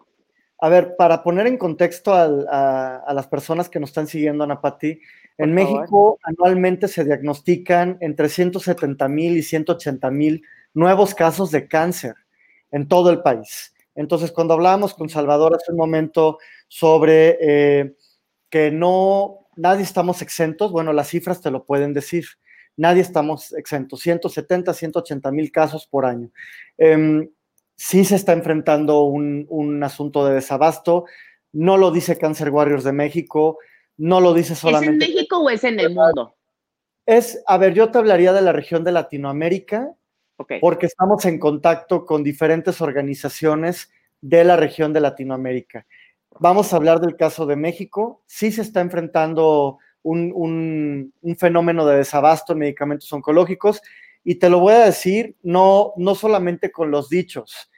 A 0.60 0.68
ver, 0.68 0.94
para 0.96 1.22
poner 1.22 1.46
en 1.46 1.58
contexto 1.58 2.14
a, 2.14 2.96
a, 2.96 3.12
las 3.12 3.26
personas 3.26 3.68
que 3.68 3.80
nos 3.80 3.90
están 3.90 4.06
siguiendo, 4.06 4.44
Ana 4.44 4.60
Pati, 4.60 5.00
en 5.36 5.52
México 5.52 6.18
anualmente 6.22 6.86
se 6.86 7.04
diagnostican 7.04 7.98
entre 8.00 8.28
170 8.28 9.08
mil 9.08 9.36
y 9.36 9.42
180 9.42 10.10
mil 10.12 10.42
nuevos 10.74 11.14
casos 11.14 11.50
de 11.50 11.66
cáncer 11.66 12.14
en 12.70 12.86
todo 12.86 13.10
el 13.10 13.20
país. 13.20 13.74
Entonces, 13.96 14.32
cuando 14.32 14.54
hablábamos 14.54 14.94
con 14.94 15.08
Salvador 15.08 15.54
hace 15.54 15.72
un 15.72 15.78
momento 15.78 16.38
sobre 16.68 17.36
eh, 17.40 17.96
que 18.48 18.70
no, 18.70 19.48
nadie 19.56 19.82
estamos 19.82 20.22
exentos, 20.22 20.72
bueno, 20.72 20.92
las 20.92 21.08
cifras 21.08 21.40
te 21.40 21.50
lo 21.50 21.64
pueden 21.64 21.92
decir. 21.92 22.24
Nadie 22.76 23.02
estamos 23.02 23.52
exentos, 23.52 24.00
170, 24.00 24.74
180 24.74 25.30
mil 25.30 25.52
casos 25.52 25.86
por 25.86 26.06
año. 26.06 26.30
Em, 26.76 27.30
sí 27.76 28.04
se 28.04 28.16
está 28.16 28.32
enfrentando 28.32 29.02
un, 29.02 29.46
un 29.48 29.82
asunto 29.82 30.26
de 30.26 30.34
desabasto, 30.34 31.04
no 31.52 31.76
lo 31.76 31.90
dice 31.90 32.18
Cancer 32.18 32.50
Warriors 32.50 32.84
de 32.84 32.92
México, 32.92 33.58
no 33.96 34.20
lo 34.20 34.34
dice 34.34 34.54
solamente. 34.54 35.04
¿Es 35.04 35.10
en 35.10 35.14
México 35.14 35.38
o 35.38 35.50
es 35.50 35.64
en 35.64 35.80
el 35.80 35.94
mundo? 35.94 36.34
Es, 37.06 37.42
a 37.46 37.58
ver, 37.58 37.74
yo 37.74 37.90
te 37.90 37.98
hablaría 37.98 38.32
de 38.32 38.42
la 38.42 38.52
región 38.52 38.82
de 38.82 38.92
Latinoamérica, 38.92 39.94
porque 40.60 40.86
estamos 40.86 41.24
en 41.26 41.38
contacto 41.38 42.04
con 42.04 42.24
diferentes 42.24 42.80
organizaciones 42.80 43.90
de 44.20 44.42
la 44.44 44.56
región 44.56 44.92
de 44.92 45.00
Latinoamérica. 45.00 45.86
Vamos 46.40 46.72
a 46.72 46.76
hablar 46.76 47.00
del 47.00 47.16
caso 47.16 47.46
de 47.46 47.56
México. 47.56 48.22
Sí 48.26 48.50
se 48.50 48.62
está 48.62 48.80
enfrentando 48.80 49.78
un, 50.04 51.12
un, 51.22 51.36
fenómeno 51.36 51.86
de 51.86 51.96
desabasto 51.96 52.52
en 52.52 52.60
medicamentos 52.60 53.12
oncológicos 53.12 53.80
y 54.22 54.36
te 54.36 54.50
lo 54.50 54.60
voy 54.60 54.74
a 54.74 54.84
decir 54.84 55.36
no, 55.42 55.94
no 55.96 56.14
solamente 56.14 56.70
con 56.70 56.90
los 56.90 57.08
dichos, 57.08 57.70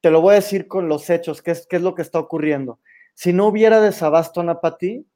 te 0.00 0.10
lo 0.10 0.20
voy 0.20 0.32
a 0.32 0.36
decir 0.36 0.68
con 0.68 0.88
los 0.88 1.10
hechos, 1.10 1.42
qué 1.42 1.50
es, 1.50 1.66
qué 1.68 1.76
es 1.76 1.82
lo 1.82 1.94
que 1.94 2.02
está 2.02 2.18
ocurriendo. 2.18 2.78
Si 3.14 3.32
no 3.32 3.48
hubiera 3.48 3.80
desabasto, 3.80 4.42
Napati, 4.42 5.06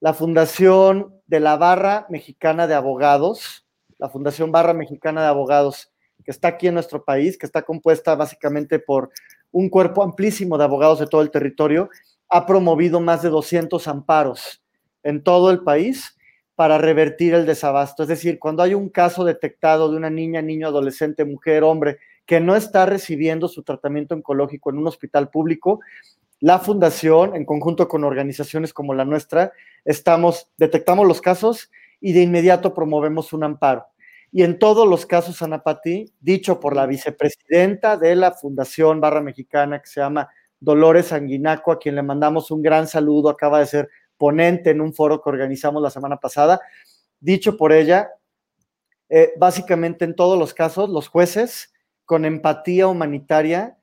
la 0.00 0.12
Fundación 0.12 1.14
de 1.26 1.40
la 1.40 1.56
Barra 1.56 2.06
Mexicana 2.10 2.66
de 2.66 2.74
Abogados, 2.74 3.66
la 3.96 4.08
Fundación 4.08 4.52
Barra 4.52 4.74
Mexicana 4.74 5.22
de 5.22 5.28
Abogados, 5.28 5.92
que 6.24 6.32
está 6.32 6.48
aquí 6.48 6.66
en 6.66 6.74
nuestro 6.74 7.04
país, 7.04 7.38
que 7.38 7.46
está 7.46 7.62
compuesta 7.62 8.14
básicamente 8.16 8.80
por 8.80 9.10
un 9.52 9.68
cuerpo 9.68 10.02
amplísimo 10.02 10.58
de 10.58 10.64
abogados 10.64 10.98
de 10.98 11.06
todo 11.06 11.22
el 11.22 11.30
territorio, 11.30 11.88
ha 12.28 12.46
promovido 12.46 13.00
más 13.00 13.22
de 13.22 13.28
200 13.28 13.86
amparos 13.86 14.63
en 15.04 15.22
todo 15.22 15.50
el 15.50 15.60
país 15.60 16.16
para 16.56 16.78
revertir 16.78 17.34
el 17.34 17.46
desabasto. 17.46 18.02
Es 18.02 18.08
decir, 18.08 18.38
cuando 18.38 18.62
hay 18.62 18.74
un 18.74 18.88
caso 18.88 19.24
detectado 19.24 19.90
de 19.90 19.96
una 19.96 20.10
niña, 20.10 20.42
niño, 20.42 20.68
adolescente, 20.68 21.24
mujer, 21.24 21.62
hombre, 21.62 21.98
que 22.26 22.40
no 22.40 22.56
está 22.56 22.86
recibiendo 22.86 23.48
su 23.48 23.62
tratamiento 23.62 24.14
oncológico 24.14 24.70
en 24.70 24.78
un 24.78 24.86
hospital 24.86 25.30
público, 25.30 25.80
la 26.40 26.58
fundación, 26.58 27.34
en 27.34 27.44
conjunto 27.44 27.88
con 27.88 28.04
organizaciones 28.04 28.72
como 28.72 28.94
la 28.94 29.04
nuestra, 29.04 29.52
estamos, 29.84 30.48
detectamos 30.56 31.06
los 31.06 31.20
casos 31.20 31.70
y 32.00 32.12
de 32.12 32.22
inmediato 32.22 32.74
promovemos 32.74 33.32
un 33.32 33.44
amparo. 33.44 33.86
Y 34.30 34.42
en 34.42 34.58
todos 34.58 34.88
los 34.88 35.06
casos, 35.06 35.40
Anapati, 35.42 36.12
dicho 36.20 36.58
por 36.58 36.74
la 36.74 36.86
vicepresidenta 36.86 37.96
de 37.96 38.16
la 38.16 38.32
Fundación 38.32 39.00
Barra 39.00 39.20
Mexicana, 39.20 39.80
que 39.80 39.86
se 39.86 40.00
llama 40.00 40.28
Dolores 40.58 41.06
Sanguinaco, 41.06 41.70
a 41.70 41.78
quien 41.78 41.94
le 41.94 42.02
mandamos 42.02 42.50
un 42.50 42.60
gran 42.60 42.88
saludo, 42.88 43.28
acaba 43.28 43.60
de 43.60 43.66
ser 43.66 43.88
ponente 44.16 44.70
en 44.70 44.80
un 44.80 44.94
foro 44.94 45.22
que 45.22 45.30
organizamos 45.30 45.82
la 45.82 45.90
semana 45.90 46.16
pasada, 46.18 46.60
dicho 47.20 47.56
por 47.56 47.72
ella, 47.72 48.10
eh, 49.08 49.32
básicamente 49.36 50.04
en 50.04 50.14
todos 50.14 50.38
los 50.38 50.54
casos, 50.54 50.90
los 50.90 51.08
jueces, 51.08 51.72
con 52.04 52.24
empatía 52.24 52.86
humanitaria, 52.86 53.78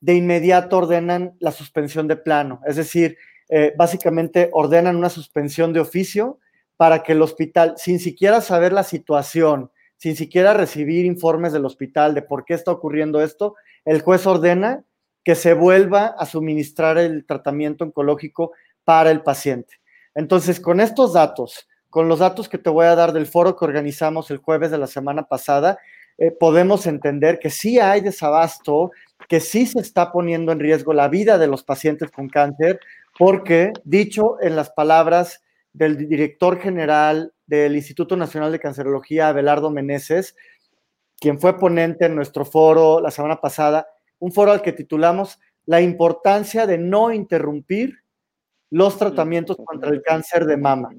de 0.00 0.14
inmediato 0.14 0.78
ordenan 0.78 1.34
la 1.40 1.50
suspensión 1.50 2.06
de 2.08 2.16
plano, 2.16 2.60
es 2.66 2.76
decir, 2.76 3.16
eh, 3.48 3.72
básicamente 3.76 4.50
ordenan 4.52 4.96
una 4.96 5.08
suspensión 5.08 5.72
de 5.72 5.80
oficio 5.80 6.38
para 6.76 7.02
que 7.02 7.12
el 7.12 7.22
hospital, 7.22 7.74
sin 7.76 8.00
siquiera 8.00 8.40
saber 8.40 8.72
la 8.72 8.82
situación, 8.82 9.70
sin 9.96 10.16
siquiera 10.16 10.54
recibir 10.54 11.04
informes 11.04 11.52
del 11.52 11.64
hospital 11.64 12.14
de 12.14 12.22
por 12.22 12.44
qué 12.44 12.54
está 12.54 12.70
ocurriendo 12.70 13.22
esto, 13.22 13.54
el 13.84 14.02
juez 14.02 14.26
ordena 14.26 14.84
que 15.24 15.34
se 15.34 15.54
vuelva 15.54 16.14
a 16.18 16.26
suministrar 16.26 16.98
el 16.98 17.24
tratamiento 17.24 17.84
oncológico 17.84 18.52
para 18.84 19.10
el 19.10 19.22
paciente. 19.22 19.74
Entonces, 20.14 20.60
con 20.60 20.80
estos 20.80 21.12
datos, 21.12 21.68
con 21.90 22.08
los 22.08 22.18
datos 22.18 22.48
que 22.48 22.58
te 22.58 22.70
voy 22.70 22.86
a 22.86 22.94
dar 22.94 23.12
del 23.12 23.26
foro 23.26 23.56
que 23.56 23.64
organizamos 23.64 24.30
el 24.30 24.38
jueves 24.38 24.70
de 24.70 24.78
la 24.78 24.86
semana 24.86 25.24
pasada, 25.24 25.78
eh, 26.18 26.30
podemos 26.30 26.86
entender 26.86 27.38
que 27.40 27.50
sí 27.50 27.78
hay 27.80 28.00
desabasto, 28.00 28.92
que 29.28 29.40
sí 29.40 29.66
se 29.66 29.80
está 29.80 30.12
poniendo 30.12 30.52
en 30.52 30.60
riesgo 30.60 30.92
la 30.92 31.08
vida 31.08 31.38
de 31.38 31.48
los 31.48 31.64
pacientes 31.64 32.10
con 32.10 32.28
cáncer, 32.28 32.78
porque, 33.18 33.72
dicho 33.84 34.36
en 34.40 34.56
las 34.56 34.70
palabras 34.70 35.42
del 35.72 35.96
director 36.08 36.60
general 36.60 37.32
del 37.46 37.74
Instituto 37.74 38.16
Nacional 38.16 38.52
de 38.52 38.60
Cancerología, 38.60 39.28
Abelardo 39.28 39.70
Meneses, 39.70 40.36
quien 41.18 41.40
fue 41.40 41.58
ponente 41.58 42.06
en 42.06 42.14
nuestro 42.14 42.44
foro 42.44 43.00
la 43.00 43.10
semana 43.10 43.40
pasada, 43.40 43.88
un 44.18 44.32
foro 44.32 44.52
al 44.52 44.62
que 44.62 44.72
titulamos 44.72 45.40
La 45.66 45.80
importancia 45.80 46.66
de 46.66 46.78
no 46.78 47.12
interrumpir 47.12 48.03
los 48.74 48.98
tratamientos 48.98 49.56
contra 49.64 49.88
el 49.90 50.02
cáncer 50.02 50.46
de 50.46 50.56
mama. 50.56 50.90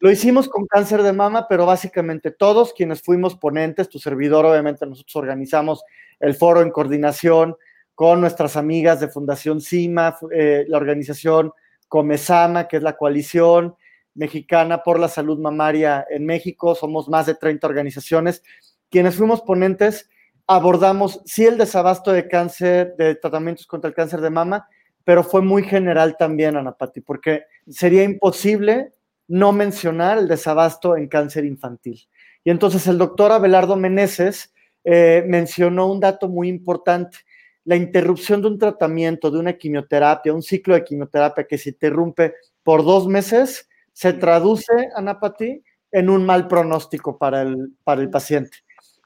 Lo 0.00 0.10
hicimos 0.10 0.48
con 0.48 0.66
cáncer 0.66 1.04
de 1.04 1.12
mama, 1.12 1.46
pero 1.48 1.66
básicamente 1.66 2.32
todos 2.32 2.72
quienes 2.72 3.00
fuimos 3.00 3.36
ponentes, 3.36 3.88
tu 3.88 4.00
servidor, 4.00 4.44
obviamente 4.44 4.84
nosotros 4.86 5.14
organizamos 5.14 5.84
el 6.18 6.34
foro 6.34 6.62
en 6.62 6.72
coordinación 6.72 7.54
con 7.94 8.20
nuestras 8.20 8.56
amigas 8.56 8.98
de 8.98 9.06
Fundación 9.06 9.60
CIMA, 9.60 10.16
eh, 10.32 10.64
la 10.66 10.76
organización 10.78 11.52
Comesama, 11.86 12.66
que 12.66 12.78
es 12.78 12.82
la 12.82 12.96
coalición 12.96 13.76
mexicana 14.14 14.82
por 14.82 14.98
la 14.98 15.06
salud 15.06 15.38
mamaria 15.38 16.04
en 16.10 16.26
México. 16.26 16.74
Somos 16.74 17.08
más 17.08 17.26
de 17.26 17.36
30 17.36 17.64
organizaciones. 17.68 18.42
Quienes 18.90 19.14
fuimos 19.14 19.42
ponentes, 19.42 20.10
abordamos 20.48 21.20
sí 21.24 21.46
el 21.46 21.56
desabasto 21.56 22.10
de 22.10 22.26
cáncer, 22.26 22.96
de 22.96 23.14
tratamientos 23.14 23.68
contra 23.68 23.86
el 23.86 23.94
cáncer 23.94 24.20
de 24.22 24.30
mama, 24.30 24.66
pero 25.04 25.24
fue 25.24 25.42
muy 25.42 25.62
general 25.62 26.16
también, 26.18 26.56
Anapati, 26.56 27.00
porque 27.00 27.44
sería 27.68 28.04
imposible 28.04 28.92
no 29.28 29.52
mencionar 29.52 30.18
el 30.18 30.28
desabasto 30.28 30.96
en 30.96 31.08
cáncer 31.08 31.44
infantil. 31.44 32.00
Y 32.44 32.50
entonces 32.50 32.86
el 32.86 32.98
doctor 32.98 33.32
Abelardo 33.32 33.76
Meneses 33.76 34.52
eh, 34.84 35.24
mencionó 35.26 35.90
un 35.90 36.00
dato 36.00 36.28
muy 36.28 36.48
importante, 36.48 37.18
la 37.64 37.76
interrupción 37.76 38.42
de 38.42 38.48
un 38.48 38.58
tratamiento, 38.58 39.30
de 39.30 39.38
una 39.38 39.52
quimioterapia, 39.52 40.34
un 40.34 40.42
ciclo 40.42 40.74
de 40.74 40.84
quimioterapia 40.84 41.44
que 41.44 41.58
se 41.58 41.70
interrumpe 41.70 42.34
por 42.64 42.84
dos 42.84 43.06
meses, 43.06 43.68
se 43.92 44.12
traduce, 44.12 44.72
Anapati, 44.96 45.62
en 45.92 46.10
un 46.10 46.26
mal 46.26 46.48
pronóstico 46.48 47.18
para 47.18 47.42
el, 47.42 47.72
para 47.84 48.00
el 48.00 48.10
paciente. 48.10 48.58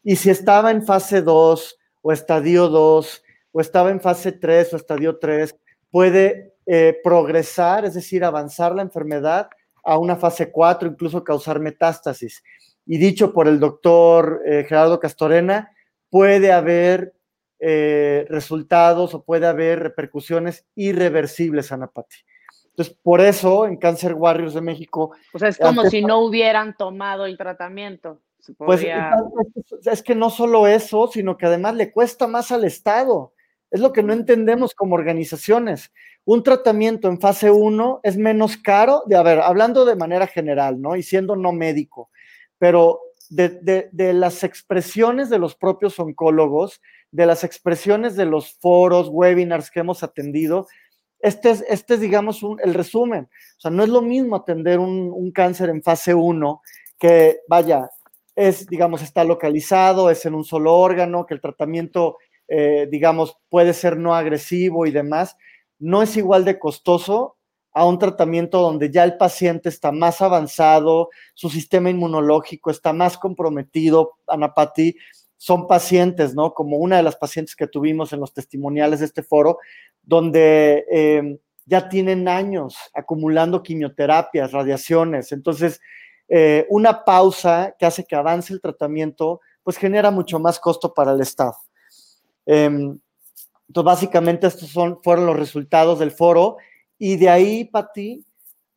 Y 0.02 0.16
si 0.16 0.30
estaba 0.30 0.70
en 0.70 0.84
fase 0.84 1.20
2 1.20 1.78
o 2.00 2.12
estadio 2.12 2.68
2 2.68 3.22
o 3.52 3.60
estaba 3.60 3.90
en 3.90 4.00
fase 4.00 4.32
3 4.32 4.72
o 4.72 4.76
estadio 4.76 5.18
3, 5.18 5.56
puede 5.96 6.52
eh, 6.66 7.00
progresar, 7.02 7.86
es 7.86 7.94
decir, 7.94 8.22
avanzar 8.22 8.74
la 8.74 8.82
enfermedad 8.82 9.48
a 9.82 9.96
una 9.96 10.16
fase 10.16 10.52
4, 10.52 10.90
incluso 10.90 11.24
causar 11.24 11.58
metástasis. 11.58 12.44
Y 12.84 12.98
dicho 12.98 13.32
por 13.32 13.48
el 13.48 13.58
doctor 13.58 14.42
eh, 14.44 14.66
Gerardo 14.68 15.00
Castorena, 15.00 15.72
puede 16.10 16.52
haber 16.52 17.14
eh, 17.60 18.26
resultados 18.28 19.14
o 19.14 19.24
puede 19.24 19.46
haber 19.46 19.78
repercusiones 19.80 20.66
irreversibles, 20.74 21.72
Anapati. 21.72 22.16
Entonces, 22.66 22.94
por 23.02 23.22
eso 23.22 23.66
en 23.66 23.78
Cancer 23.78 24.12
Warriors 24.12 24.52
de 24.52 24.60
México... 24.60 25.12
O 25.32 25.38
sea, 25.38 25.48
es 25.48 25.56
como 25.56 25.84
si 25.84 26.02
no 26.02 26.18
hubieran 26.18 26.76
tomado 26.76 27.24
el 27.24 27.38
tratamiento. 27.38 28.20
Pues 28.58 28.84
es 29.82 30.02
que 30.02 30.14
no 30.14 30.28
solo 30.28 30.66
eso, 30.66 31.08
sino 31.08 31.38
que 31.38 31.46
además 31.46 31.74
le 31.74 31.90
cuesta 31.90 32.26
más 32.26 32.52
al 32.52 32.64
Estado. 32.64 33.32
Es 33.76 33.82
lo 33.82 33.92
que 33.92 34.02
no 34.02 34.14
entendemos 34.14 34.74
como 34.74 34.94
organizaciones. 34.94 35.92
Un 36.24 36.42
tratamiento 36.42 37.08
en 37.08 37.20
fase 37.20 37.50
1 37.50 38.00
es 38.02 38.16
menos 38.16 38.56
caro, 38.56 39.02
de, 39.04 39.16
a 39.16 39.22
ver, 39.22 39.40
hablando 39.40 39.84
de 39.84 39.96
manera 39.96 40.26
general, 40.26 40.80
¿no? 40.80 40.96
Y 40.96 41.02
siendo 41.02 41.36
no 41.36 41.52
médico, 41.52 42.08
pero 42.56 43.00
de, 43.28 43.90
las 44.14 44.44
expresiones 44.44 45.28
de 45.28 45.38
los 45.38 45.56
propios 45.56 45.98
oncólogos, 45.98 46.80
de 47.10 47.26
las 47.26 47.44
expresiones 47.44 48.16
de 48.16 48.24
los 48.24 48.54
foros, 48.54 49.10
webinars 49.10 49.70
que 49.70 49.80
hemos 49.80 50.02
atendido, 50.02 50.68
este 51.18 51.50
es, 51.50 51.62
este 51.68 51.98
digamos, 51.98 52.40
el 52.64 52.72
resumen. 52.72 53.28
O 53.58 53.60
sea, 53.60 53.70
no 53.70 53.82
es 53.82 53.90
lo 53.90 54.00
mismo 54.00 54.36
atender 54.36 54.78
un, 54.78 55.12
un 55.14 55.32
cáncer 55.32 55.68
en 55.68 55.82
fase 55.82 56.14
1 56.14 56.62
que, 56.98 57.40
vaya, 57.46 57.90
es, 58.36 58.66
digamos, 58.68 59.02
está 59.02 59.22
localizado, 59.22 60.08
es 60.08 60.24
en 60.24 60.34
un 60.34 60.44
solo 60.44 60.72
órgano, 60.72 61.26
que 61.26 61.34
el 61.34 61.42
tratamiento 61.42 62.16
eh, 62.48 62.88
digamos, 62.90 63.36
puede 63.48 63.72
ser 63.74 63.96
no 63.96 64.14
agresivo 64.14 64.86
y 64.86 64.90
demás, 64.90 65.36
no 65.78 66.02
es 66.02 66.16
igual 66.16 66.44
de 66.44 66.58
costoso 66.58 67.36
a 67.72 67.84
un 67.84 67.98
tratamiento 67.98 68.60
donde 68.60 68.90
ya 68.90 69.04
el 69.04 69.18
paciente 69.18 69.68
está 69.68 69.92
más 69.92 70.22
avanzado, 70.22 71.10
su 71.34 71.50
sistema 71.50 71.90
inmunológico 71.90 72.70
está 72.70 72.94
más 72.94 73.18
comprometido, 73.18 74.14
Anapati, 74.26 74.96
son 75.36 75.66
pacientes, 75.66 76.34
¿no? 76.34 76.54
Como 76.54 76.78
una 76.78 76.96
de 76.96 77.02
las 77.02 77.16
pacientes 77.16 77.54
que 77.54 77.66
tuvimos 77.66 78.14
en 78.14 78.20
los 78.20 78.32
testimoniales 78.32 79.00
de 79.00 79.06
este 79.06 79.22
foro, 79.22 79.58
donde 80.02 80.86
eh, 80.90 81.38
ya 81.66 81.88
tienen 81.90 82.28
años 82.28 82.78
acumulando 82.94 83.62
quimioterapias, 83.62 84.52
radiaciones. 84.52 85.32
Entonces, 85.32 85.80
eh, 86.28 86.66
una 86.70 87.04
pausa 87.04 87.76
que 87.78 87.86
hace 87.86 88.04
que 88.04 88.16
avance 88.16 88.52
el 88.52 88.60
tratamiento, 88.60 89.40
pues 89.62 89.76
genera 89.76 90.10
mucho 90.10 90.38
más 90.38 90.58
costo 90.58 90.94
para 90.94 91.12
el 91.12 91.20
Estado. 91.20 91.56
Em, 92.46 92.98
entonces, 93.68 93.84
básicamente 93.84 94.46
estos 94.46 94.70
son, 94.70 95.00
fueron 95.02 95.26
los 95.26 95.36
resultados 95.36 95.98
del 95.98 96.12
foro 96.12 96.56
y 96.98 97.16
de 97.16 97.28
ahí, 97.28 97.64
Pati, 97.64 98.24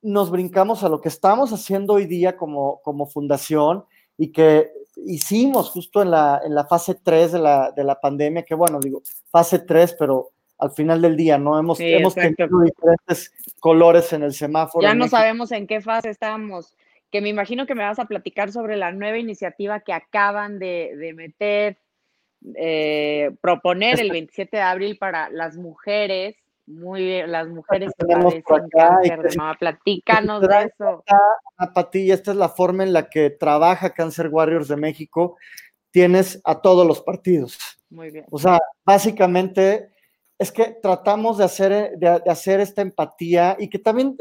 nos 0.01 0.31
brincamos 0.31 0.83
a 0.83 0.89
lo 0.89 1.01
que 1.01 1.09
estamos 1.09 1.51
haciendo 1.53 1.93
hoy 1.93 2.05
día 2.05 2.35
como, 2.35 2.81
como 2.81 3.05
fundación 3.05 3.85
y 4.17 4.31
que 4.31 4.71
hicimos 5.05 5.69
justo 5.69 6.01
en 6.01 6.11
la, 6.11 6.41
en 6.43 6.55
la 6.55 6.65
fase 6.65 6.95
3 6.95 7.33
de 7.33 7.39
la, 7.39 7.71
de 7.71 7.83
la 7.83 7.99
pandemia, 7.99 8.43
que 8.43 8.55
bueno, 8.55 8.79
digo, 8.79 9.01
fase 9.29 9.59
3, 9.59 9.95
pero 9.97 10.31
al 10.57 10.71
final 10.71 11.01
del 11.01 11.15
día, 11.15 11.37
¿no? 11.37 11.57
Hemos, 11.57 11.79
hemos 11.79 12.15
tenido 12.15 12.61
diferentes 12.61 13.31
colores 13.59 14.11
en 14.11 14.23
el 14.23 14.33
semáforo. 14.33 14.81
Ya 14.81 14.93
no 14.93 15.07
sabemos 15.07 15.51
en 15.51 15.67
qué 15.67 15.79
fase 15.79 16.09
estamos, 16.09 16.75
que 17.11 17.21
me 17.21 17.29
imagino 17.29 17.65
que 17.65 17.75
me 17.75 17.83
vas 17.83 17.99
a 17.99 18.05
platicar 18.05 18.51
sobre 18.51 18.75
la 18.75 18.91
nueva 18.91 19.17
iniciativa 19.17 19.79
que 19.79 19.93
acaban 19.93 20.59
de, 20.59 20.95
de 20.97 21.13
meter 21.13 21.77
eh, 22.55 23.31
proponer 23.41 23.99
el 23.99 24.11
27 24.11 24.57
de 24.57 24.63
abril 24.63 24.97
para 24.97 25.29
las 25.29 25.57
mujeres, 25.57 26.35
muy 26.65 27.03
bien, 27.03 27.31
las 27.31 27.47
mujeres 27.47 27.91
que 27.97 28.05
padecen 28.05 28.43
cáncer 28.43 29.21
de 29.21 29.35
mama. 29.35 29.57
Platícanos 29.59 30.41
de 30.41 30.63
eso. 30.65 31.03
Pati, 31.73 32.11
esta 32.11 32.31
es 32.31 32.37
la 32.37 32.49
forma 32.49 32.83
en 32.83 32.93
la 32.93 33.09
que 33.09 33.31
trabaja 33.31 33.93
Cancer 33.93 34.27
Warriors 34.27 34.67
de 34.67 34.77
México. 34.77 35.37
Tienes 35.91 36.39
a 36.43 36.61
todos 36.61 36.85
los 36.85 37.01
partidos. 37.01 37.57
Muy 37.89 38.11
bien. 38.11 38.25
O 38.29 38.37
sea, 38.37 38.59
básicamente 38.85 39.89
es 40.37 40.51
que 40.51 40.77
tratamos 40.81 41.39
de 41.39 41.43
hacer, 41.43 41.97
de, 41.97 42.07
hacer 42.27 42.59
esta 42.59 42.83
empatía 42.83 43.57
y 43.59 43.67
que 43.67 43.79
también, 43.79 44.15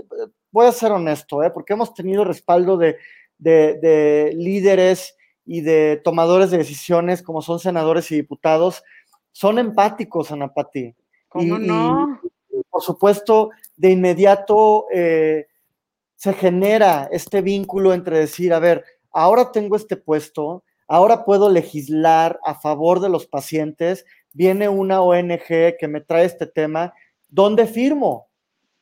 voy 0.50 0.66
a 0.66 0.72
ser 0.72 0.90
honesto, 0.90 1.42
¿eh? 1.42 1.50
porque 1.50 1.74
hemos 1.74 1.92
tenido 1.92 2.24
respaldo 2.24 2.78
de, 2.78 2.96
de 3.38 4.32
líderes 4.34 5.17
y 5.48 5.62
de 5.62 5.98
tomadores 6.04 6.50
de 6.50 6.58
decisiones 6.58 7.22
como 7.22 7.40
son 7.40 7.58
senadores 7.58 8.10
y 8.12 8.16
diputados, 8.16 8.84
son 9.32 9.58
empáticos, 9.58 10.30
Ana 10.30 10.52
Pati. 10.52 10.94
¿Cómo 11.28 11.58
no? 11.58 12.20
por 12.70 12.82
supuesto, 12.82 13.50
de 13.76 13.90
inmediato 13.90 14.86
eh, 14.92 15.46
se 16.16 16.34
genera 16.34 17.08
este 17.10 17.40
vínculo 17.40 17.94
entre 17.94 18.18
decir, 18.18 18.52
a 18.52 18.58
ver, 18.58 18.84
ahora 19.10 19.50
tengo 19.50 19.74
este 19.74 19.96
puesto, 19.96 20.64
ahora 20.86 21.24
puedo 21.24 21.48
legislar 21.48 22.38
a 22.44 22.54
favor 22.54 23.00
de 23.00 23.08
los 23.08 23.26
pacientes, 23.26 24.04
viene 24.32 24.68
una 24.68 25.00
ONG 25.00 25.76
que 25.78 25.88
me 25.88 26.02
trae 26.02 26.26
este 26.26 26.46
tema, 26.46 26.92
¿dónde 27.28 27.66
firmo? 27.66 28.28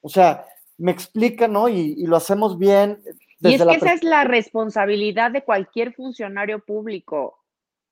O 0.00 0.08
sea, 0.08 0.46
me 0.76 0.90
explica, 0.90 1.46
¿no? 1.46 1.68
Y, 1.68 1.94
y 1.96 2.06
lo 2.06 2.16
hacemos 2.16 2.58
bien, 2.58 3.02
y 3.41 3.55
es 3.55 3.62
que 3.62 3.74
esa 3.74 3.93
es 3.93 4.03
la 4.03 4.24
responsabilidad 4.24 5.30
de 5.30 5.45
cualquier 5.45 5.93
funcionario 5.93 6.64
público 6.64 7.39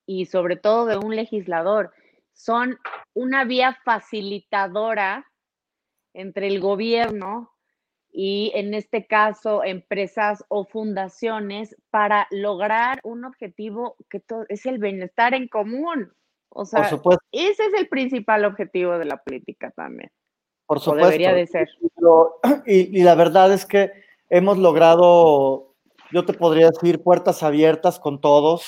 y 0.06 0.26
sobre 0.26 0.56
todo 0.56 0.86
de 0.86 0.96
un 0.96 1.14
legislador. 1.14 1.92
Son 2.32 2.78
una 3.12 3.44
vía 3.44 3.78
facilitadora 3.84 5.30
entre 6.14 6.46
el 6.46 6.60
gobierno 6.60 7.52
y 8.10 8.52
en 8.54 8.74
este 8.74 9.06
caso 9.06 9.64
empresas 9.64 10.44
o 10.48 10.64
fundaciones 10.64 11.76
para 11.90 12.26
lograr 12.30 13.00
un 13.02 13.24
objetivo 13.24 13.96
que 14.08 14.22
es 14.48 14.66
el 14.66 14.78
bienestar 14.78 15.34
en 15.34 15.48
común. 15.48 16.12
O 16.48 16.64
sea, 16.64 16.88
ese 17.32 17.64
es 17.64 17.74
el 17.76 17.88
principal 17.88 18.44
objetivo 18.44 18.96
de 18.98 19.04
la 19.06 19.16
política 19.16 19.72
también. 19.72 20.10
Por 20.66 20.80
supuesto. 20.80 21.06
debería 21.06 21.34
de 21.34 21.46
ser. 21.46 21.68
y 22.64 23.02
la 23.02 23.16
verdad 23.16 23.52
es 23.52 23.66
que 23.66 24.03
hemos 24.34 24.58
logrado, 24.58 25.76
yo 26.10 26.24
te 26.24 26.32
podría 26.32 26.68
decir, 26.68 27.04
puertas 27.04 27.44
abiertas 27.44 28.00
con 28.00 28.20
todos. 28.20 28.64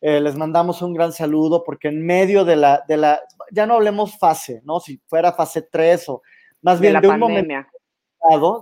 Eh, 0.00 0.20
les 0.20 0.36
mandamos 0.36 0.80
un 0.80 0.94
gran 0.94 1.12
saludo 1.12 1.64
porque 1.64 1.88
en 1.88 2.04
medio 2.04 2.46
de 2.46 2.56
la, 2.56 2.82
de 2.88 2.96
la, 2.96 3.20
ya 3.50 3.66
no 3.66 3.74
hablemos 3.74 4.18
fase, 4.18 4.62
¿no? 4.64 4.80
Si 4.80 5.02
fuera 5.06 5.32
fase 5.32 5.60
3 5.62 6.08
o 6.08 6.22
más 6.62 6.80
bien 6.80 6.98
de, 6.98 7.08
un 7.08 7.18
momento 7.18 7.68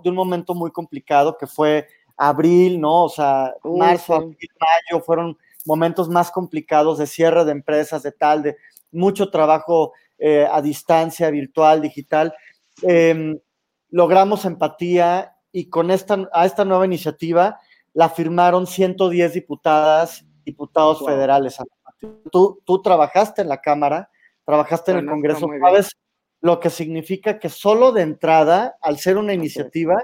de 0.02 0.10
un 0.10 0.16
momento 0.16 0.54
muy 0.54 0.72
complicado 0.72 1.38
que 1.38 1.46
fue 1.46 1.86
abril, 2.16 2.80
¿no? 2.80 3.04
O 3.04 3.08
sea, 3.08 3.54
marzo, 3.62 4.14
abril, 4.14 4.36
mayo 4.58 5.04
fueron 5.04 5.38
momentos 5.64 6.08
más 6.08 6.32
complicados 6.32 6.98
de 6.98 7.06
cierre 7.06 7.44
de 7.44 7.52
empresas, 7.52 8.02
de 8.02 8.10
tal, 8.10 8.42
de 8.42 8.56
mucho 8.90 9.30
trabajo 9.30 9.92
eh, 10.18 10.48
a 10.50 10.60
distancia, 10.60 11.30
virtual, 11.30 11.80
digital. 11.80 12.34
Em, 12.82 13.38
logramos 13.90 14.44
empatía 14.44 15.36
y 15.52 15.68
con 15.68 15.90
esta, 15.90 16.28
a 16.32 16.46
esta 16.46 16.64
nueva 16.64 16.86
iniciativa 16.86 17.58
la 17.92 18.08
firmaron 18.08 18.66
110 18.66 19.32
diputadas, 19.32 20.24
diputados 20.44 21.04
federales. 21.04 21.58
Tú, 22.30 22.60
tú 22.64 22.82
trabajaste 22.82 23.42
en 23.42 23.48
la 23.48 23.60
Cámara, 23.60 24.10
trabajaste 24.44 24.92
en 24.92 24.98
el 24.98 25.06
Congreso, 25.06 25.48
¿sabes 25.60 25.90
lo 26.40 26.60
que 26.60 26.70
significa 26.70 27.38
que 27.38 27.48
solo 27.48 27.92
de 27.92 28.02
entrada, 28.02 28.76
al 28.80 28.98
ser 28.98 29.18
una 29.18 29.34
iniciativa, 29.34 29.96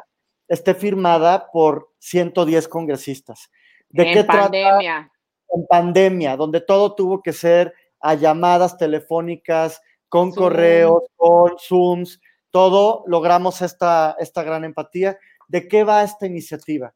esté 0.49 0.75
firmada 0.75 1.51
por 1.53 1.93
110 1.99 2.69
congresistas? 2.69 3.51
¿De 3.89 4.03
en 4.09 4.15
qué 4.15 4.25
pandemia. 4.25 5.11
En 5.49 5.67
pandemia, 5.67 6.37
donde 6.37 6.61
todo 6.61 6.95
tuvo 6.95 7.23
que 7.23 7.33
ser 7.33 7.73
a 8.01 8.15
llamadas 8.15 8.77
telefónicas, 8.77 9.81
con 10.09 10.33
correos, 10.33 11.03
con 11.17 11.57
Zooms, 11.59 12.21
todo 12.51 13.05
logramos 13.07 13.61
esta, 13.63 14.17
esta 14.19 14.43
gran 14.43 14.65
empatía. 14.65 15.19
¿De 15.49 15.69
qué 15.69 15.85
va 15.85 16.03
esta 16.03 16.27
iniciativa? 16.27 16.95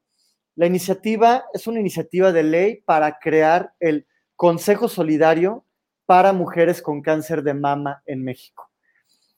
La 0.56 0.66
iniciativa 0.66 1.44
es 1.52 1.66
una 1.66 1.80
iniciativa 1.80 2.32
de 2.32 2.42
ley 2.42 2.82
para 2.84 3.18
crear 3.18 3.74
el 3.78 4.06
Consejo 4.36 4.88
Solidario 4.88 5.64
para 6.06 6.32
Mujeres 6.32 6.82
con 6.82 7.02
Cáncer 7.02 7.42
de 7.42 7.54
Mama 7.54 8.02
en 8.06 8.24
México. 8.24 8.68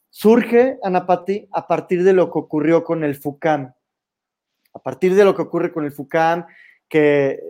Surge, 0.08 0.78
Anapati, 0.82 1.48
a 1.52 1.66
partir 1.66 2.04
de 2.04 2.12
lo 2.12 2.32
que 2.32 2.38
ocurrió 2.38 2.84
con 2.84 3.04
el 3.04 3.14
FUCAM. 3.14 3.72
A 4.74 4.78
partir 4.78 5.14
de 5.14 5.24
lo 5.24 5.34
que 5.34 5.42
ocurre 5.42 5.72
con 5.72 5.84
el 5.84 5.92
FUCAM, 5.92 6.46
que, 6.88 7.40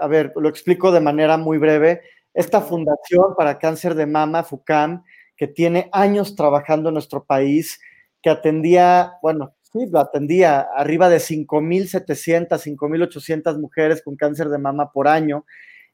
a 0.00 0.06
ver, 0.06 0.32
lo 0.36 0.48
explico 0.48 0.90
de 0.90 1.00
manera 1.00 1.36
muy 1.36 1.58
breve. 1.58 2.02
Esta 2.34 2.60
fundación 2.60 3.34
para 3.36 3.58
cáncer 3.58 3.94
de 3.94 4.06
mama, 4.06 4.42
FUCAM, 4.42 5.04
que 5.36 5.48
tiene 5.48 5.88
años 5.92 6.34
trabajando 6.34 6.88
en 6.88 6.94
nuestro 6.94 7.24
país, 7.24 7.80
que 8.22 8.30
atendía, 8.30 9.14
bueno, 9.22 9.54
sí, 9.72 9.86
lo 9.90 10.00
atendía 10.00 10.60
arriba 10.60 11.08
de 11.08 11.18
5.700, 11.18 12.58
5.800 12.58 13.58
mujeres 13.60 14.02
con 14.02 14.16
cáncer 14.16 14.48
de 14.48 14.58
mama 14.58 14.92
por 14.92 15.08
año. 15.08 15.44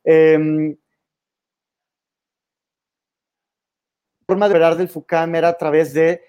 Eh, 0.05 0.77
forma 4.29 4.47
de 4.47 4.55
operar 4.55 4.77
del 4.77 4.89
FUCAM 4.89 5.35
era 5.37 5.49
a 5.49 5.57
través 5.57 5.95
de, 5.95 6.21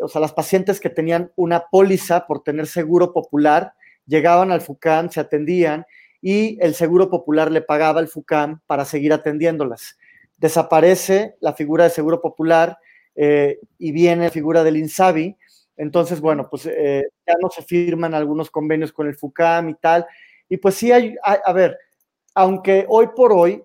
o 0.00 0.08
sea, 0.08 0.20
las 0.20 0.32
pacientes 0.32 0.80
que 0.80 0.90
tenían 0.90 1.30
una 1.36 1.66
póliza 1.70 2.26
por 2.26 2.42
tener 2.42 2.66
seguro 2.66 3.12
popular, 3.12 3.74
llegaban 4.06 4.50
al 4.50 4.60
FUCAM, 4.60 5.08
se 5.10 5.20
atendían 5.20 5.86
y 6.20 6.58
el 6.60 6.74
seguro 6.74 7.10
popular 7.10 7.52
le 7.52 7.62
pagaba 7.62 8.00
al 8.00 8.08
FUCAM 8.08 8.60
para 8.66 8.84
seguir 8.84 9.12
atendiéndolas. 9.12 9.96
Desaparece 10.36 11.36
la 11.40 11.52
figura 11.52 11.84
de 11.84 11.90
seguro 11.90 12.20
popular 12.20 12.76
eh, 13.14 13.60
y 13.78 13.92
viene 13.92 14.24
la 14.24 14.30
figura 14.30 14.64
del 14.64 14.76
INSABI, 14.76 15.36
entonces, 15.76 16.20
bueno, 16.20 16.48
pues 16.48 16.66
eh, 16.66 17.08
ya 17.26 17.34
no 17.40 17.50
se 17.50 17.62
firman 17.62 18.14
algunos 18.14 18.50
convenios 18.50 18.92
con 18.92 19.06
el 19.08 19.16
FUCAM 19.16 19.70
y 19.70 19.74
tal. 19.74 20.06
Y 20.48 20.56
pues 20.58 20.74
sí 20.76 20.92
hay, 20.92 21.16
a 21.22 21.52
ver, 21.52 21.78
aunque 22.34 22.86
hoy 22.88 23.08
por 23.16 23.32
hoy 23.32 23.62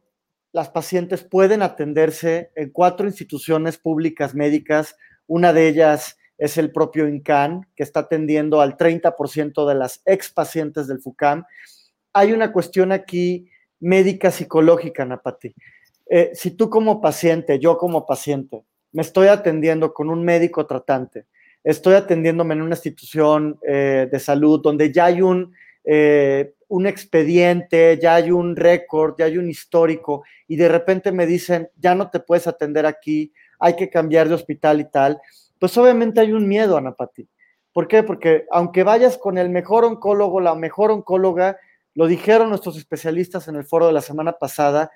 las 0.52 0.70
pacientes 0.70 1.24
pueden 1.24 1.62
atenderse 1.62 2.52
en 2.56 2.72
cuatro 2.72 3.06
instituciones 3.06 3.78
públicas 3.78 4.34
médicas, 4.34 4.96
una 5.28 5.54
de 5.54 5.68
ellas 5.68 6.18
es 6.38 6.58
el 6.58 6.72
propio 6.72 7.08
INCAN, 7.08 7.68
que 7.76 7.84
está 7.84 8.02
atendiendo 8.02 8.62
al 8.62 8.78
30% 8.78 9.68
de 9.68 9.76
las 9.76 10.02
ex 10.06 10.32
pacientes 10.32 10.88
del 10.88 11.02
FUCAM. 11.02 11.46
Hay 12.14 12.32
una 12.32 12.52
cuestión 12.52 12.92
aquí 12.92 13.50
médica 13.80 14.32
psicológica, 14.32 15.06
Napati. 15.06 15.54
Eh, 16.10 16.32
si 16.34 16.52
tú 16.52 16.70
como 16.70 17.02
paciente, 17.02 17.60
yo 17.60 17.78
como 17.78 18.06
paciente, 18.06 18.64
me 18.92 19.02
estoy 19.04 19.28
atendiendo 19.28 19.94
con 19.94 20.10
un 20.10 20.24
médico 20.24 20.66
tratante, 20.66 21.28
estoy 21.70 21.94
atendiéndome 21.94 22.56
en 22.56 22.64
una 22.64 22.76
institución 22.76 23.60
eh, 23.68 24.08
de 24.12 24.20
salud 24.20 24.60
donde 24.62 24.92
ya 24.92 25.06
hay 25.06 25.22
un, 25.22 25.54
eh, 25.84 26.54
un 26.68 26.88
expediente, 26.88 28.00
ya 28.02 28.16
hay 28.16 28.32
un 28.32 28.56
récord, 28.56 29.16
ya 29.18 29.26
hay 29.26 29.38
un 29.38 29.50
histórico, 29.50 30.24
y 30.48 30.56
de 30.56 30.68
repente 30.68 31.12
me 31.12 31.28
dicen, 31.28 31.70
ya 31.78 31.94
no 31.94 32.10
te 32.10 32.20
puedes 32.20 32.48
atender 32.48 32.86
aquí, 32.86 33.32
hay 33.60 33.76
que 33.76 33.90
cambiar 33.90 34.28
de 34.28 34.36
hospital 34.36 34.80
y 34.82 34.86
tal, 34.86 35.22
pues 35.60 35.78
obviamente 35.78 36.20
hay 36.20 36.34
un 36.34 36.48
miedo, 36.48 36.76
Ana 36.76 36.94
Pati. 36.94 37.28
¿Por 37.72 37.88
qué? 37.88 38.02
Porque 38.02 38.46
aunque 38.50 38.84
vayas 38.84 39.18
con 39.18 39.38
el 39.38 39.50
mejor 39.50 39.86
oncólogo, 39.86 40.42
la 40.42 40.56
mejor 40.56 40.90
oncóloga, 40.90 41.58
lo 41.94 42.08
dijeron 42.08 42.50
nuestros 42.50 42.78
especialistas 42.78 43.48
en 43.48 43.56
el 43.56 43.64
foro 43.66 43.86
de 43.86 43.94
la 43.94 44.02
semana 44.02 44.32
pasada, 44.34 44.92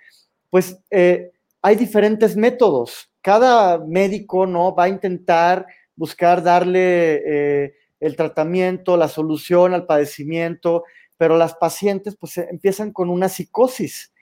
pues 0.49 0.79
eh, 0.89 1.31
hay 1.61 1.75
diferentes 1.75 2.35
métodos. 2.35 3.11
Cada 3.21 3.77
médico 3.77 4.47
no 4.47 4.73
va 4.73 4.85
a 4.85 4.89
intentar 4.89 5.67
buscar 5.95 6.43
darle 6.43 7.21
eh, 7.25 7.73
el 7.99 8.15
tratamiento, 8.15 8.97
la 8.97 9.07
solución 9.07 9.73
al 9.73 9.85
padecimiento, 9.85 10.83
pero 11.17 11.37
las 11.37 11.55
pacientes 11.55 12.15
pues 12.15 12.37
empiezan 12.37 12.91
con 12.91 13.09
una 13.09 13.29
psicosis 13.29 14.13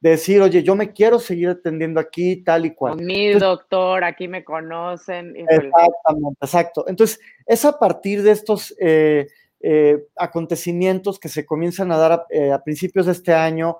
de 0.00 0.10
decir, 0.10 0.40
oye, 0.40 0.62
yo 0.62 0.76
me 0.76 0.92
quiero 0.92 1.18
seguir 1.18 1.48
atendiendo 1.48 1.98
aquí, 2.00 2.42
tal 2.44 2.66
y 2.66 2.74
cual. 2.74 2.96
Mi 2.96 3.32
doctor, 3.32 4.04
aquí 4.04 4.28
me 4.28 4.44
conocen. 4.44 5.34
Exactamente, 5.36 6.38
exacto. 6.40 6.84
Entonces, 6.88 7.20
es 7.46 7.64
a 7.64 7.78
partir 7.78 8.22
de 8.22 8.30
estos 8.30 8.74
eh, 8.80 9.26
eh, 9.60 10.04
acontecimientos 10.16 11.18
que 11.18 11.28
se 11.28 11.44
comienzan 11.44 11.90
a 11.90 11.96
dar 11.96 12.12
a, 12.12 12.54
a, 12.54 12.62
principios 12.62 13.06
de 13.06 13.12
este 13.12 13.34
año, 13.34 13.78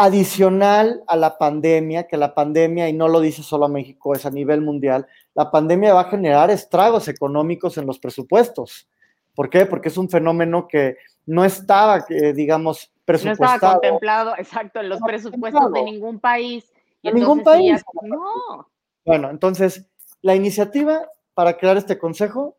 adicional 0.00 1.02
a 1.08 1.16
la 1.16 1.38
pandemia, 1.38 2.06
que 2.06 2.16
la 2.16 2.32
pandemia, 2.32 2.88
y 2.88 2.92
no 2.92 3.08
lo 3.08 3.20
dice 3.20 3.42
solo 3.42 3.68
México, 3.68 4.14
es 4.14 4.24
a 4.24 4.30
nivel 4.30 4.60
mundial, 4.60 5.08
la 5.34 5.50
pandemia 5.50 5.92
va 5.92 6.02
a 6.02 6.10
generar 6.10 6.50
estragos 6.50 7.08
económicos 7.08 7.78
en 7.78 7.86
los 7.86 7.98
presupuestos. 7.98 8.88
¿Por 9.34 9.50
qué? 9.50 9.66
Porque 9.66 9.88
es 9.88 9.98
un 9.98 10.08
fenómeno 10.08 10.68
que 10.68 10.98
no 11.26 11.44
estaba, 11.44 12.04
eh, 12.10 12.32
digamos, 12.32 12.92
presupuestado. 13.04 13.50
No 13.50 13.54
estaba 13.56 13.74
contemplado, 13.74 14.34
exacto, 14.38 14.78
en 14.78 14.88
los 14.88 15.00
presupuestos 15.00 15.72
de 15.72 15.82
ningún 15.82 16.20
país. 16.20 16.72
Y 17.02 17.12
ningún 17.12 17.42
país. 17.42 17.82
no. 18.02 18.68
Bueno, 19.04 19.30
entonces, 19.30 19.84
la 20.22 20.36
iniciativa 20.36 21.08
para 21.34 21.56
crear 21.56 21.76
este 21.76 21.98
consejo 21.98 22.56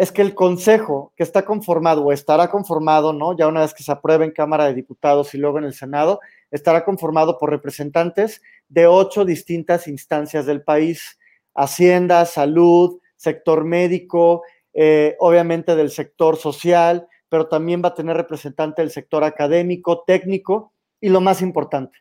es 0.00 0.12
que 0.12 0.22
el 0.22 0.34
consejo 0.34 1.12
que 1.14 1.22
está 1.22 1.44
conformado 1.44 2.02
o 2.02 2.10
estará 2.10 2.48
conformado, 2.48 3.12
¿no? 3.12 3.36
Ya 3.36 3.46
una 3.46 3.60
vez 3.60 3.74
que 3.74 3.82
se 3.82 3.92
apruebe 3.92 4.24
en 4.24 4.30
Cámara 4.30 4.64
de 4.64 4.72
Diputados 4.72 5.34
y 5.34 5.36
luego 5.36 5.58
en 5.58 5.64
el 5.64 5.74
Senado, 5.74 6.20
estará 6.50 6.86
conformado 6.86 7.36
por 7.36 7.50
representantes 7.50 8.40
de 8.70 8.86
ocho 8.86 9.26
distintas 9.26 9.86
instancias 9.86 10.46
del 10.46 10.62
país, 10.62 11.18
Hacienda, 11.54 12.24
Salud, 12.24 12.98
sector 13.14 13.66
médico, 13.66 14.42
eh, 14.72 15.16
obviamente 15.18 15.76
del 15.76 15.90
sector 15.90 16.38
social, 16.38 17.06
pero 17.28 17.48
también 17.48 17.82
va 17.84 17.88
a 17.88 17.94
tener 17.94 18.16
representante 18.16 18.80
del 18.80 18.92
sector 18.92 19.22
académico, 19.22 20.04
técnico 20.06 20.72
y 20.98 21.10
lo 21.10 21.20
más 21.20 21.42
importante, 21.42 21.98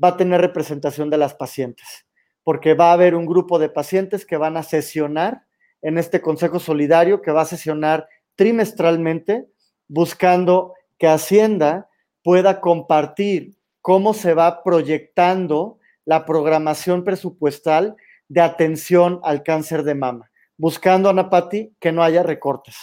va 0.00 0.10
a 0.10 0.16
tener 0.16 0.40
representación 0.40 1.10
de 1.10 1.18
las 1.18 1.34
pacientes, 1.34 2.06
porque 2.44 2.74
va 2.74 2.90
a 2.90 2.92
haber 2.92 3.16
un 3.16 3.26
grupo 3.26 3.58
de 3.58 3.68
pacientes 3.68 4.24
que 4.24 4.36
van 4.36 4.56
a 4.56 4.62
sesionar 4.62 5.42
en 5.82 5.98
este 5.98 6.20
Consejo 6.20 6.58
Solidario, 6.58 7.20
que 7.20 7.32
va 7.32 7.42
a 7.42 7.46
sesionar 7.46 8.08
trimestralmente, 8.36 9.46
buscando 9.88 10.74
que 10.98 11.08
Hacienda 11.08 11.88
pueda 12.22 12.60
compartir 12.60 13.56
cómo 13.80 14.14
se 14.14 14.32
va 14.32 14.62
proyectando 14.62 15.78
la 16.04 16.24
programación 16.24 17.04
presupuestal 17.04 17.96
de 18.28 18.40
atención 18.40 19.20
al 19.24 19.42
cáncer 19.42 19.82
de 19.82 19.94
mama, 19.94 20.30
buscando, 20.56 21.08
Anapati, 21.10 21.74
que 21.80 21.92
no 21.92 22.02
haya 22.02 22.22
recortes, 22.22 22.76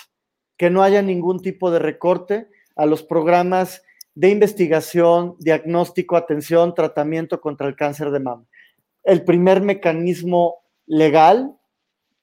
que 0.58 0.70
no 0.70 0.84
haya 0.84 1.02
ningún 1.02 1.42
tipo 1.42 1.72
de 1.72 1.80
recorte 1.80 2.50
a 2.76 2.86
los 2.86 3.02
programas 3.02 3.82
de 4.14 4.30
investigación, 4.30 5.36
diagnóstico, 5.40 6.18
atención, 6.18 6.74
tratamiento 6.76 7.40
contra 7.40 7.68
el 7.68 7.76
cáncer 7.76 8.12
de 8.12 8.20
mama. 8.20 8.46
El 9.04 9.24
primer 9.24 9.62
mecanismo 9.62 10.58
legal 10.86 11.56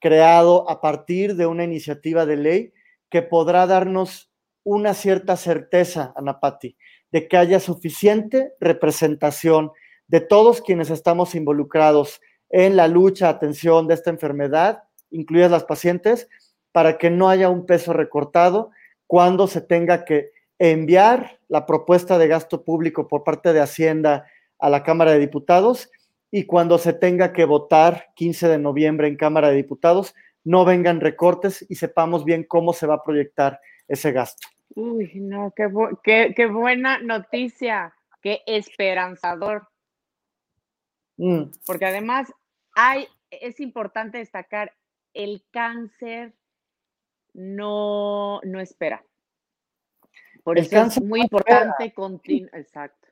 creado 0.07 0.71
a 0.71 0.81
partir 0.81 1.35
de 1.35 1.47
una 1.47 1.65
iniciativa 1.65 2.27
de 2.27 2.37
ley 2.37 2.73
que 3.11 3.23
podrá 3.23 3.67
darnos 3.67 4.31
una 4.63 4.95
cierta 4.95 5.37
certeza, 5.37 6.13
Anapati, 6.15 6.77
de 7.11 7.27
que 7.27 7.37
haya 7.37 7.59
suficiente 7.59 8.53
representación 8.61 9.73
de 10.07 10.21
todos 10.21 10.63
quienes 10.63 10.91
estamos 10.91 11.35
involucrados 11.35 12.21
en 12.51 12.77
la 12.77 12.87
lucha, 12.87 13.29
atención 13.29 13.89
de 13.89 13.95
esta 13.95 14.11
enfermedad, 14.11 14.85
incluidas 15.11 15.51
las 15.51 15.65
pacientes, 15.65 16.29
para 16.71 16.99
que 16.99 17.11
no 17.11 17.29
haya 17.29 17.49
un 17.49 17.67
peso 17.67 17.93
recortado 17.93 18.71
cuando 19.09 19.49
se 19.49 19.61
tenga 19.61 20.05
que 20.05 20.31
enviar 20.61 21.41
la 21.49 21.67
propuesta 21.67 22.17
de 22.17 22.29
gasto 22.29 22.63
público 22.63 23.09
por 23.09 23.25
parte 23.25 23.53
de 23.53 23.61
Hacienda 23.61 24.29
a 24.61 24.71
la 24.71 24.85
Cámara 24.85 25.11
de 25.11 25.19
Diputados 25.19 25.91
y 26.37 26.45
cuando 26.45 26.77
se 26.77 26.93
tenga 26.93 27.33
que 27.33 27.47
votar 27.47 28.13
15 28.15 28.49
de 28.49 28.59
noviembre 28.59 29.09
en 29.09 29.17
Cámara 29.17 29.49
de 29.49 29.57
Diputados, 29.57 30.15
no 30.45 30.67
vengan 30.67 31.01
recortes 31.01 31.65
y 31.67 31.77
sepamos 31.77 32.27
bien 32.27 32.45
cómo 32.45 32.75
se 32.75 32.87
va 32.87 32.97
a 32.97 33.03
proyectar 33.03 33.59
ese 33.89 34.13
gasto. 34.13 34.47
Uy, 34.75 35.13
no, 35.15 35.55
qué, 36.05 36.35
qué, 36.37 36.47
buena 36.47 36.99
noticia, 36.99 37.95
qué 38.21 38.43
esperanzador. 38.45 39.67
Mm. 41.17 41.45
Porque 41.65 41.87
además 41.87 42.31
hay, 42.75 43.09
es 43.31 43.59
importante 43.59 44.19
destacar, 44.19 44.75
el 45.15 45.43
cáncer 45.51 46.35
no, 47.33 48.43
no 48.43 48.61
espera. 48.61 49.03
Por 50.45 50.59
eso 50.59 50.83
es 50.83 51.03
muy 51.03 51.23
importante 51.23 51.95
continuar. 51.95 52.55
Exacto. 52.61 53.06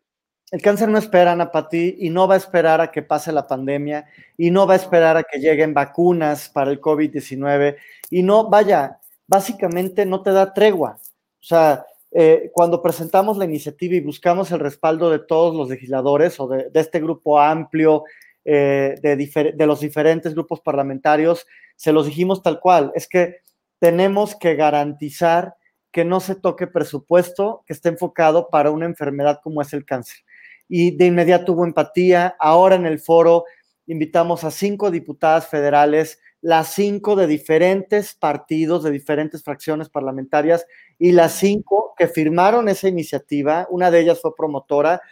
El 0.51 0.63
cáncer 0.63 0.89
no 0.89 0.99
espera, 0.99 1.33
Ana 1.33 1.51
Pati, 1.51 1.97
y 1.99 2.11
no 2.11 2.29
va 2.29 2.35
a 2.35 2.39
esperar 2.39 2.81
a 2.81 2.91
que 2.93 3.03
pase 3.03 3.33
la 3.33 3.47
pandemia, 3.47 4.07
y 4.37 4.51
no 4.51 4.67
va 4.67 4.75
a 4.75 4.77
esperar 4.77 5.17
a 5.17 5.25
que 5.25 5.39
lleguen 5.39 5.75
vacunas 5.75 6.49
para 6.49 6.71
el 6.71 6.81
COVID-19, 6.81 7.77
y 8.11 8.23
no, 8.23 8.49
vaya, 8.49 8.99
básicamente 9.27 10.07
no 10.07 10.23
te 10.23 10.33
da 10.33 10.53
tregua. 10.53 10.99
O 11.01 11.47
sea, 11.47 11.85
eh, 12.13 12.51
cuando 12.53 12.81
presentamos 12.83 13.37
la 13.37 13.45
iniciativa 13.45 13.95
y 13.97 14.01
buscamos 14.01 14.53
el 14.53 14.61
respaldo 14.61 15.11
de 15.11 15.19
todos 15.19 15.55
los 15.57 15.69
legisladores 15.69 16.39
o 16.39 16.47
de, 16.47 16.71
este 16.75 17.01
grupo 17.01 17.41
amplio 17.41 18.05
eh, 18.45 18.95
de, 19.03 19.53
de 19.57 19.67
los 19.67 19.81
diferentes 19.81 20.35
grupos 20.35 20.61
parlamentarios, 20.61 21.47
se 21.75 21.93
los 21.93 22.07
dijimos 22.07 22.43
tal 22.43 22.61
cual, 22.61 22.93
es 22.95 23.09
que 23.09 23.39
tenemos 23.81 24.37
que 24.37 24.55
garantizar 24.55 25.57
que 25.91 26.05
no 26.05 26.21
se 26.21 26.35
toque 26.35 26.67
presupuesto 26.67 27.63
que 27.67 27.73
esté 27.73 27.89
enfocado 27.89 28.49
para 28.49 28.71
una 28.71 28.87
enfermedad 28.87 29.41
como 29.43 29.63
es 29.63 29.73
el 29.73 29.85
cáncer. 29.85 30.25
Y 30.69 30.97
de 30.97 31.07
inmediato 31.07 31.53
hubo 31.53 31.65
empatía. 31.65 32.37
Ahora 32.39 32.77
en 32.77 32.87
el 32.87 32.99
foro 32.99 33.45
invitamos 33.87 34.45
a 34.45 34.51
cinco 34.51 34.91
diputadas 34.91 35.49
federales, 35.49 36.19
las 36.41 36.75
cinco 36.75 37.17
de 37.17 37.27
diferentes 37.27 38.15
partidos, 38.15 38.83
de 38.83 38.91
diferentes 38.91 39.43
fracciones 39.43 39.89
parlamentarias, 39.89 40.67
y 40.99 41.13
las 41.13 41.33
cinco 41.33 41.95
que 41.97 42.09
firmaron 42.09 42.69
esa 42.69 42.89
iniciativa, 42.89 43.67
una 43.71 43.91
de 43.91 44.01
ellas 44.01 44.21
fue 44.21 44.35
promotora, 44.35 45.03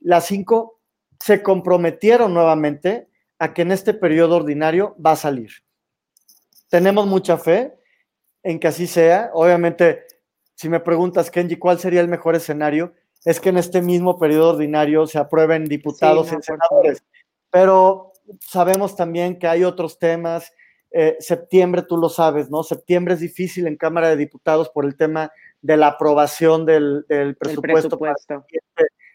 las 0.00 0.26
cinco 0.26 0.80
se 1.20 1.42
comprometieron 1.42 2.34
nuevamente 2.34 3.08
a 3.38 3.54
que 3.54 3.62
en 3.62 3.72
este 3.72 3.94
periodo 3.94 4.36
ordinario 4.36 4.96
va 5.04 5.12
a 5.12 5.16
salir. 5.16 5.50
Tenemos 6.68 7.06
mucha 7.06 7.38
fe 7.38 7.74
en 8.42 8.58
que 8.58 8.68
así 8.68 8.86
sea. 8.86 9.30
Obviamente 9.34 10.04
si 10.54 10.68
me 10.68 10.80
preguntas, 10.80 11.30
Kenji, 11.30 11.56
¿cuál 11.56 11.78
sería 11.78 12.00
el 12.00 12.08
mejor 12.08 12.36
escenario? 12.36 12.94
Es 13.24 13.40
que 13.40 13.50
en 13.50 13.56
este 13.56 13.82
mismo 13.82 14.18
periodo 14.18 14.50
ordinario 14.50 15.06
se 15.06 15.18
aprueben 15.18 15.64
diputados 15.64 16.32
y 16.32 16.42
senadores. 16.42 17.04
Pero 17.50 18.12
sabemos 18.40 18.96
también 18.96 19.38
que 19.38 19.46
hay 19.46 19.64
otros 19.64 19.98
temas. 19.98 20.52
Eh, 20.90 21.16
septiembre, 21.20 21.82
tú 21.82 21.96
lo 21.96 22.08
sabes, 22.08 22.50
¿no? 22.50 22.62
Septiembre 22.62 23.14
es 23.14 23.20
difícil 23.20 23.66
en 23.66 23.76
Cámara 23.76 24.08
de 24.08 24.16
Diputados 24.16 24.68
por 24.70 24.84
el 24.84 24.96
tema 24.96 25.32
de 25.60 25.76
la 25.76 25.88
aprobación 25.88 26.66
del, 26.66 27.04
presupuesto, 27.38 27.98
para 27.98 28.14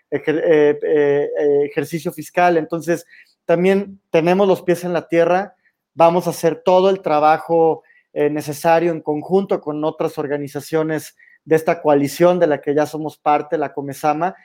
este 0.09 0.31
eh, 0.31 0.79
eh, 0.81 1.29
ejercicio 1.65 2.11
fiscal. 2.11 2.57
Entonces, 2.57 3.05
también 3.45 3.99
tenemos 4.09 4.47
los 4.47 4.61
pies 4.61 4.83
en 4.85 4.93
la 4.93 5.07
tierra, 5.07 5.55
vamos 5.93 6.27
a 6.27 6.31
hacer 6.31 6.61
todo 6.63 6.89
el 6.89 7.01
trabajo 7.01 7.83
necesario 8.13 8.91
en 8.91 9.01
conjunto 9.01 9.61
con 9.61 9.83
otras 9.83 10.17
organizaciones 10.17 11.15
de 11.47 11.55
esta 11.55 11.81
coalición 11.81 12.39
de 12.39 12.47
la 12.47 12.59
que 12.59 12.75
ya 12.75 12.85
somos 12.85 13.17
parte, 13.17 13.57
la 13.57 13.71
Comesama, 13.71 14.35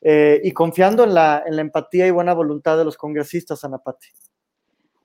eh, 0.00 0.40
y 0.44 0.52
confiando 0.52 1.02
en 1.02 1.12
la, 1.12 1.42
en 1.44 1.56
la, 1.56 1.62
empatía 1.62 2.06
y 2.06 2.12
buena 2.12 2.34
voluntad 2.34 2.78
de 2.78 2.84
los 2.84 2.96
congresistas, 2.96 3.64
Anapati. 3.64 4.06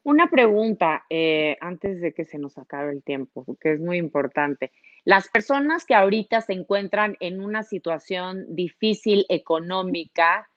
Una 0.03 0.29
pregunta 0.29 1.05
eh, 1.09 1.57
antes 1.59 1.99
de 1.99 2.13
que 2.13 2.25
se 2.25 2.37
nos 2.37 2.59
acabe 2.59 2.91
el 2.91 3.01
tiempo, 3.01 3.43
que 3.59 3.73
es 3.73 3.79
muy 3.79 3.97
importante. 3.97 4.71
Las 5.03 5.29
personas 5.29 5.83
que 5.83 5.95
ahorita 5.95 6.41
se 6.41 6.53
encuentran 6.53 7.17
en 7.21 7.41
una 7.41 7.63
situación 7.63 8.45
difícil 8.49 9.25
económica, 9.27 10.47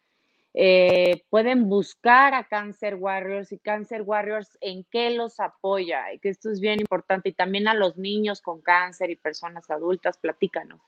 eh, 0.53 1.25
pueden 1.31 1.69
buscar 1.69 2.35
a 2.35 2.45
Cancer 2.45 2.97
Warriors 2.97 3.53
y 3.53 3.59
Cancer 3.59 4.03
Warriors 4.03 4.59
en 4.61 4.85
qué 4.91 5.11
los 5.11 5.39
apoya, 5.39 6.05
que 6.21 6.29
esto 6.29 6.51
es 6.51 6.61
bien 6.61 6.81
importante, 6.81 7.29
y 7.29 7.33
también 7.33 7.69
a 7.69 7.75
los 7.75 7.97
niños 7.97 8.41
con 8.41 8.61
cáncer 8.61 9.11
y 9.11 9.17
personas 9.17 9.71
adultas, 9.71 10.19
platícanos. 10.19 10.81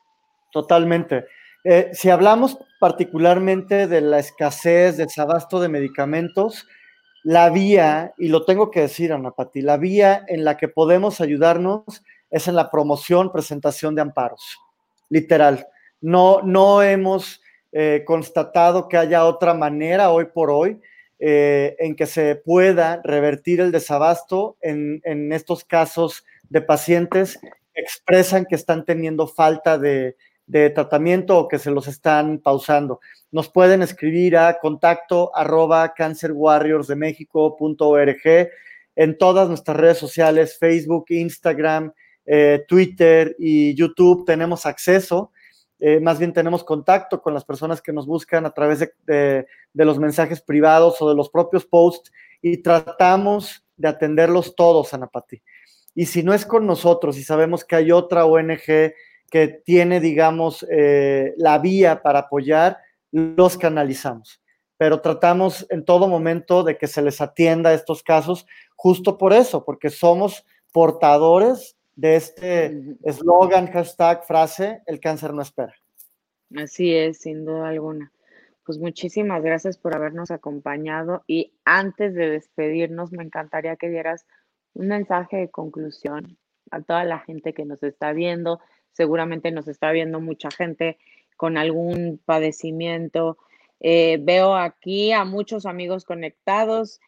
Totalmente. 0.50 1.26
Eh, 1.64 1.90
si 1.92 2.10
hablamos 2.10 2.58
particularmente 2.80 3.86
de 3.86 4.00
la 4.00 4.18
escasez, 4.18 4.96
del 4.96 5.06
desabasto 5.06 5.60
de 5.60 5.68
medicamentos, 5.68 6.66
la 7.22 7.50
vía, 7.50 8.14
y 8.18 8.28
lo 8.28 8.44
tengo 8.44 8.70
que 8.70 8.80
decir, 8.80 9.12
Ana 9.12 9.30
Pati, 9.30 9.62
la 9.62 9.76
vía 9.76 10.24
en 10.26 10.44
la 10.44 10.56
que 10.56 10.66
podemos 10.66 11.20
ayudarnos 11.20 11.84
es 12.30 12.48
en 12.48 12.56
la 12.56 12.68
promoción, 12.68 13.30
presentación 13.30 13.94
de 13.94 14.02
amparos, 14.02 14.58
literal. 15.08 15.68
No, 16.00 16.40
no 16.42 16.82
hemos 16.82 17.41
eh, 17.72 18.04
constatado 18.06 18.88
que 18.88 18.96
haya 18.96 19.24
otra 19.24 19.54
manera 19.54 20.10
hoy 20.10 20.26
por 20.26 20.50
hoy 20.50 20.80
eh, 21.18 21.76
en 21.78 21.96
que 21.96 22.06
se 22.06 22.36
pueda 22.36 23.00
revertir 23.04 23.60
el 23.60 23.72
desabasto 23.72 24.56
en, 24.60 25.00
en 25.04 25.32
estos 25.32 25.64
casos 25.64 26.24
de 26.48 26.60
pacientes 26.60 27.38
que 27.40 27.80
expresan 27.80 28.44
que 28.44 28.54
están 28.54 28.84
teniendo 28.84 29.26
falta 29.26 29.78
de, 29.78 30.16
de 30.46 30.70
tratamiento 30.70 31.38
o 31.38 31.48
que 31.48 31.58
se 31.58 31.70
los 31.70 31.88
están 31.88 32.38
pausando. 32.38 33.00
Nos 33.30 33.48
pueden 33.48 33.80
escribir 33.82 34.36
a 34.36 34.58
contacto 34.58 35.34
arroba 35.34 35.94
cancerwarriorsdemexico.org 35.94 38.50
en 38.94 39.16
todas 39.16 39.48
nuestras 39.48 39.78
redes 39.78 39.96
sociales, 39.98 40.58
Facebook, 40.58 41.06
Instagram, 41.08 41.92
eh, 42.26 42.62
Twitter 42.68 43.34
y 43.38 43.74
YouTube. 43.74 44.26
Tenemos 44.26 44.66
acceso, 44.66 45.32
eh, 45.84 45.98
más 45.98 46.20
bien 46.20 46.32
tenemos 46.32 46.62
contacto 46.62 47.20
con 47.20 47.34
las 47.34 47.44
personas 47.44 47.82
que 47.82 47.92
nos 47.92 48.06
buscan 48.06 48.46
a 48.46 48.54
través 48.54 48.88
de, 49.04 49.46
los 49.74 49.98
mensajes 49.98 50.40
privados 50.40 51.02
o 51.02 51.08
de 51.08 51.16
los 51.16 51.28
propios 51.28 51.66
posts 51.66 52.12
y 52.40 52.58
tratamos 52.58 53.64
de 53.76 53.88
atenderlos 53.88 54.54
todos, 54.54 54.94
Anapati. 54.94 55.42
Y 55.96 56.06
si 56.06 56.22
no 56.22 56.34
es 56.34 56.46
con 56.46 56.68
nosotros 56.68 57.18
y 57.18 57.24
sabemos 57.24 57.64
que 57.64 57.74
hay 57.74 57.90
otra 57.90 58.26
ONG 58.26 58.92
que 59.28 59.48
tiene, 59.64 59.98
digamos, 59.98 60.64
eh, 60.70 61.34
la 61.36 61.58
vía 61.58 62.00
para 62.00 62.20
apoyar, 62.20 62.78
los 63.10 63.58
canalizamos. 63.58 64.40
Pero 64.76 65.00
tratamos 65.00 65.66
en 65.68 65.84
todo 65.84 66.06
momento 66.06 66.62
de 66.62 66.78
que 66.78 66.86
se 66.86 67.02
les 67.02 67.20
atienda 67.20 67.70
a 67.70 67.74
estos 67.74 68.04
casos, 68.04 68.46
justo 68.76 69.18
por 69.18 69.32
eso, 69.32 69.64
porque 69.64 69.90
somos 69.90 70.46
portadores 70.72 71.76
de 71.94 72.16
este 72.16 72.96
eslogan, 73.02 73.70
hashtag, 73.70 74.24
frase, 74.24 74.82
el 74.86 75.00
cáncer 75.00 75.34
no 75.34 75.42
espera. 75.42 75.74
Así 76.56 76.94
es, 76.94 77.18
sin 77.18 77.44
duda 77.44 77.68
alguna. 77.68 78.12
Pues 78.64 78.78
muchísimas 78.78 79.42
gracias 79.42 79.76
por 79.76 79.94
habernos 79.94 80.30
acompañado 80.30 81.24
y 81.26 81.52
antes 81.64 82.14
de 82.14 82.30
despedirnos, 82.30 83.12
me 83.12 83.24
encantaría 83.24 83.76
que 83.76 83.88
dieras 83.88 84.26
un 84.74 84.88
mensaje 84.88 85.38
de 85.38 85.50
conclusión 85.50 86.38
a 86.70 86.80
toda 86.80 87.04
la 87.04 87.18
gente 87.18 87.52
que 87.52 87.64
nos 87.64 87.82
está 87.82 88.12
viendo, 88.12 88.60
seguramente 88.92 89.50
nos 89.50 89.68
está 89.68 89.90
viendo 89.90 90.20
mucha 90.20 90.50
gente 90.50 90.98
con 91.36 91.58
algún 91.58 92.20
padecimiento. 92.24 93.36
Eh, 93.80 94.18
veo 94.22 94.54
aquí 94.54 95.12
a 95.12 95.24
muchos 95.24 95.66
amigos 95.66 96.04
conectados 96.04 97.00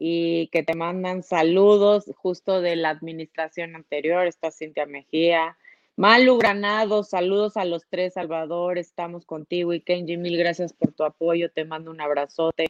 y 0.00 0.46
que 0.48 0.62
te 0.62 0.76
mandan 0.76 1.24
saludos 1.24 2.12
justo 2.16 2.60
de 2.60 2.76
la 2.76 2.90
administración 2.90 3.74
anterior. 3.74 4.28
Está 4.28 4.52
Cintia 4.52 4.86
Mejía. 4.86 5.56
Malu 5.96 6.38
Granado, 6.38 7.02
saludos 7.02 7.56
a 7.56 7.64
los 7.64 7.82
tres, 7.88 8.14
Salvador, 8.14 8.78
estamos 8.78 9.26
contigo. 9.26 9.72
Y 9.74 9.80
Kenji, 9.80 10.16
mil 10.16 10.38
gracias 10.38 10.72
por 10.72 10.92
tu 10.92 11.02
apoyo, 11.02 11.50
te 11.50 11.64
mando 11.64 11.90
un 11.90 12.00
abrazote. 12.00 12.66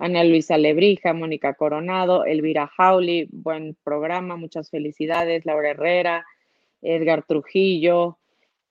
Ana 0.00 0.24
Luisa 0.24 0.58
Lebrija, 0.58 1.12
Mónica 1.12 1.54
Coronado, 1.54 2.24
Elvira 2.24 2.66
Jauli, 2.66 3.28
buen 3.30 3.76
programa, 3.84 4.34
muchas 4.34 4.70
felicidades. 4.70 5.46
Laura 5.46 5.70
Herrera, 5.70 6.26
Edgar 6.82 7.22
Trujillo. 7.24 8.18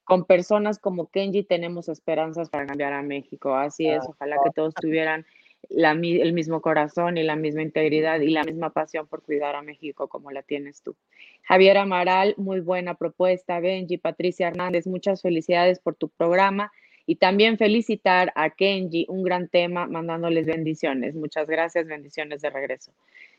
Con 0.03 0.25
personas 0.25 0.79
como 0.79 1.07
Kenji 1.07 1.43
tenemos 1.43 1.87
esperanzas 1.87 2.49
para 2.49 2.65
cambiar 2.65 2.91
a 2.91 3.01
México. 3.01 3.55
Así 3.55 3.87
es, 3.87 4.03
ojalá 4.05 4.35
que 4.43 4.51
todos 4.51 4.73
tuvieran 4.75 5.25
el 5.69 6.33
mismo 6.33 6.61
corazón 6.61 7.17
y 7.17 7.23
la 7.23 7.35
misma 7.35 7.61
integridad 7.61 8.19
y 8.19 8.29
la 8.29 8.43
misma 8.43 8.69
pasión 8.71 9.07
por 9.07 9.23
cuidar 9.23 9.55
a 9.55 9.61
México 9.61 10.07
como 10.07 10.31
la 10.31 10.43
tienes 10.43 10.81
tú. 10.81 10.95
Javier 11.43 11.77
Amaral, 11.77 12.35
muy 12.37 12.59
buena 12.59 12.95
propuesta. 12.95 13.59
Benji, 13.59 13.97
Patricia 13.97 14.47
Hernández, 14.47 14.87
muchas 14.87 15.21
felicidades 15.21 15.79
por 15.79 15.95
tu 15.95 16.09
programa 16.09 16.71
y 17.05 17.15
también 17.17 17.57
felicitar 17.57 18.31
a 18.35 18.49
Kenji, 18.49 19.05
un 19.09 19.23
gran 19.23 19.49
tema, 19.49 19.87
mandándoles 19.87 20.45
bendiciones. 20.45 21.15
Muchas 21.15 21.47
gracias, 21.47 21.85
bendiciones 21.85 22.41
de 22.41 22.49
regreso. 22.49 22.93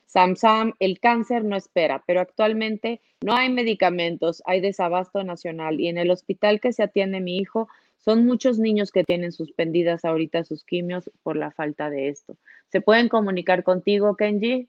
Sam 0.07 0.37
Sam, 0.37 0.75
el 0.81 1.01
cáncer 1.01 1.45
no 1.45 1.57
espera, 1.57 2.03
pero 2.07 2.21
actualmente 2.21 3.01
no 3.23 3.35
hay 3.35 3.49
medicamentos, 3.49 4.43
hay 4.45 4.61
desabasto 4.61 5.25
nacional 5.25 5.81
y 5.81 5.89
en 5.89 5.99
el 5.99 6.11
hospital 6.11 6.61
que 6.61 6.73
se 6.73 6.83
atiende 6.83 7.21
mi 7.21 7.39
hijo 7.39 7.69
son 8.05 8.27
muchos 8.27 8.59
niños 8.59 8.91
que 8.91 9.03
tienen 9.03 9.33
suspendidas 9.33 10.05
ahorita 10.05 10.45
sus 10.45 10.65
quimios 10.65 11.11
por 11.23 11.37
la 11.37 11.51
falta 11.53 11.89
de 11.89 12.09
esto. 12.09 12.37
¿Se 12.71 12.83
pueden 12.83 13.09
comunicar 13.09 13.65
contigo, 13.65 14.15
Kenji? 14.15 14.69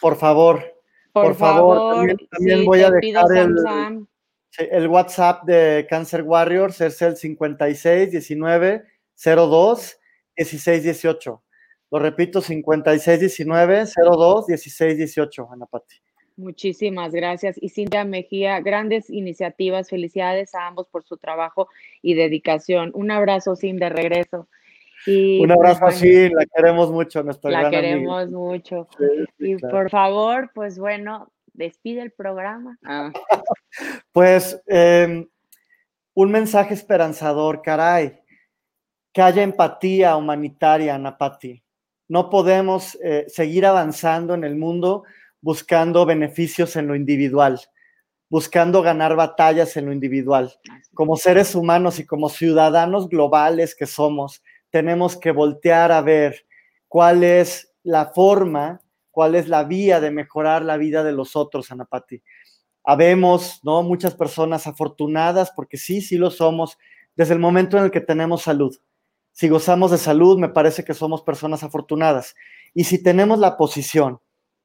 Por 0.00 0.16
favor. 0.16 0.62
Por, 1.12 1.34
favor. 1.34 2.16
También, 2.30 2.64
voy 2.64 2.82
a 2.82 2.90
dejar 2.90 3.24
el, 3.36 4.06
el 4.58 4.88
WhatsApp 4.88 5.44
de 5.44 5.86
Cancer 5.88 6.22
Warriors 6.22 6.80
es 6.80 7.00
el 7.02 7.16
56 7.16 8.10
19 8.12 8.84
02 9.16 9.98
16 10.36 10.82
18. 10.82 11.42
Lo 11.90 11.98
repito, 11.98 12.40
56 12.40 13.20
19 13.20 13.84
02 13.96 14.46
16 14.46 14.98
18, 14.98 15.48
Ana 15.50 15.66
Pati. 15.66 15.96
Muchísimas 16.36 17.12
gracias. 17.12 17.56
Y 17.60 17.70
Cintia 17.70 18.04
Mejía, 18.04 18.60
grandes 18.60 19.08
iniciativas. 19.08 19.88
Felicidades 19.88 20.54
a 20.54 20.66
ambos 20.66 20.86
por 20.88 21.02
su 21.04 21.16
trabajo 21.16 21.68
y 22.02 22.14
dedicación. 22.14 22.90
Un 22.94 23.10
abrazo, 23.10 23.56
Sin, 23.56 23.78
de 23.78 23.88
regreso. 23.88 24.46
Y, 25.06 25.42
Un 25.42 25.52
abrazo, 25.52 25.80
pues, 25.80 26.02
la 26.02 26.44
queremos 26.54 26.90
mucho. 26.90 27.22
Nuestra 27.22 27.50
la 27.50 27.70
queremos 27.70 28.30
mucho. 28.30 28.88
y 29.38 29.56
por 29.56 29.88
favor, 29.88 30.50
pues 30.54 30.78
bueno, 30.78 31.32
despide 31.54 32.02
el 32.02 32.10
programa. 32.10 32.78
Ah. 32.84 33.12
pues 34.12 34.62
em, 34.66 35.26
un 36.14 36.30
mensaje 36.30 36.74
esperanzador, 36.74 37.62
caray. 37.62 38.20
Que 39.12 39.22
haya 39.22 39.42
empatía 39.42 40.16
humanitaria, 40.16 40.98
Napati. 40.98 41.62
No 42.08 42.28
podemos 42.28 42.98
eh, 43.02 43.24
seguir 43.28 43.64
avanzando 43.64 44.34
en 44.34 44.44
el 44.44 44.56
mundo 44.56 45.04
buscando 45.46 46.04
beneficios 46.04 46.74
en 46.74 46.88
lo 46.88 46.96
individual, 46.96 47.60
buscando 48.28 48.82
ganar 48.82 49.14
batallas 49.14 49.76
en 49.76 49.86
lo 49.86 49.92
individual. 49.92 50.52
Como 50.92 51.16
seres 51.16 51.54
humanos 51.54 52.00
y 52.00 52.04
como 52.04 52.28
ciudadanos 52.30 53.08
globales 53.08 53.76
que 53.76 53.86
somos, 53.86 54.42
tenemos 54.70 55.16
que 55.16 55.30
voltear 55.30 55.92
a 55.92 56.00
ver 56.00 56.46
cuál 56.88 57.22
es 57.22 57.72
la 57.84 58.06
forma, 58.06 58.82
cuál 59.12 59.36
es 59.36 59.46
la 59.46 59.62
vía 59.62 60.00
de 60.00 60.10
mejorar 60.10 60.64
la 60.64 60.78
vida 60.78 61.04
de 61.04 61.12
los 61.12 61.36
otros, 61.36 61.70
Anapati. 61.70 62.24
Habemos, 62.82 63.60
¿no? 63.62 63.84
Muchas 63.84 64.16
personas 64.16 64.66
afortunadas, 64.66 65.52
porque 65.54 65.76
sí, 65.76 66.00
sí 66.00 66.16
lo 66.16 66.32
somos, 66.32 66.76
desde 67.14 67.34
el 67.34 67.38
momento 67.38 67.78
en 67.78 67.84
el 67.84 67.92
que 67.92 68.00
tenemos 68.00 68.42
salud. 68.42 68.76
Si 69.30 69.48
gozamos 69.48 69.92
de 69.92 69.98
salud, 69.98 70.40
me 70.40 70.48
parece 70.48 70.82
que 70.82 70.92
somos 70.92 71.22
personas 71.22 71.62
afortunadas. 71.62 72.34
Y 72.74 72.82
si 72.82 73.00
tenemos 73.00 73.38
la 73.38 73.56
posición 73.56 74.18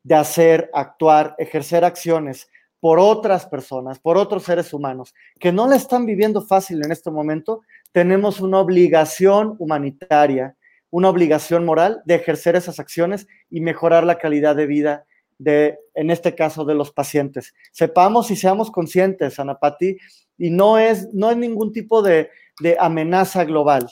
de 0.03 0.15
hacer, 0.15 0.69
actuar, 0.73 1.35
ejercer 1.37 1.85
acciones 1.85 2.49
por 2.79 2.99
otras 2.99 3.45
personas, 3.45 3.99
por 3.99 4.17
otros 4.17 4.43
seres 4.43 4.73
humanos 4.73 5.13
que 5.39 5.51
no 5.51 5.67
la 5.67 5.75
están 5.75 6.05
viviendo 6.05 6.41
fácil 6.41 6.83
en 6.83 6.91
este 6.91 7.11
momento, 7.11 7.61
tenemos 7.91 8.41
una 8.41 8.59
obligación 8.59 9.55
humanitaria, 9.59 10.55
una 10.89 11.09
obligación 11.09 11.63
moral 11.63 12.01
de 12.05 12.15
ejercer 12.15 12.55
esas 12.55 12.79
acciones 12.79 13.27
y 13.49 13.61
mejorar 13.61 14.03
la 14.03 14.17
calidad 14.17 14.55
de 14.55 14.65
vida 14.65 15.05
de, 15.37 15.77
en 15.93 16.09
este 16.11 16.35
caso, 16.35 16.65
de 16.65 16.75
los 16.75 16.91
pacientes. 16.91 17.53
Sepamos 17.71 18.31
y 18.31 18.35
seamos 18.35 18.71
conscientes, 18.71 19.39
Anapati, 19.39 19.97
y 20.37 20.49
no 20.49 20.77
es, 20.77 21.13
no 21.13 21.31
es 21.31 21.37
ningún 21.37 21.71
tipo 21.71 22.01
de, 22.01 22.29
de 22.59 22.77
amenaza 22.79 23.43
global. 23.43 23.87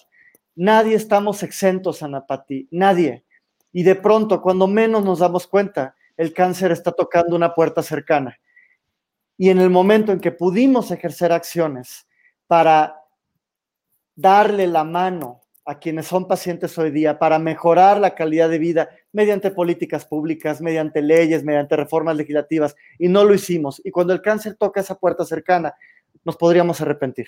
Nadie 0.55 0.95
estamos 0.95 1.43
exentos, 1.43 2.03
Anapati, 2.03 2.67
nadie. 2.71 3.23
Y 3.71 3.83
de 3.83 3.95
pronto, 3.95 4.41
cuando 4.41 4.67
menos 4.67 5.03
nos 5.03 5.19
damos 5.19 5.47
cuenta, 5.47 5.95
el 6.19 6.33
cáncer 6.33 6.73
está 6.73 6.91
tocando 6.91 7.33
una 7.33 7.55
puerta 7.55 7.81
cercana. 7.81 8.37
Y 9.37 9.51
en 9.51 9.59
el 9.59 9.69
momento 9.69 10.11
en 10.11 10.19
que 10.19 10.33
pudimos 10.33 10.91
ejercer 10.91 11.31
acciones 11.31 12.05
para 12.45 13.05
darle 14.15 14.67
la 14.67 14.83
mano 14.83 15.39
a 15.63 15.79
quienes 15.79 16.07
son 16.07 16.27
pacientes 16.27 16.77
hoy 16.77 16.91
día, 16.91 17.17
para 17.17 17.39
mejorar 17.39 18.01
la 18.01 18.15
calidad 18.15 18.49
de 18.49 18.57
vida 18.57 18.89
mediante 19.13 19.49
políticas 19.49 20.03
públicas, 20.03 20.59
mediante 20.59 21.01
leyes, 21.01 21.45
mediante 21.45 21.77
reformas 21.77 22.17
legislativas, 22.17 22.75
y 22.97 23.07
no 23.07 23.23
lo 23.23 23.33
hicimos. 23.33 23.81
Y 23.85 23.91
cuando 23.91 24.11
el 24.11 24.21
cáncer 24.21 24.55
toca 24.55 24.81
esa 24.81 24.99
puerta 24.99 25.23
cercana, 25.23 25.73
nos 26.25 26.35
podríamos 26.35 26.81
arrepentir. 26.81 27.27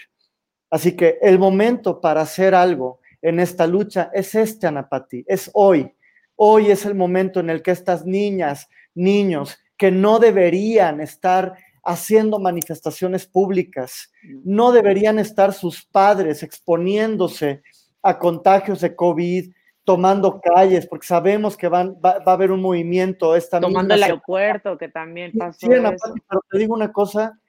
Así 0.69 0.97
que 0.97 1.17
el 1.21 1.39
momento 1.39 2.01
para 2.01 2.19
hacer 2.21 2.53
algo 2.53 2.99
en 3.21 3.39
esta 3.39 3.65
lucha 3.67 4.11
es 4.13 4.35
este, 4.35 4.67
Anapati, 4.67 5.23
es 5.25 5.49
hoy. 5.53 5.95
Hoy 6.35 6.71
es 6.71 6.85
el 6.87 6.95
momento 6.95 7.39
en 7.39 7.51
el 7.51 7.61
que 7.61 7.69
estas 7.69 8.03
niñas, 8.03 8.67
niños 8.93 9.57
que 9.77 9.91
no 9.91 10.19
deberían 10.19 11.01
estar 11.01 11.55
haciendo 11.83 12.39
manifestaciones 12.39 13.25
públicas, 13.25 14.11
no 14.43 14.71
deberían 14.71 15.17
estar 15.17 15.53
sus 15.53 15.83
padres 15.85 16.43
exponiéndose 16.43 17.63
a 18.03 18.19
contagios 18.19 18.81
de 18.81 18.95
COVID, 18.95 19.51
tomando 19.83 20.39
calles, 20.39 20.87
porque 20.87 21.07
sabemos 21.07 21.57
que 21.57 21.67
van, 21.67 21.95
va, 22.03 22.21
a 22.23 22.31
haber 22.31 22.51
un 22.51 22.61
movimiento. 22.61 23.35
Esta 23.35 23.59
tomando 23.59 23.93
el 23.93 24.03
aeropuerto, 24.03 24.77
que 24.77 24.89
también 24.89 25.31
pasó. 25.37 25.67
pero 25.67 26.41
te 26.49 26.57
digo 26.57 26.75
una 26.75 26.91
cosa, 26.91 27.39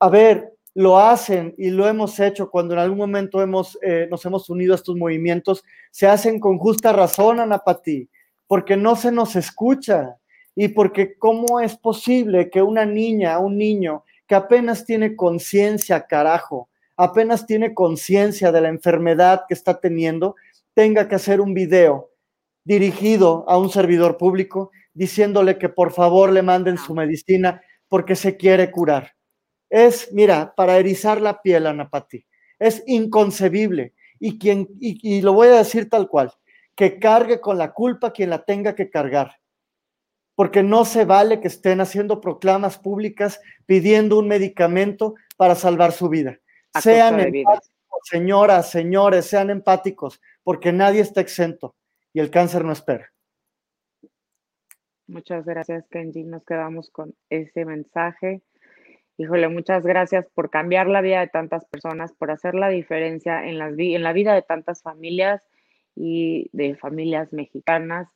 a 0.00 0.08
ver, 0.08 0.52
lo 0.74 0.98
hacen 0.98 1.54
y 1.56 1.70
lo 1.70 1.86
hemos 1.88 2.18
hecho 2.20 2.50
cuando 2.50 2.74
en 2.74 2.80
algún 2.80 2.98
momento 2.98 3.40
hemos, 3.40 3.78
eh, 3.82 4.06
nos 4.10 4.24
hemos 4.26 4.48
unido 4.50 4.74
a 4.74 4.76
estos 4.76 4.96
movimientos, 4.96 5.64
se 5.90 6.06
hacen 6.06 6.38
con 6.38 6.58
justa 6.58 6.92
razón, 6.92 7.40
Anapati, 7.40 8.08
porque 8.46 8.76
no 8.76 8.94
se 8.94 9.10
nos 9.10 9.36
escucha 9.36 10.16
y 10.58 10.68
porque 10.68 11.18
cómo 11.18 11.60
es 11.60 11.76
posible 11.76 12.48
que 12.48 12.62
una 12.62 12.86
niña, 12.86 13.38
un 13.38 13.58
niño 13.58 14.04
que 14.26 14.34
apenas 14.34 14.86
tiene 14.86 15.14
conciencia, 15.14 16.06
carajo, 16.06 16.70
apenas 16.96 17.46
tiene 17.46 17.74
conciencia 17.74 18.50
de 18.50 18.62
la 18.62 18.70
enfermedad 18.70 19.44
que 19.46 19.52
está 19.52 19.78
teniendo, 19.78 20.34
tenga 20.72 21.08
que 21.08 21.14
hacer 21.14 21.42
un 21.42 21.52
video 21.52 22.10
dirigido 22.64 23.44
a 23.48 23.58
un 23.58 23.68
servidor 23.68 24.16
público 24.16 24.72
diciéndole 24.94 25.58
que 25.58 25.68
por 25.68 25.92
favor 25.92 26.32
le 26.32 26.42
manden 26.42 26.78
su 26.78 26.94
medicina 26.94 27.60
porque 27.86 28.16
se 28.16 28.38
quiere 28.38 28.70
curar. 28.70 29.12
Es, 29.68 30.10
mira, 30.12 30.54
para 30.56 30.78
erizar 30.78 31.20
la 31.20 31.42
piel, 31.42 31.66
Anapati, 31.66 32.24
es 32.58 32.82
inconcebible. 32.86 33.92
Y, 34.18 34.38
quien, 34.38 34.66
y 34.80 35.20
lo 35.20 35.34
voy 35.34 35.48
a 35.48 35.58
decir 35.58 35.90
tal 35.90 36.08
cual, 36.08 36.32
que 36.74 36.98
cargue 36.98 37.38
con 37.38 37.58
la 37.58 37.74
culpa 37.74 38.14
quien 38.14 38.30
la 38.30 38.42
tenga 38.42 38.74
que 38.74 38.88
cargar 38.88 39.36
porque 40.36 40.62
no 40.62 40.84
se 40.84 41.04
vale 41.04 41.40
que 41.40 41.48
estén 41.48 41.80
haciendo 41.80 42.20
proclamas 42.20 42.78
públicas 42.78 43.40
pidiendo 43.64 44.18
un 44.18 44.28
medicamento 44.28 45.14
para 45.36 45.56
salvar 45.56 45.90
su 45.90 46.08
vida. 46.08 46.38
sean 46.80 47.18
empáticos, 47.18 47.72
señoras, 48.04 48.70
señores, 48.70 49.24
sean 49.24 49.50
empáticos, 49.50 50.20
porque 50.44 50.72
nadie 50.72 51.00
está 51.00 51.22
exento 51.22 51.74
y 52.12 52.20
el 52.20 52.30
cáncer 52.30 52.64
no 52.64 52.72
espera. 52.72 53.10
Muchas 55.08 55.46
gracias, 55.46 55.88
Kenji. 55.88 56.24
Nos 56.24 56.44
quedamos 56.44 56.90
con 56.90 57.14
ese 57.30 57.64
mensaje. 57.64 58.42
Híjole, 59.16 59.48
muchas 59.48 59.84
gracias 59.84 60.26
por 60.34 60.50
cambiar 60.50 60.88
la 60.88 61.00
vida 61.00 61.20
de 61.20 61.28
tantas 61.28 61.64
personas, 61.64 62.12
por 62.12 62.30
hacer 62.30 62.54
la 62.54 62.68
diferencia 62.68 63.46
en, 63.46 63.58
las, 63.58 63.72
en 63.78 64.02
la 64.02 64.12
vida 64.12 64.34
de 64.34 64.42
tantas 64.42 64.82
familias 64.82 65.42
y 65.94 66.50
de 66.52 66.76
familias 66.76 67.32
mexicanas 67.32 68.08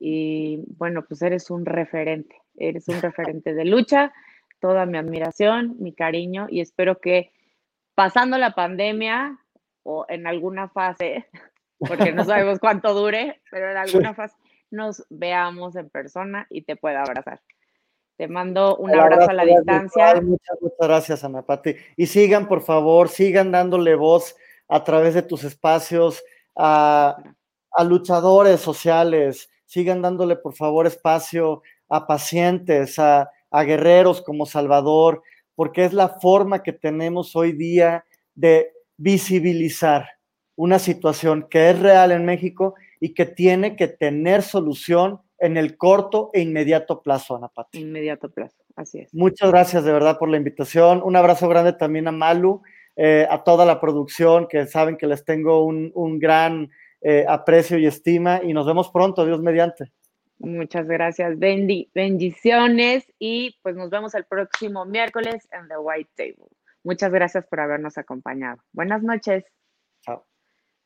y 0.00 0.64
bueno, 0.78 1.04
pues 1.06 1.20
eres 1.20 1.50
un 1.50 1.66
referente, 1.66 2.34
eres 2.56 2.88
un 2.88 3.02
referente 3.02 3.52
de 3.52 3.66
lucha, 3.66 4.12
toda 4.58 4.86
mi 4.86 4.96
admiración, 4.96 5.76
mi 5.78 5.92
cariño 5.92 6.46
y 6.50 6.62
espero 6.62 6.98
que 6.98 7.32
pasando 7.94 8.38
la 8.38 8.54
pandemia 8.54 9.38
o 9.82 10.06
en 10.08 10.26
alguna 10.26 10.68
fase, 10.70 11.26
porque 11.78 12.12
no 12.12 12.24
sabemos 12.24 12.58
cuánto 12.58 12.94
dure, 12.94 13.42
pero 13.50 13.70
en 13.70 13.76
alguna 13.76 14.14
fase 14.14 14.34
nos 14.70 15.04
veamos 15.10 15.76
en 15.76 15.90
persona 15.90 16.46
y 16.48 16.62
te 16.62 16.76
pueda 16.76 17.02
abrazar. 17.02 17.42
Te 18.16 18.28
mando 18.28 18.76
un 18.76 18.94
abrazo, 18.94 19.30
a 19.30 19.34
la 19.34 19.44
distancia. 19.44 20.14
Muchas, 20.20 20.60
muchas 20.60 20.78
gracias, 20.88 21.24
Ana 21.24 21.42
Pati. 21.42 21.74
Y 21.96 22.06
sigan, 22.06 22.48
por 22.48 22.62
favor, 22.62 23.08
sigan 23.08 23.50
dándole 23.50 23.94
voz 23.94 24.36
a 24.68 24.84
través 24.84 25.14
de 25.14 25.22
tus 25.22 25.44
espacios 25.44 26.22
a, 26.54 27.16
a 27.72 27.84
luchadores 27.84 28.60
sociales, 28.60 29.50
sigan 29.70 30.02
dándole 30.02 30.34
por 30.34 30.54
favor 30.54 30.88
espacio 30.88 31.62
a 31.88 32.08
pacientes, 32.08 32.98
a, 32.98 33.30
guerreros 33.52 34.20
como 34.20 34.44
Salvador, 34.44 35.22
porque 35.54 35.84
es 35.84 35.92
la 35.92 36.08
forma 36.08 36.64
que 36.64 36.72
tenemos 36.72 37.36
hoy 37.36 37.52
día 37.52 38.04
de 38.34 38.72
visibilizar 38.96 40.08
una 40.56 40.80
situación 40.80 41.46
que 41.48 41.70
es 41.70 41.78
real 41.78 42.10
en 42.10 42.24
México 42.24 42.74
y 42.98 43.14
que 43.14 43.26
tiene 43.26 43.76
que 43.76 43.86
tener 43.86 44.42
solución 44.42 45.20
en 45.38 45.56
el 45.56 45.76
corto 45.76 46.30
e 46.32 46.40
inmediato 46.40 47.00
plazo, 47.00 47.36
Ana 47.36 47.48
Pati. 47.48 47.78
Inmediato 47.80 48.28
plazo, 48.28 48.56
así 48.74 48.98
es. 48.98 49.14
Muchas 49.14 49.50
gracias 49.50 49.84
de 49.84 49.92
verdad 49.92 50.18
por 50.18 50.28
la 50.28 50.36
invitación. 50.36 51.00
Un 51.02 51.14
abrazo 51.14 51.48
grande 51.48 51.72
también 51.72 52.08
a 52.08 52.12
Malu, 52.12 52.62
eh, 52.96 53.26
a 53.30 53.44
toda 53.44 53.64
la 53.64 53.80
producción, 53.80 54.48
que 54.48 54.66
saben 54.66 54.96
que 54.96 55.06
les 55.06 55.24
tengo 55.24 55.64
un, 55.64 55.92
un 55.94 56.18
gran 56.18 56.70
eh, 57.00 57.24
aprecio 57.28 57.78
y 57.78 57.86
estima 57.86 58.40
y 58.42 58.52
nos 58.52 58.66
vemos 58.66 58.90
pronto, 58.90 59.24
Dios 59.24 59.40
mediante. 59.40 59.92
Muchas 60.38 60.86
gracias, 60.86 61.38
bendiciones 61.38 63.04
y 63.18 63.58
pues 63.62 63.76
nos 63.76 63.90
vemos 63.90 64.14
el 64.14 64.24
próximo 64.24 64.86
miércoles 64.86 65.46
en 65.52 65.68
The 65.68 65.76
White 65.76 66.10
Table. 66.16 66.48
Muchas 66.82 67.12
gracias 67.12 67.46
por 67.46 67.60
habernos 67.60 67.98
acompañado. 67.98 68.62
Buenas 68.72 69.02
noches. 69.02 69.44
Chao. 70.02 70.26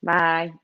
Bye. 0.00 0.63